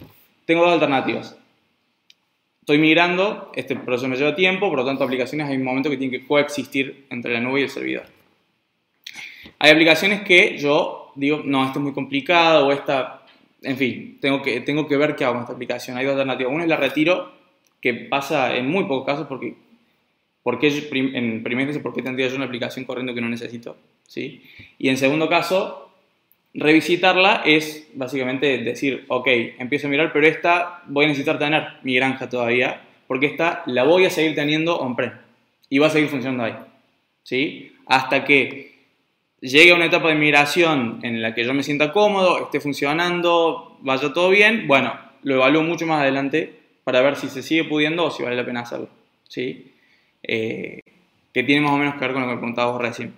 tengo 0.45 0.63
dos 0.63 0.73
alternativas. 0.73 1.37
Estoy 2.61 2.77
migrando, 2.77 3.51
este 3.55 3.75
proceso 3.75 4.07
me 4.07 4.15
lleva 4.15 4.35
tiempo, 4.35 4.69
por 4.69 4.79
lo 4.79 4.85
tanto 4.85 5.03
aplicaciones 5.03 5.49
hay 5.49 5.57
un 5.57 5.63
momento 5.63 5.89
que 5.89 5.97
tienen 5.97 6.19
que 6.19 6.27
coexistir 6.27 7.07
entre 7.09 7.33
la 7.33 7.39
nube 7.39 7.61
y 7.61 7.63
el 7.63 7.69
servidor. 7.69 8.05
Hay 9.59 9.71
aplicaciones 9.71 10.21
que 10.21 10.57
yo 10.57 11.11
digo, 11.15 11.41
no, 11.43 11.65
esto 11.65 11.79
es 11.79 11.83
muy 11.83 11.93
complicado 11.93 12.67
o 12.67 12.71
esta, 12.71 13.25
en 13.61 13.77
fin, 13.77 14.17
tengo 14.21 14.41
que, 14.41 14.61
tengo 14.61 14.87
que 14.87 14.97
ver 14.97 15.15
qué 15.15 15.25
hago 15.25 15.33
con 15.33 15.41
esta 15.43 15.53
aplicación. 15.53 15.97
Hay 15.97 16.05
dos 16.05 16.13
alternativas. 16.13 16.53
Una 16.53 16.63
es 16.63 16.69
la 16.69 16.77
retiro, 16.77 17.31
que 17.81 17.93
pasa 17.93 18.55
en 18.55 18.69
muy 18.69 18.85
pocos 18.85 19.05
casos 19.05 19.27
porque 19.27 19.55
¿Por 20.43 20.59
qué, 20.59 20.89
en 20.91 21.43
primer 21.43 21.67
caso, 21.67 21.81
¿por 21.81 21.93
qué 21.93 22.01
tendría 22.01 22.27
yo 22.27 22.35
una 22.35 22.45
aplicación 22.45 22.85
corriendo 22.85 23.13
que 23.13 23.21
no 23.21 23.29
necesito? 23.29 23.77
¿Sí? 24.07 24.41
Y 24.79 24.89
en 24.89 24.97
segundo 24.97 25.29
caso, 25.29 25.91
revisitarla 26.53 27.43
es 27.45 27.89
básicamente 27.93 28.57
decir, 28.57 29.05
ok, 29.07 29.27
empiezo 29.59 29.87
a 29.87 29.89
mirar, 29.89 30.11
pero 30.11 30.27
esta 30.27 30.81
voy 30.87 31.05
a 31.05 31.07
necesitar 31.09 31.37
tener 31.37 31.67
mi 31.83 31.95
granja 31.95 32.27
todavía, 32.27 32.81
porque 33.07 33.27
esta 33.27 33.63
la 33.67 33.83
voy 33.83 34.05
a 34.05 34.09
seguir 34.09 34.35
teniendo 34.35 34.79
on-prem 34.79 35.13
y 35.69 35.77
va 35.77 35.87
a 35.87 35.91
seguir 35.91 36.09
funcionando 36.09 36.43
ahí. 36.43 36.55
¿Sí? 37.23 37.73
Hasta 37.85 38.25
que 38.25 38.71
llegue 39.41 39.71
a 39.71 39.75
una 39.75 39.85
etapa 39.85 40.09
de 40.09 40.15
migración 40.15 40.99
en 41.03 41.21
la 41.21 41.35
que 41.35 41.43
yo 41.43 41.53
me 41.53 41.63
sienta 41.63 41.91
cómodo, 41.91 42.43
esté 42.43 42.59
funcionando, 42.59 43.77
vaya 43.81 44.11
todo 44.13 44.29
bien, 44.29 44.67
bueno, 44.67 44.93
lo 45.23 45.35
evalúo 45.35 45.63
mucho 45.63 45.85
más 45.85 46.01
adelante 46.01 46.53
para 46.83 47.01
ver 47.01 47.15
si 47.15 47.29
se 47.29 47.43
sigue 47.43 47.63
pudiendo 47.65 48.05
o 48.05 48.11
si 48.11 48.23
vale 48.23 48.35
la 48.35 48.45
pena 48.45 48.61
hacerlo. 48.61 48.89
¿Sí? 49.27 49.70
Eh, 50.23 50.81
que 51.33 51.43
tiene 51.43 51.61
más 51.61 51.71
o 51.71 51.77
menos 51.77 51.95
que 51.95 52.01
ver 52.01 52.13
con 52.13 52.23
lo 52.23 52.29
que 52.29 52.37
preguntabas 52.37 52.81
recién. 52.81 53.13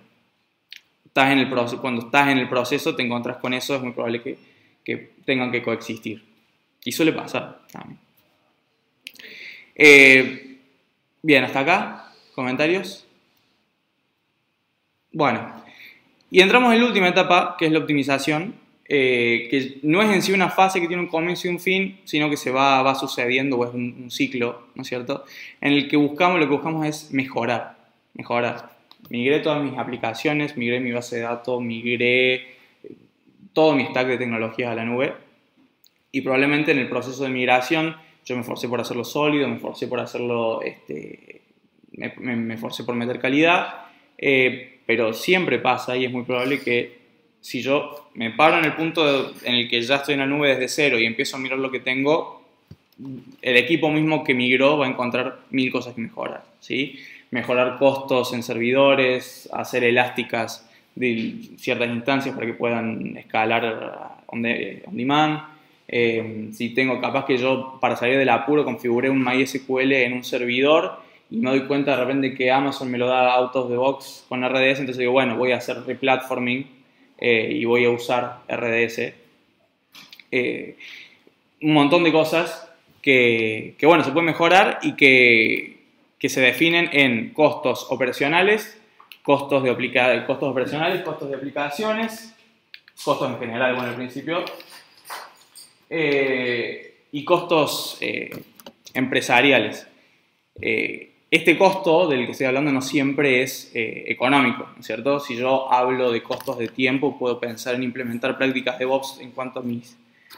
Estás 1.04 1.32
en 1.32 1.38
el 1.38 1.48
proceso, 1.48 1.80
cuando 1.80 2.06
estás 2.06 2.28
en 2.28 2.38
el 2.38 2.48
proceso 2.48 2.94
te 2.96 3.02
encuentras 3.02 3.36
con 3.38 3.54
eso, 3.54 3.76
es 3.76 3.82
muy 3.82 3.92
probable 3.92 4.22
que, 4.22 4.38
que 4.84 5.12
tengan 5.24 5.50
que 5.52 5.62
coexistir. 5.62 6.24
Y 6.84 6.92
suele 6.92 7.12
pasar 7.12 7.62
también. 7.72 7.98
Eh, 9.74 10.58
bien, 11.22 11.44
hasta 11.44 11.60
acá. 11.60 12.12
¿Comentarios? 12.34 13.06
Bueno, 15.12 15.62
y 16.30 16.40
entramos 16.40 16.74
en 16.74 16.80
la 16.80 16.86
última 16.86 17.08
etapa, 17.08 17.56
que 17.56 17.66
es 17.66 17.72
la 17.72 17.78
optimización. 17.78 18.56
Eh, 18.86 19.48
que 19.50 19.78
no 19.82 20.02
es 20.02 20.10
en 20.10 20.20
sí 20.20 20.32
una 20.32 20.50
fase 20.50 20.78
que 20.78 20.88
tiene 20.88 21.02
un 21.02 21.08
comienzo 21.08 21.48
y 21.48 21.50
un 21.50 21.58
fin, 21.58 22.00
sino 22.04 22.28
que 22.28 22.36
se 22.36 22.50
va, 22.50 22.82
va 22.82 22.94
sucediendo 22.94 23.56
o 23.56 23.64
es 23.64 23.72
un, 23.72 24.10
ciclo, 24.10 24.68
¿no 24.74 24.82
es 24.82 24.88
cierto? 24.88 25.24
En 25.60 25.72
el 25.72 25.88
que 25.88 25.96
buscamos, 25.96 26.38
lo 26.38 26.46
que 26.46 26.52
buscamos 26.52 26.86
es 26.86 27.12
mejorar, 27.12 27.76
mejorar. 28.12 28.74
Migré 29.08 29.40
todas 29.40 29.62
mis 29.62 29.78
aplicaciones, 29.78 30.56
migré 30.56 30.80
mi 30.80 30.92
base 30.92 31.16
de 31.16 31.22
datos, 31.22 31.62
migré 31.62 32.34
eh, 32.34 32.44
todo 33.52 33.74
mi 33.74 33.86
stack 33.86 34.06
de 34.06 34.18
tecnologías 34.18 34.70
a 34.70 34.74
la 34.74 34.84
nube 34.84 35.14
y 36.12 36.20
probablemente 36.20 36.72
en 36.72 36.78
el 36.78 36.88
proceso 36.88 37.24
de 37.24 37.30
migración 37.30 37.96
yo 38.24 38.36
me 38.36 38.42
forcé 38.42 38.68
por 38.68 38.80
hacerlo 38.80 39.04
sólido, 39.04 39.48
me 39.48 39.58
forcé 39.58 39.86
por 39.86 40.00
hacerlo, 40.00 40.62
este, 40.62 41.42
me, 41.92 42.36
me, 42.36 42.56
forcé 42.56 42.84
por 42.84 42.94
meter 42.94 43.18
calidad, 43.18 43.86
eh, 44.16 44.80
pero 44.86 45.12
siempre 45.12 45.58
pasa 45.58 45.96
y 45.96 46.06
es 46.06 46.12
muy 46.12 46.22
probable 46.22 46.60
que 46.60 47.03
si 47.44 47.60
yo 47.60 48.08
me 48.14 48.30
paro 48.30 48.58
en 48.58 48.64
el 48.64 48.72
punto 48.72 49.34
en 49.44 49.54
el 49.54 49.68
que 49.68 49.82
ya 49.82 49.96
estoy 49.96 50.14
en 50.14 50.20
la 50.20 50.26
nube 50.26 50.48
desde 50.48 50.66
cero 50.66 50.98
y 50.98 51.04
empiezo 51.04 51.36
a 51.36 51.40
mirar 51.40 51.58
lo 51.58 51.70
que 51.70 51.78
tengo, 51.78 52.42
el 53.42 53.56
equipo 53.58 53.90
mismo 53.90 54.24
que 54.24 54.32
migró 54.32 54.78
va 54.78 54.86
a 54.86 54.88
encontrar 54.88 55.40
mil 55.50 55.70
cosas 55.70 55.94
que 55.94 56.00
mejorar, 56.00 56.42
¿sí? 56.60 56.98
Mejorar 57.30 57.76
costos 57.78 58.32
en 58.32 58.42
servidores, 58.42 59.46
hacer 59.52 59.84
elásticas 59.84 60.66
de 60.94 61.34
ciertas 61.58 61.90
instancias 61.90 62.34
para 62.34 62.46
que 62.46 62.54
puedan 62.54 63.14
escalar 63.18 64.22
on, 64.28 64.40
demand, 64.40 65.42
Eh, 65.86 66.48
si 66.52 66.70
tengo, 66.70 66.98
capaz 66.98 67.26
que 67.26 67.36
yo 67.36 67.76
para 67.78 67.94
salir 67.94 68.16
del 68.16 68.30
apuro 68.30 68.64
configuré 68.64 69.10
un 69.10 69.22
MySQL 69.22 69.92
en 69.92 70.14
un 70.14 70.24
servidor 70.24 70.96
y 71.30 71.36
me 71.36 71.50
doy 71.50 71.66
cuenta 71.66 71.90
de 71.90 71.98
repente 71.98 72.34
que 72.34 72.50
Amazon 72.50 72.90
me 72.90 72.96
lo 72.96 73.06
da 73.06 73.34
out 73.34 73.54
of 73.54 73.68
the 73.68 73.76
box 73.76 74.24
con 74.30 74.42
RDS, 74.42 74.80
entonces 74.80 74.96
digo, 74.96 75.12
bueno, 75.12 75.36
voy 75.36 75.52
a 75.52 75.58
hacer 75.58 75.76
replatforming 75.84 76.83
eh, 77.26 77.48
y 77.52 77.64
voy 77.64 77.86
a 77.86 77.90
usar 77.90 78.40
RDS. 78.50 79.14
Eh, 80.30 80.76
un 81.62 81.72
montón 81.72 82.04
de 82.04 82.12
cosas 82.12 82.70
que, 83.00 83.78
bueno, 83.82 84.04
se 84.04 84.10
pueden 84.10 84.26
mejorar 84.26 84.78
y 84.82 84.94
que, 84.94 85.86
que 86.18 86.28
se 86.28 86.42
definen 86.42 86.90
en 86.92 87.30
costos 87.32 87.86
operacionales, 87.88 88.78
costos 89.22 89.62
de 89.62 89.70
costos 90.26 90.50
operacionales, 90.50 91.00
costos 91.00 91.30
de 91.30 91.36
aplicaciones, 91.36 92.36
costos 93.02 93.30
en 93.30 93.38
general, 93.38 93.74
bueno, 93.74 93.88
al 93.88 93.96
principio, 93.96 94.44
eh, 95.88 97.04
y 97.10 97.24
costos 97.24 98.00
empresariales. 98.92 99.88
Este 101.34 101.58
costo 101.58 102.06
del 102.06 102.26
que 102.26 102.32
estoy 102.32 102.46
hablando 102.46 102.70
no 102.70 102.80
siempre 102.80 103.42
es 103.42 103.72
eh, 103.74 104.04
económico, 104.06 104.68
¿no 104.72 104.80
es 104.80 104.86
cierto? 104.86 105.18
Si 105.18 105.36
yo 105.36 105.72
hablo 105.72 106.12
de 106.12 106.22
costos 106.22 106.58
de 106.58 106.68
tiempo, 106.68 107.18
puedo 107.18 107.40
pensar 107.40 107.74
en 107.74 107.82
implementar 107.82 108.38
prácticas 108.38 108.78
de 108.78 108.84
DevOps 108.84 109.18
en 109.20 109.32
cuanto 109.32 109.58
a, 109.58 109.62
mis, 109.64 109.96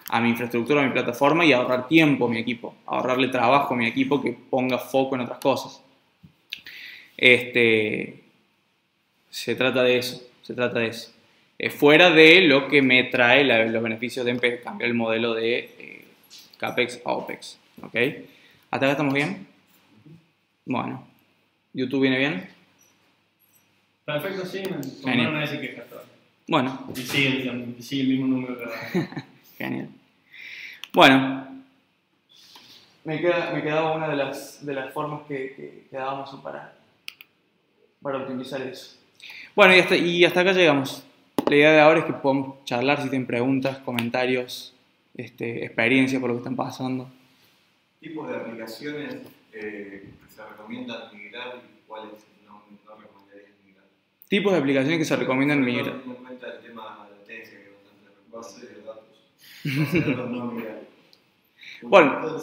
a 0.08 0.20
mi 0.22 0.30
infraestructura, 0.30 0.82
a 0.82 0.86
mi 0.86 0.92
plataforma 0.92 1.44
y 1.44 1.52
ahorrar 1.52 1.86
tiempo 1.86 2.24
a 2.24 2.30
mi 2.30 2.38
equipo, 2.38 2.74
ahorrarle 2.86 3.28
trabajo 3.28 3.74
a 3.74 3.76
mi 3.76 3.86
equipo 3.86 4.22
que 4.22 4.32
ponga 4.32 4.78
foco 4.78 5.16
en 5.16 5.20
otras 5.20 5.38
cosas. 5.38 5.82
Este, 7.14 8.22
se 9.28 9.54
trata 9.54 9.82
de 9.82 9.98
eso, 9.98 10.22
se 10.40 10.54
trata 10.54 10.78
de 10.78 10.86
eso. 10.86 11.12
Eh, 11.58 11.68
fuera 11.68 12.10
de 12.10 12.40
lo 12.40 12.68
que 12.68 12.80
me 12.80 13.04
trae 13.04 13.44
los 13.44 13.82
beneficios 13.82 14.24
de 14.24 14.60
cambiar 14.62 14.88
el 14.88 14.94
modelo 14.94 15.34
de 15.34 15.58
eh, 15.58 16.04
CAPEX 16.56 17.02
a 17.04 17.12
OPEX. 17.12 17.58
¿Ok? 17.82 17.96
¿Hasta 18.70 18.86
acá 18.86 18.90
estamos 18.92 19.12
bien? 19.12 19.55
Bueno. 20.66 21.06
¿YouTube 21.72 22.02
viene 22.02 22.18
bien? 22.18 22.48
Perfecto, 24.04 24.44
sí. 24.44 24.62
Genial. 25.02 25.30
Una 25.30 25.40
vez 25.40 25.50
que 25.50 25.86
bueno. 26.48 26.86
Y 26.94 27.00
sigue, 27.00 27.74
sigue, 27.80 28.02
el 28.02 28.08
mismo 28.08 28.26
número 28.26 28.56
que 28.56 29.08
Genial. 29.58 29.88
Bueno. 30.92 31.64
Me, 33.04 33.20
queda, 33.20 33.52
me 33.52 33.62
quedaba 33.62 33.96
una 33.96 34.08
de 34.08 34.16
las, 34.16 34.64
de 34.64 34.74
las 34.74 34.92
formas 34.92 35.22
que, 35.26 35.54
que, 35.54 35.86
que 35.90 35.96
dábamos 35.96 36.30
para, 36.42 36.72
para 38.00 38.18
optimizar 38.18 38.60
eso. 38.62 38.96
Bueno, 39.54 39.74
y 39.74 39.80
hasta, 39.80 39.96
y 39.96 40.24
hasta 40.24 40.40
acá 40.40 40.52
llegamos. 40.52 41.04
La 41.48 41.56
idea 41.56 41.72
de 41.72 41.80
ahora 41.80 42.00
es 42.00 42.04
que 42.06 42.12
podamos 42.12 42.64
charlar 42.64 43.02
si 43.02 43.08
tienen 43.08 43.26
preguntas, 43.26 43.78
comentarios, 43.78 44.74
este, 45.16 45.64
experiencias 45.64 46.20
por 46.20 46.30
lo 46.30 46.36
que 46.36 46.40
están 46.40 46.56
pasando. 46.56 47.08
¿Tipos 48.00 48.28
de 48.28 48.36
aplicaciones 48.36 49.16
eh, 49.52 50.10
se 50.36 50.44
recomiendan 50.44 51.16
migrar 51.16 51.62
y 51.64 51.86
cuáles 51.86 52.12
no, 52.44 52.62
no 52.84 53.00
recomendarías 53.00 53.50
migrar? 53.64 53.86
Tipos 54.28 54.52
de 54.52 54.58
aplicaciones 54.58 54.98
que 54.98 55.04
se 55.06 55.16
recomiendan 55.16 55.64
migrar. 55.64 55.92
Teniendo 55.92 56.14
en 56.14 56.24
cuenta 56.24 56.46
el 56.48 56.60
tema 56.60 56.82
de 56.82 56.88
la 56.88 57.18
latencia, 57.18 57.58
que 57.58 57.64
es 57.64 57.72
bastante 57.72 58.10
base 58.30 58.66
de 58.66 58.82
datos. 58.82 59.04
Base 59.64 60.00
de 60.00 60.14
datos 60.14 60.30
no 60.30 60.44
migrar. 60.52 60.80
Bueno, 61.82 62.38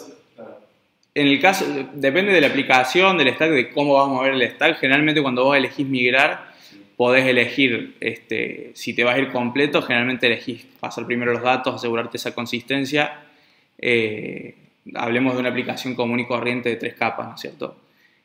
en 1.14 1.26
el 1.28 1.40
caso, 1.40 1.64
depende 1.92 2.32
de 2.32 2.40
la 2.40 2.48
aplicación, 2.48 3.16
del 3.16 3.32
stack, 3.32 3.50
de 3.50 3.70
cómo 3.70 3.94
vamos 3.94 4.20
a 4.20 4.24
ver 4.24 4.34
el 4.34 4.50
stack. 4.50 4.78
Generalmente 4.80 5.22
cuando 5.22 5.44
vos 5.44 5.56
elegís 5.56 5.86
migrar, 5.86 6.52
podés 6.96 7.24
elegir 7.26 7.96
este, 8.00 8.72
si 8.74 8.94
te 8.94 9.04
vas 9.04 9.14
a 9.14 9.18
ir 9.20 9.30
completo, 9.30 9.82
generalmente 9.82 10.26
elegís 10.26 10.66
pasar 10.80 11.06
primero 11.06 11.32
los 11.32 11.42
datos, 11.42 11.76
asegurarte 11.76 12.16
esa 12.16 12.34
consistencia. 12.34 13.20
Eh, 13.78 14.63
hablemos 14.94 15.34
de 15.34 15.40
una 15.40 15.48
aplicación 15.48 15.94
común 15.94 16.20
y 16.20 16.26
corriente 16.26 16.68
de 16.68 16.76
tres 16.76 16.94
capas, 16.94 17.28
¿no 17.28 17.34
es 17.34 17.40
cierto? 17.40 17.76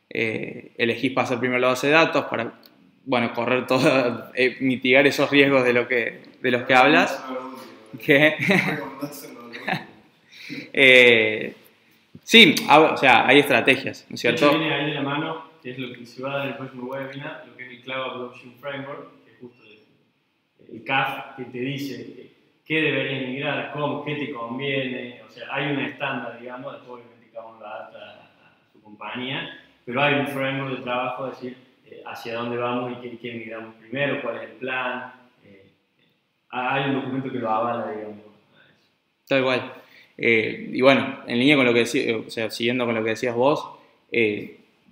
Eh, 0.09 0.71
elegís 0.77 1.11
pasar 1.13 1.39
primero 1.39 1.59
la 1.59 1.67
base 1.67 1.87
de 1.87 1.93
datos 1.93 2.25
para, 2.25 2.53
bueno, 3.05 3.33
correr 3.33 3.67
todo, 3.67 4.31
eh, 4.35 4.57
mitigar 4.59 5.05
esos 5.07 5.29
riesgos 5.29 5.63
de, 5.63 5.73
lo 5.73 5.87
que, 5.87 6.21
de 6.41 6.51
los 6.51 6.63
que 6.63 6.73
hablas. 6.73 7.23
Eh, 10.73 11.53
sí, 12.23 12.55
o 12.67 12.97
sea, 12.97 13.27
hay 13.27 13.37
estrategias, 13.37 14.07
¿no 14.09 14.15
es 14.15 14.21
cierto? 14.21 14.49
Viene 14.49 14.73
ahí 14.73 14.85
de 14.87 14.95
la 14.95 15.03
mano, 15.03 15.43
que 15.61 15.69
es 15.71 15.77
lo 15.77 15.93
que 15.93 16.03
se 16.07 16.23
va 16.23 16.33
a 16.33 16.37
dar 16.37 16.45
en 16.47 16.51
el 16.53 16.57
próximo 16.57 16.87
webinar, 16.87 17.43
lo 17.47 17.55
que 17.55 17.65
es 17.65 17.69
el 17.69 17.81
Cloud 17.81 18.15
Adoption 18.15 18.53
Framework, 18.59 19.25
que 19.25 19.31
es 19.33 19.39
justo 19.39 19.63
el, 19.63 20.75
el 20.75 20.83
CAF 20.83 21.35
que 21.37 21.43
te 21.45 21.59
dice 21.59 22.28
qué 22.69 22.81
deberías 22.83 23.27
migrar, 23.27 23.71
cómo, 23.73 24.05
qué 24.05 24.13
te 24.13 24.31
conviene, 24.31 25.19
o 25.27 25.31
sea, 25.31 25.47
hay 25.51 25.73
un 25.73 25.79
estándar, 25.79 26.39
digamos, 26.39 26.73
después 26.73 27.01
obviamente 27.01 27.31
cada 27.33 27.47
uno 27.47 27.59
la 27.59 27.67
adapta 27.67 27.97
a, 27.97 28.71
su 28.71 28.79
compañía, 28.83 29.59
pero 29.83 30.03
hay 30.03 30.19
un 30.19 30.27
framework 30.27 30.77
de 30.77 30.83
trabajo, 30.83 31.27
es 31.27 31.41
decir, 31.41 31.57
eh, 31.87 32.03
hacia 32.05 32.35
dónde 32.35 32.57
vamos 32.57 32.91
y 32.91 33.01
qué, 33.01 33.17
qué, 33.17 33.33
migramos 33.33 33.73
primero, 33.73 34.21
cuál 34.21 34.35
es 34.35 34.43
el 34.43 34.51
plan, 34.57 35.13
eh, 35.43 35.65
hay 36.49 36.91
un 36.91 37.01
documento 37.01 37.31
que 37.31 37.39
lo 37.39 37.49
avala, 37.49 37.91
digamos. 37.91 38.19
Tal 39.27 39.43
cual. 39.43 39.73
Eh, 40.15 40.69
y 40.71 40.81
bueno, 40.81 41.21
en 41.25 41.39
línea 41.39 41.55
con 41.55 41.65
lo 41.65 41.73
que 41.73 41.79
decías, 41.79 42.17
o 42.27 42.29
sea, 42.29 42.51
siguiendo 42.51 42.85
con 42.85 42.93
lo 42.93 43.03
que 43.03 43.11
decías 43.11 43.33
vos, 43.33 43.67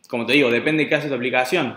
como 0.09 0.25
te 0.25 0.33
digo, 0.33 0.49
depende 0.49 0.83
de 0.83 0.89
qué 0.89 0.95
hace 0.95 1.09
tu 1.09 1.13
aplicación. 1.13 1.75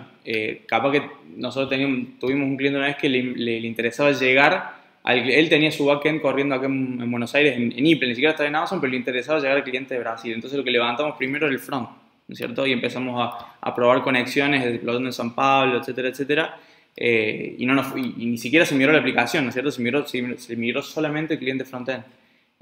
capaz 0.66 0.92
que 0.92 1.02
nosotros 1.36 1.68
teníamos, 1.68 2.18
tuvimos 2.18 2.48
un 2.48 2.56
cliente 2.56 2.78
una 2.78 2.86
vez 2.86 2.96
que 2.96 3.10
le, 3.10 3.22
le, 3.22 3.60
le 3.60 3.66
interesaba 3.66 4.12
llegar 4.12 4.79
él 5.04 5.48
tenía 5.48 5.72
su 5.72 5.86
backend 5.86 6.20
corriendo 6.20 6.54
acá 6.54 6.66
en, 6.66 7.10
Buenos 7.10 7.34
Aires, 7.34 7.56
en, 7.56 7.72
en 7.72 7.82
ni 7.82 7.94
siquiera 7.96 8.30
estaba 8.30 8.48
en 8.48 8.56
Amazon, 8.56 8.80
pero 8.80 8.90
le 8.90 8.98
interesaba 8.98 9.38
llegar 9.38 9.56
al 9.56 9.64
cliente 9.64 9.94
de 9.94 10.00
Brasil. 10.00 10.32
Entonces 10.32 10.58
lo 10.58 10.64
que 10.64 10.70
levantamos 10.70 11.16
primero 11.16 11.46
era 11.46 11.54
el 11.54 11.60
front, 11.60 11.88
¿no 11.88 12.32
es 12.32 12.38
cierto? 12.38 12.66
Y 12.66 12.72
empezamos 12.72 13.20
a, 13.20 13.56
a 13.60 13.74
probar 13.74 14.02
conexiones 14.02 14.64
explotando 14.64 15.08
en 15.08 15.12
San 15.12 15.34
Pablo, 15.34 15.78
etcétera, 15.78 16.08
etcétera. 16.08 16.56
Eh, 16.96 17.56
y, 17.58 17.66
no 17.66 17.74
nos, 17.74 17.96
y, 17.96 18.14
y, 18.18 18.26
ni 18.26 18.36
siquiera 18.36 18.66
se 18.66 18.74
migró 18.74 18.92
la 18.92 18.98
aplicación, 18.98 19.44
¿no 19.44 19.48
es 19.48 19.54
cierto? 19.54 19.70
Se 19.70 19.80
migró, 19.80 20.06
se, 20.06 20.56
migró 20.56 20.82
solamente 20.82 21.34
el 21.34 21.40
cliente 21.40 21.64
frontend. 21.64 22.04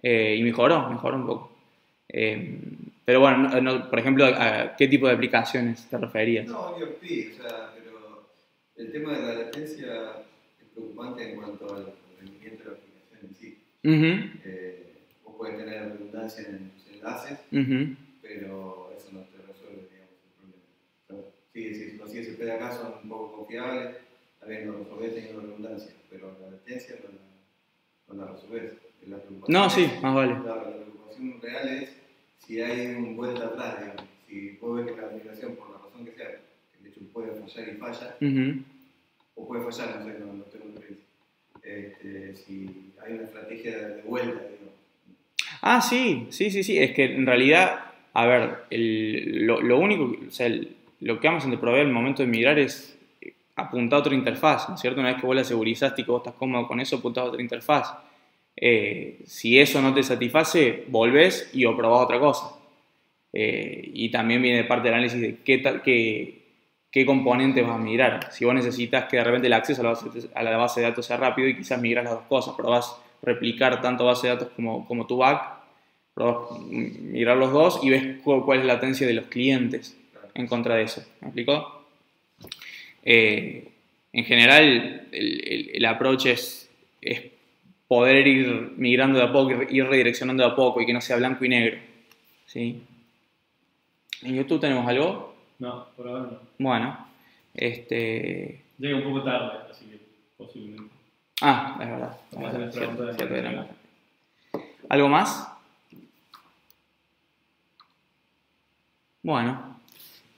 Eh, 0.01 0.36
y 0.39 0.43
mejoró, 0.45 0.89
mejoró 0.89 1.16
un 1.16 1.26
poco. 1.26 1.53
Eh, 2.09 2.61
pero 3.05 3.20
bueno, 3.20 3.39
no, 3.39 3.61
no, 3.61 3.91
por 3.91 3.99
ejemplo, 3.99 4.26
¿a 4.26 4.76
qué 4.76 4.86
tipo 4.86 5.09
de 5.09 5.14
aplicaciones 5.14 5.89
te 5.89 5.99
referías? 5.99 6.47
No, 6.47 6.78
IoT, 6.78 7.03
o 7.32 7.43
sea, 7.43 7.72
pero 7.74 8.28
el 8.76 8.93
tema 8.93 9.16
de 9.16 9.26
la 9.26 9.34
latencia 9.45 9.86
es 10.61 10.66
preocupante 10.72 11.30
en 11.30 11.36
cuanto 11.36 11.74
al 11.74 11.86
rendimiento 12.19 12.64
de 12.64 12.71
la 12.71 12.77
aplicación 12.77 13.21
en 13.23 13.35
sí. 13.35 13.59
Uh 13.85 13.89
-huh. 13.91 14.41
eh, 14.45 14.93
vos 15.25 15.35
puedes 15.37 15.57
tener 15.57 15.83
redundancia 15.93 16.49
en 16.49 16.71
tus 16.71 16.87
enlaces, 16.89 17.39
uh 17.53 17.57
-huh. 17.57 17.97
pero 18.23 18.93
eso 18.97 19.09
no 19.12 19.21
te 19.21 19.39
resuelve, 19.47 19.89
digamos, 19.91 20.19
el 20.25 20.33
problema. 20.37 20.64
Pero, 21.07 21.33
sí, 21.53 21.75
si 21.75 21.97
los 21.97 22.14
ISP 22.14 22.41
de 22.41 22.53
acá 22.53 22.73
son 22.73 22.95
un 23.03 23.09
poco 23.09 23.37
confiables, 23.37 23.97
también 24.41 24.66
lo 24.66 24.79
resolvés 24.79 25.14
teniendo 25.14 25.41
redundancia, 25.43 25.93
pero 26.11 26.37
la 26.41 26.51
latencia 26.51 26.97
no 27.03 27.11
la, 27.11 28.14
no 28.14 28.27
la 28.27 28.33
resolvés. 28.33 28.75
La 29.07 29.19
no, 29.49 29.71
sí, 29.71 29.91
más 30.03 30.14
vale. 30.14 30.33
La, 30.33 30.57
la, 30.57 30.77
preocupación 30.77 31.41
real 31.41 31.69
es 31.69 31.97
si 32.39 32.61
hay 32.61 32.95
un 32.95 33.16
vuelta 33.16 33.47
atrás, 33.47 33.81
digamos. 33.81 34.05
Si 34.27 34.51
vos 34.61 34.77
ves 34.77 34.95
que 34.95 35.01
la 35.01 35.07
aplicación, 35.07 35.57
por 35.57 35.71
la 35.71 35.79
razón 35.79 36.05
que 36.05 36.12
sea, 36.12 36.29
que 36.29 36.83
de 36.83 36.89
hecho 36.91 37.01
puede 37.12 37.33
fallar 37.33 37.69
y 37.69 37.77
falla, 37.77 38.16
uh 38.21 38.25
-huh. 38.25 38.64
o 39.37 39.49
puede 39.49 39.64
fallar, 39.64 40.01
no 40.01 40.05
sé, 40.05 40.19
no, 40.19 40.33
no 40.35 40.45
tengo 40.45 40.66
experiencia 40.66 41.08
este, 41.63 42.35
si 42.37 42.93
hay 43.05 43.15
una 43.15 43.25
estrategia 43.25 43.77
de 43.77 44.03
vuelta. 44.03 44.41
Ah, 45.63 45.81
sí, 45.81 46.27
sí, 46.31 46.51
sí, 46.51 46.63
sí. 46.63 46.79
Es 46.79 46.93
que 46.93 47.05
en 47.05 47.27
realidad, 47.27 47.81
a 48.13 48.27
ver, 48.27 48.59
lo, 48.71 49.79
único, 49.79 50.17
o 50.27 50.31
sea, 50.31 50.47
el, 50.47 50.77
lo 51.01 51.21
que 51.21 51.29
Amazon 51.29 51.51
te 51.51 51.59
provee 51.59 51.81
al 51.81 51.93
momento 51.93 52.23
de 52.23 52.29
migrar 52.29 52.59
es 52.59 52.99
apuntar 53.57 53.99
a 53.99 54.01
otra 54.01 54.15
interfaz, 54.15 54.69
¿no 54.69 54.77
es 54.77 54.81
cierto? 54.81 55.01
Una 55.01 55.11
vez 55.11 55.21
que 55.21 55.27
vos 55.27 55.35
la 55.35 55.45
segurizaste 55.45 56.03
y 56.03 56.05
que 56.05 56.11
vos 56.11 56.21
estás 56.21 56.35
cómodo 56.35 56.67
con 56.67 56.81
eso, 56.81 56.97
apuntás 56.97 57.25
a 57.25 57.29
otra 57.29 57.43
interfaz. 57.43 57.93
Eh, 58.57 59.21
si 59.25 59.59
eso 59.59 59.81
no 59.81 59.95
te 59.95 60.03
satisface, 60.03 60.85
volvés 60.89 61.51
y 61.53 61.65
o 61.65 61.77
probás 61.77 62.05
otra 62.05 62.19
cosa. 62.19 62.57
Eh, 63.33 63.91
y 63.93 64.11
también 64.11 64.43
viene 64.43 64.65
parte 64.65 64.89
del 64.89 64.95
análisis 64.95 65.21
de 65.21 65.37
qué, 65.45 65.63
qué, 65.85 66.38
qué 66.91 67.05
componentes 67.07 67.66
vas 67.66 67.76
a 67.76 67.78
migrar. 67.78 68.32
Si 68.32 68.45
vos 68.45 68.55
necesitas 68.55 69.07
que 69.07 69.18
de 69.18 69.24
repente 69.24 69.47
el 69.47 69.53
acceso 69.53 69.80
a 69.80 70.43
la, 70.43 70.57
base, 70.57 70.80
de 70.80 70.86
datos 70.86 71.07
sea 71.07 71.16
rápido 71.16 71.49
y 71.49 71.57
quizás 71.57 71.80
migras 71.80 72.05
las 72.05 72.14
dos 72.14 72.24
cosas, 72.24 72.55
probás 72.57 72.97
replicar 73.22 73.80
tanto 73.80 74.05
base 74.05 74.28
de 74.28 74.34
datos 74.34 74.49
como, 74.55 75.07
tu 75.07 75.16
back, 75.16 75.61
probás 76.14 76.61
migrar 76.61 77.36
los 77.36 77.53
dos 77.53 77.80
y 77.82 77.91
ves 77.91 78.20
cuál, 78.22 78.61
es 78.61 78.64
la 78.64 78.74
latencia 78.74 79.07
de 79.07 79.14
los 79.14 79.26
clientes 79.26 79.97
en 80.34 80.47
contra 80.47 80.76
de 80.76 80.82
eso. 80.82 81.03
¿Me 81.20 81.28
explicó? 81.28 81.86
Eh, 83.05 83.68
en 84.12 84.24
general, 84.24 85.09
el, 85.12 85.45
el, 85.45 85.70
el 85.74 85.84
approach 85.84 86.26
es, 86.26 86.70
es, 87.01 87.22
poder 87.89 88.26
ir 88.26 88.74
migrando 88.76 89.18
de 89.18 89.24
a 89.24 89.32
poco, 89.32 89.51
ir 89.68 89.86
redireccionando 89.86 90.45
de 90.45 90.51
a 90.51 90.55
poco 90.55 90.80
y 90.80 90.86
que 90.86 90.93
no 90.93 91.01
sea 91.01 91.16
blanco 91.16 91.45
y 91.45 91.49
negro. 91.49 91.78
¿sí? 92.47 92.82
¿En 94.22 94.34
YouTube 94.36 94.61
tenemos 94.61 94.86
algo? 94.86 95.28
No, 95.59 95.89
por 95.97 96.09
ahora 96.09 96.23
no. 96.25 96.41
Bueno, 96.59 97.09
este... 97.55 98.65
Llega 98.79 98.97
un 98.97 99.05
poco 99.05 99.25
tarde, 99.25 99.59
así 99.71 99.87
que 99.87 100.01
posiblemente. 100.37 100.95
Ah, 101.41 101.79
es 101.81 101.89
verdad. 101.89 102.17
Vamos 102.33 102.55
a 102.55 102.71
preguntas 102.71 103.17
de 103.17 103.67
¿Algo 104.89 105.09
más? 105.09 105.53
Bueno, 109.23 109.81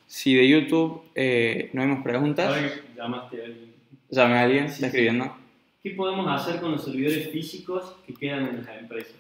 si 0.07 0.35
de 0.35 0.49
YouTube 0.49 1.03
eh, 1.15 1.71
no 1.73 1.83
hemos 1.83 2.03
preguntas, 2.03 2.49
Ahora 2.49 2.63
que 2.63 2.83
llamaste 2.97 3.41
a 3.41 3.45
alguien. 3.45 3.75
llame 4.09 4.35
a 4.35 4.43
alguien, 4.43 4.65
está 4.65 4.87
escribiendo. 4.87 5.37
¿Qué 5.83 5.91
podemos 5.91 6.27
hacer 6.29 6.61
con 6.61 6.73
los 6.73 6.85
servidores 6.85 7.31
físicos 7.31 7.97
que 8.07 8.15
quedan 8.15 8.49
en 8.49 8.65
las 8.65 8.79
empresas? 8.79 9.15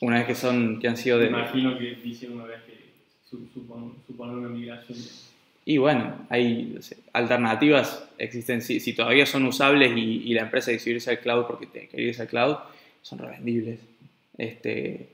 Una 0.00 0.18
vez 0.18 0.26
que 0.26 0.34
son, 0.34 0.78
que 0.78 0.88
han 0.88 0.96
sido 0.96 1.18
de. 1.18 1.26
imagino 1.26 1.76
que 1.78 1.94
dice 1.96 2.28
una 2.28 2.44
vez 2.44 2.62
que 2.62 2.83
su- 3.52 3.60
supon- 3.60 3.92
supone 4.06 4.32
una 4.34 4.48
migración. 4.48 4.98
Y 5.66 5.78
bueno, 5.78 6.26
hay 6.28 6.78
alternativas, 7.14 8.06
existen, 8.18 8.60
si, 8.60 8.80
si 8.80 8.92
todavía 8.92 9.24
son 9.24 9.44
usables 9.46 9.96
y, 9.96 10.22
y 10.30 10.34
la 10.34 10.42
empresa 10.42 10.70
decide 10.70 10.96
irse 10.96 11.10
al 11.10 11.20
cloud 11.20 11.46
porque 11.46 11.66
te 11.66 11.88
quiere 11.88 12.04
irse 12.08 12.22
al 12.22 12.28
cloud, 12.28 12.56
son 13.02 13.18
revendibles. 13.18 13.80
Este, 14.36 15.08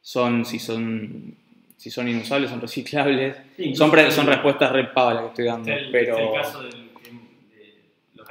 son, 0.00 0.44
si 0.44 0.58
son, 0.58 1.34
si 1.76 1.90
son 1.90 2.08
inusables, 2.08 2.50
son 2.50 2.60
reciclables. 2.60 3.36
Sí, 3.56 3.76
Son, 3.76 3.90
pre- 3.90 4.10
son 4.10 4.26
respuestas 4.26 4.72
re 4.72 4.84
pavas 4.88 5.14
las 5.14 5.22
que 5.24 5.28
estoy 5.28 5.44
dando, 5.46 5.72
el, 5.72 5.90
pero... 5.92 6.18
el 6.18 6.32
caso 6.42 6.62
del, 6.64 6.72
de 6.72 8.22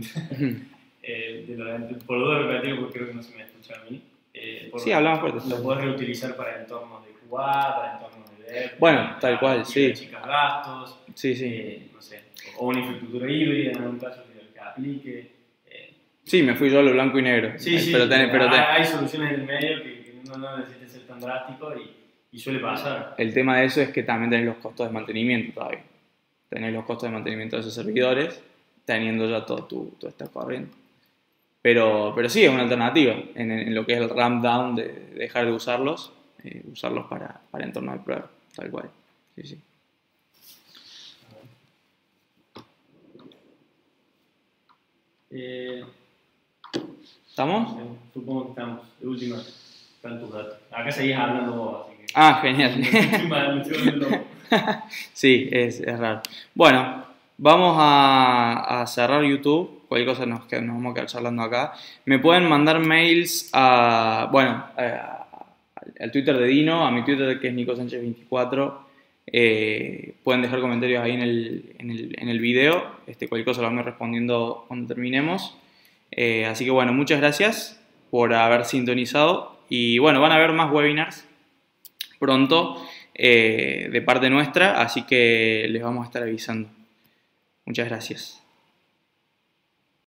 eh, 1.02 1.44
de 1.46 1.56
ent- 1.56 2.02
por 2.04 2.18
lo 2.18 2.46
repetir 2.48 2.78
porque 2.80 2.94
creo 2.98 3.08
que 3.08 3.14
no 3.14 3.22
se 3.22 3.36
me 3.36 3.42
escucha 3.44 3.74
a 3.80 3.90
mí. 3.90 4.00
Eh, 4.32 4.68
por- 4.70 4.80
Sí, 4.80 4.92
hablamos 4.92 5.20
fuerte. 5.20 5.48
Lo 5.48 5.62
puedes 5.62 5.82
reutilizar 5.84 6.36
para 6.36 6.60
entornos 6.62 7.04
de 7.04 7.09
Para 7.30 7.92
entornos 7.94 8.38
de 8.38 8.52
dev. 8.52 8.70
Bueno, 8.78 9.16
tal 9.20 9.38
cual, 9.38 9.64
sí. 9.64 9.92
chicas 9.94 10.26
gastos, 10.26 10.98
Sí, 11.14 11.34
sí. 11.34 11.44
eh, 11.46 11.88
no 11.94 12.00
sé, 12.00 12.20
o 12.58 12.66
una 12.68 12.80
infraestructura 12.80 13.30
híbrida 13.30 13.70
en 13.72 13.76
algún 13.78 13.98
caso 13.98 14.22
que, 14.32 14.52
que 14.52 14.60
aplique. 14.60 15.32
eh. 15.66 15.94
Sí, 16.24 16.42
me 16.42 16.54
fui 16.54 16.70
yo 16.70 16.80
a 16.80 16.82
lo 16.82 16.92
blanco 16.92 17.18
y 17.18 17.22
negro. 17.22 17.52
Sí, 17.58 17.78
sí, 17.78 17.92
pero 17.92 18.08
tenés- 18.08 18.30
pero 18.30 18.44
hay, 18.44 18.50
tenés- 18.50 18.66
hay 18.70 18.84
soluciones 18.84 19.32
en 19.34 19.40
el 19.40 19.46
medio 19.46 19.82
que, 19.82 20.02
que 20.02 20.20
no, 20.26 20.36
no 20.38 20.58
necesitan 20.58 20.88
ser 20.88 21.02
tan 21.06 21.20
drásticos 21.20 21.74
y, 21.78 22.36
y 22.36 22.38
suele 22.38 22.58
pasar. 22.60 23.14
el 23.18 23.32
tema 23.34 23.58
de 23.58 23.66
eso 23.66 23.80
es 23.80 23.90
que 23.90 24.02
también 24.02 24.30
tenés 24.30 24.46
los 24.46 24.56
costos 24.56 24.86
de 24.88 24.92
mantenimiento 24.92 25.52
todavía. 25.54 25.82
Tenés 26.48 26.72
los 26.72 26.84
costos 26.84 27.08
de 27.08 27.14
mantenimiento 27.14 27.56
de 27.56 27.60
esos 27.60 27.74
servidores, 27.74 28.42
teniendo 28.84 29.28
ya 29.28 29.44
todo 29.46 29.64
tu, 29.64 29.94
tu 30.00 30.10
stack 30.10 30.32
corriendo. 30.32 30.70
Pero, 31.62 32.12
pero 32.16 32.28
sí, 32.28 32.42
es 32.44 32.50
una 32.50 32.62
alternativa 32.62 33.14
en, 33.34 33.50
en 33.52 33.74
lo 33.74 33.84
que 33.84 33.92
es 33.92 33.98
el 34.00 34.08
ramp 34.08 34.42
down 34.42 34.74
de 34.74 34.88
dejar 35.14 35.44
de 35.46 35.52
usarlos, 35.52 36.12
eh, 36.44 36.64
usarlos 36.72 37.06
para, 37.06 37.40
para 37.50 37.64
entorno 37.64 37.92
de 37.92 37.98
prueba, 37.98 38.30
tal 38.54 38.70
cual. 38.70 38.90
Sí, 39.36 39.42
sí. 39.44 39.60
Eh, 45.30 45.84
¿Estamos? 47.28 47.76
sé, 47.76 47.82
supongo 48.14 48.44
que 48.44 48.50
estamos. 48.50 48.80
De 49.00 49.06
última, 49.06 49.36
están 49.38 50.20
tus 50.20 50.32
datos. 50.32 50.58
Acá 50.70 50.90
seguís 50.90 51.16
hablando 51.16 51.52
vos, 51.56 51.86
así 51.86 51.96
que. 51.98 52.06
Ah, 52.14 52.38
genial. 52.42 52.80
Sí, 55.12 55.48
es, 55.52 55.78
es 55.78 55.96
raro. 55.98 56.22
Bueno, 56.56 57.04
vamos 57.38 57.76
a, 57.78 58.80
a 58.82 58.86
cerrar 58.88 59.22
YouTube. 59.22 59.82
Cualquier 59.86 60.08
cosa 60.08 60.26
nos, 60.26 60.40
nos 60.50 60.66
vamos 60.74 60.90
a 60.90 60.94
quedar 60.94 61.06
charlando 61.06 61.42
acá. 61.42 61.72
Me 62.04 62.18
pueden 62.18 62.48
mandar 62.48 62.80
mails 62.80 63.48
a, 63.52 64.28
bueno, 64.32 64.64
a- 64.76 65.19
al 65.98 66.10
Twitter 66.10 66.36
de 66.36 66.46
Dino, 66.46 66.86
a 66.86 66.90
mi 66.90 67.04
Twitter 67.04 67.40
que 67.40 67.48
es 67.48 67.54
Nico 67.54 67.76
Sánchez 67.76 68.00
24. 68.00 68.90
Eh, 69.32 70.14
pueden 70.24 70.42
dejar 70.42 70.60
comentarios 70.60 71.02
ahí 71.02 71.12
en 71.12 71.22
el, 71.22 71.74
en 71.78 71.90
el, 71.90 72.16
en 72.18 72.28
el 72.28 72.40
video. 72.40 72.96
Este, 73.06 73.28
cualquier 73.28 73.46
cosa 73.46 73.62
lo 73.62 73.68
vamos 73.68 73.84
respondiendo 73.84 74.64
cuando 74.68 74.88
terminemos. 74.88 75.56
Eh, 76.10 76.46
así 76.46 76.64
que 76.64 76.70
bueno, 76.70 76.92
muchas 76.92 77.20
gracias 77.20 77.80
por 78.10 78.34
haber 78.34 78.64
sintonizado. 78.64 79.58
Y 79.68 79.98
bueno, 79.98 80.20
van 80.20 80.32
a 80.32 80.36
haber 80.36 80.52
más 80.52 80.72
webinars 80.72 81.26
pronto 82.18 82.84
eh, 83.14 83.88
de 83.90 84.02
parte 84.02 84.30
nuestra, 84.30 84.80
así 84.80 85.02
que 85.02 85.66
les 85.70 85.82
vamos 85.82 86.02
a 86.02 86.06
estar 86.06 86.22
avisando. 86.22 86.68
Muchas 87.64 87.88
gracias. 87.88 88.39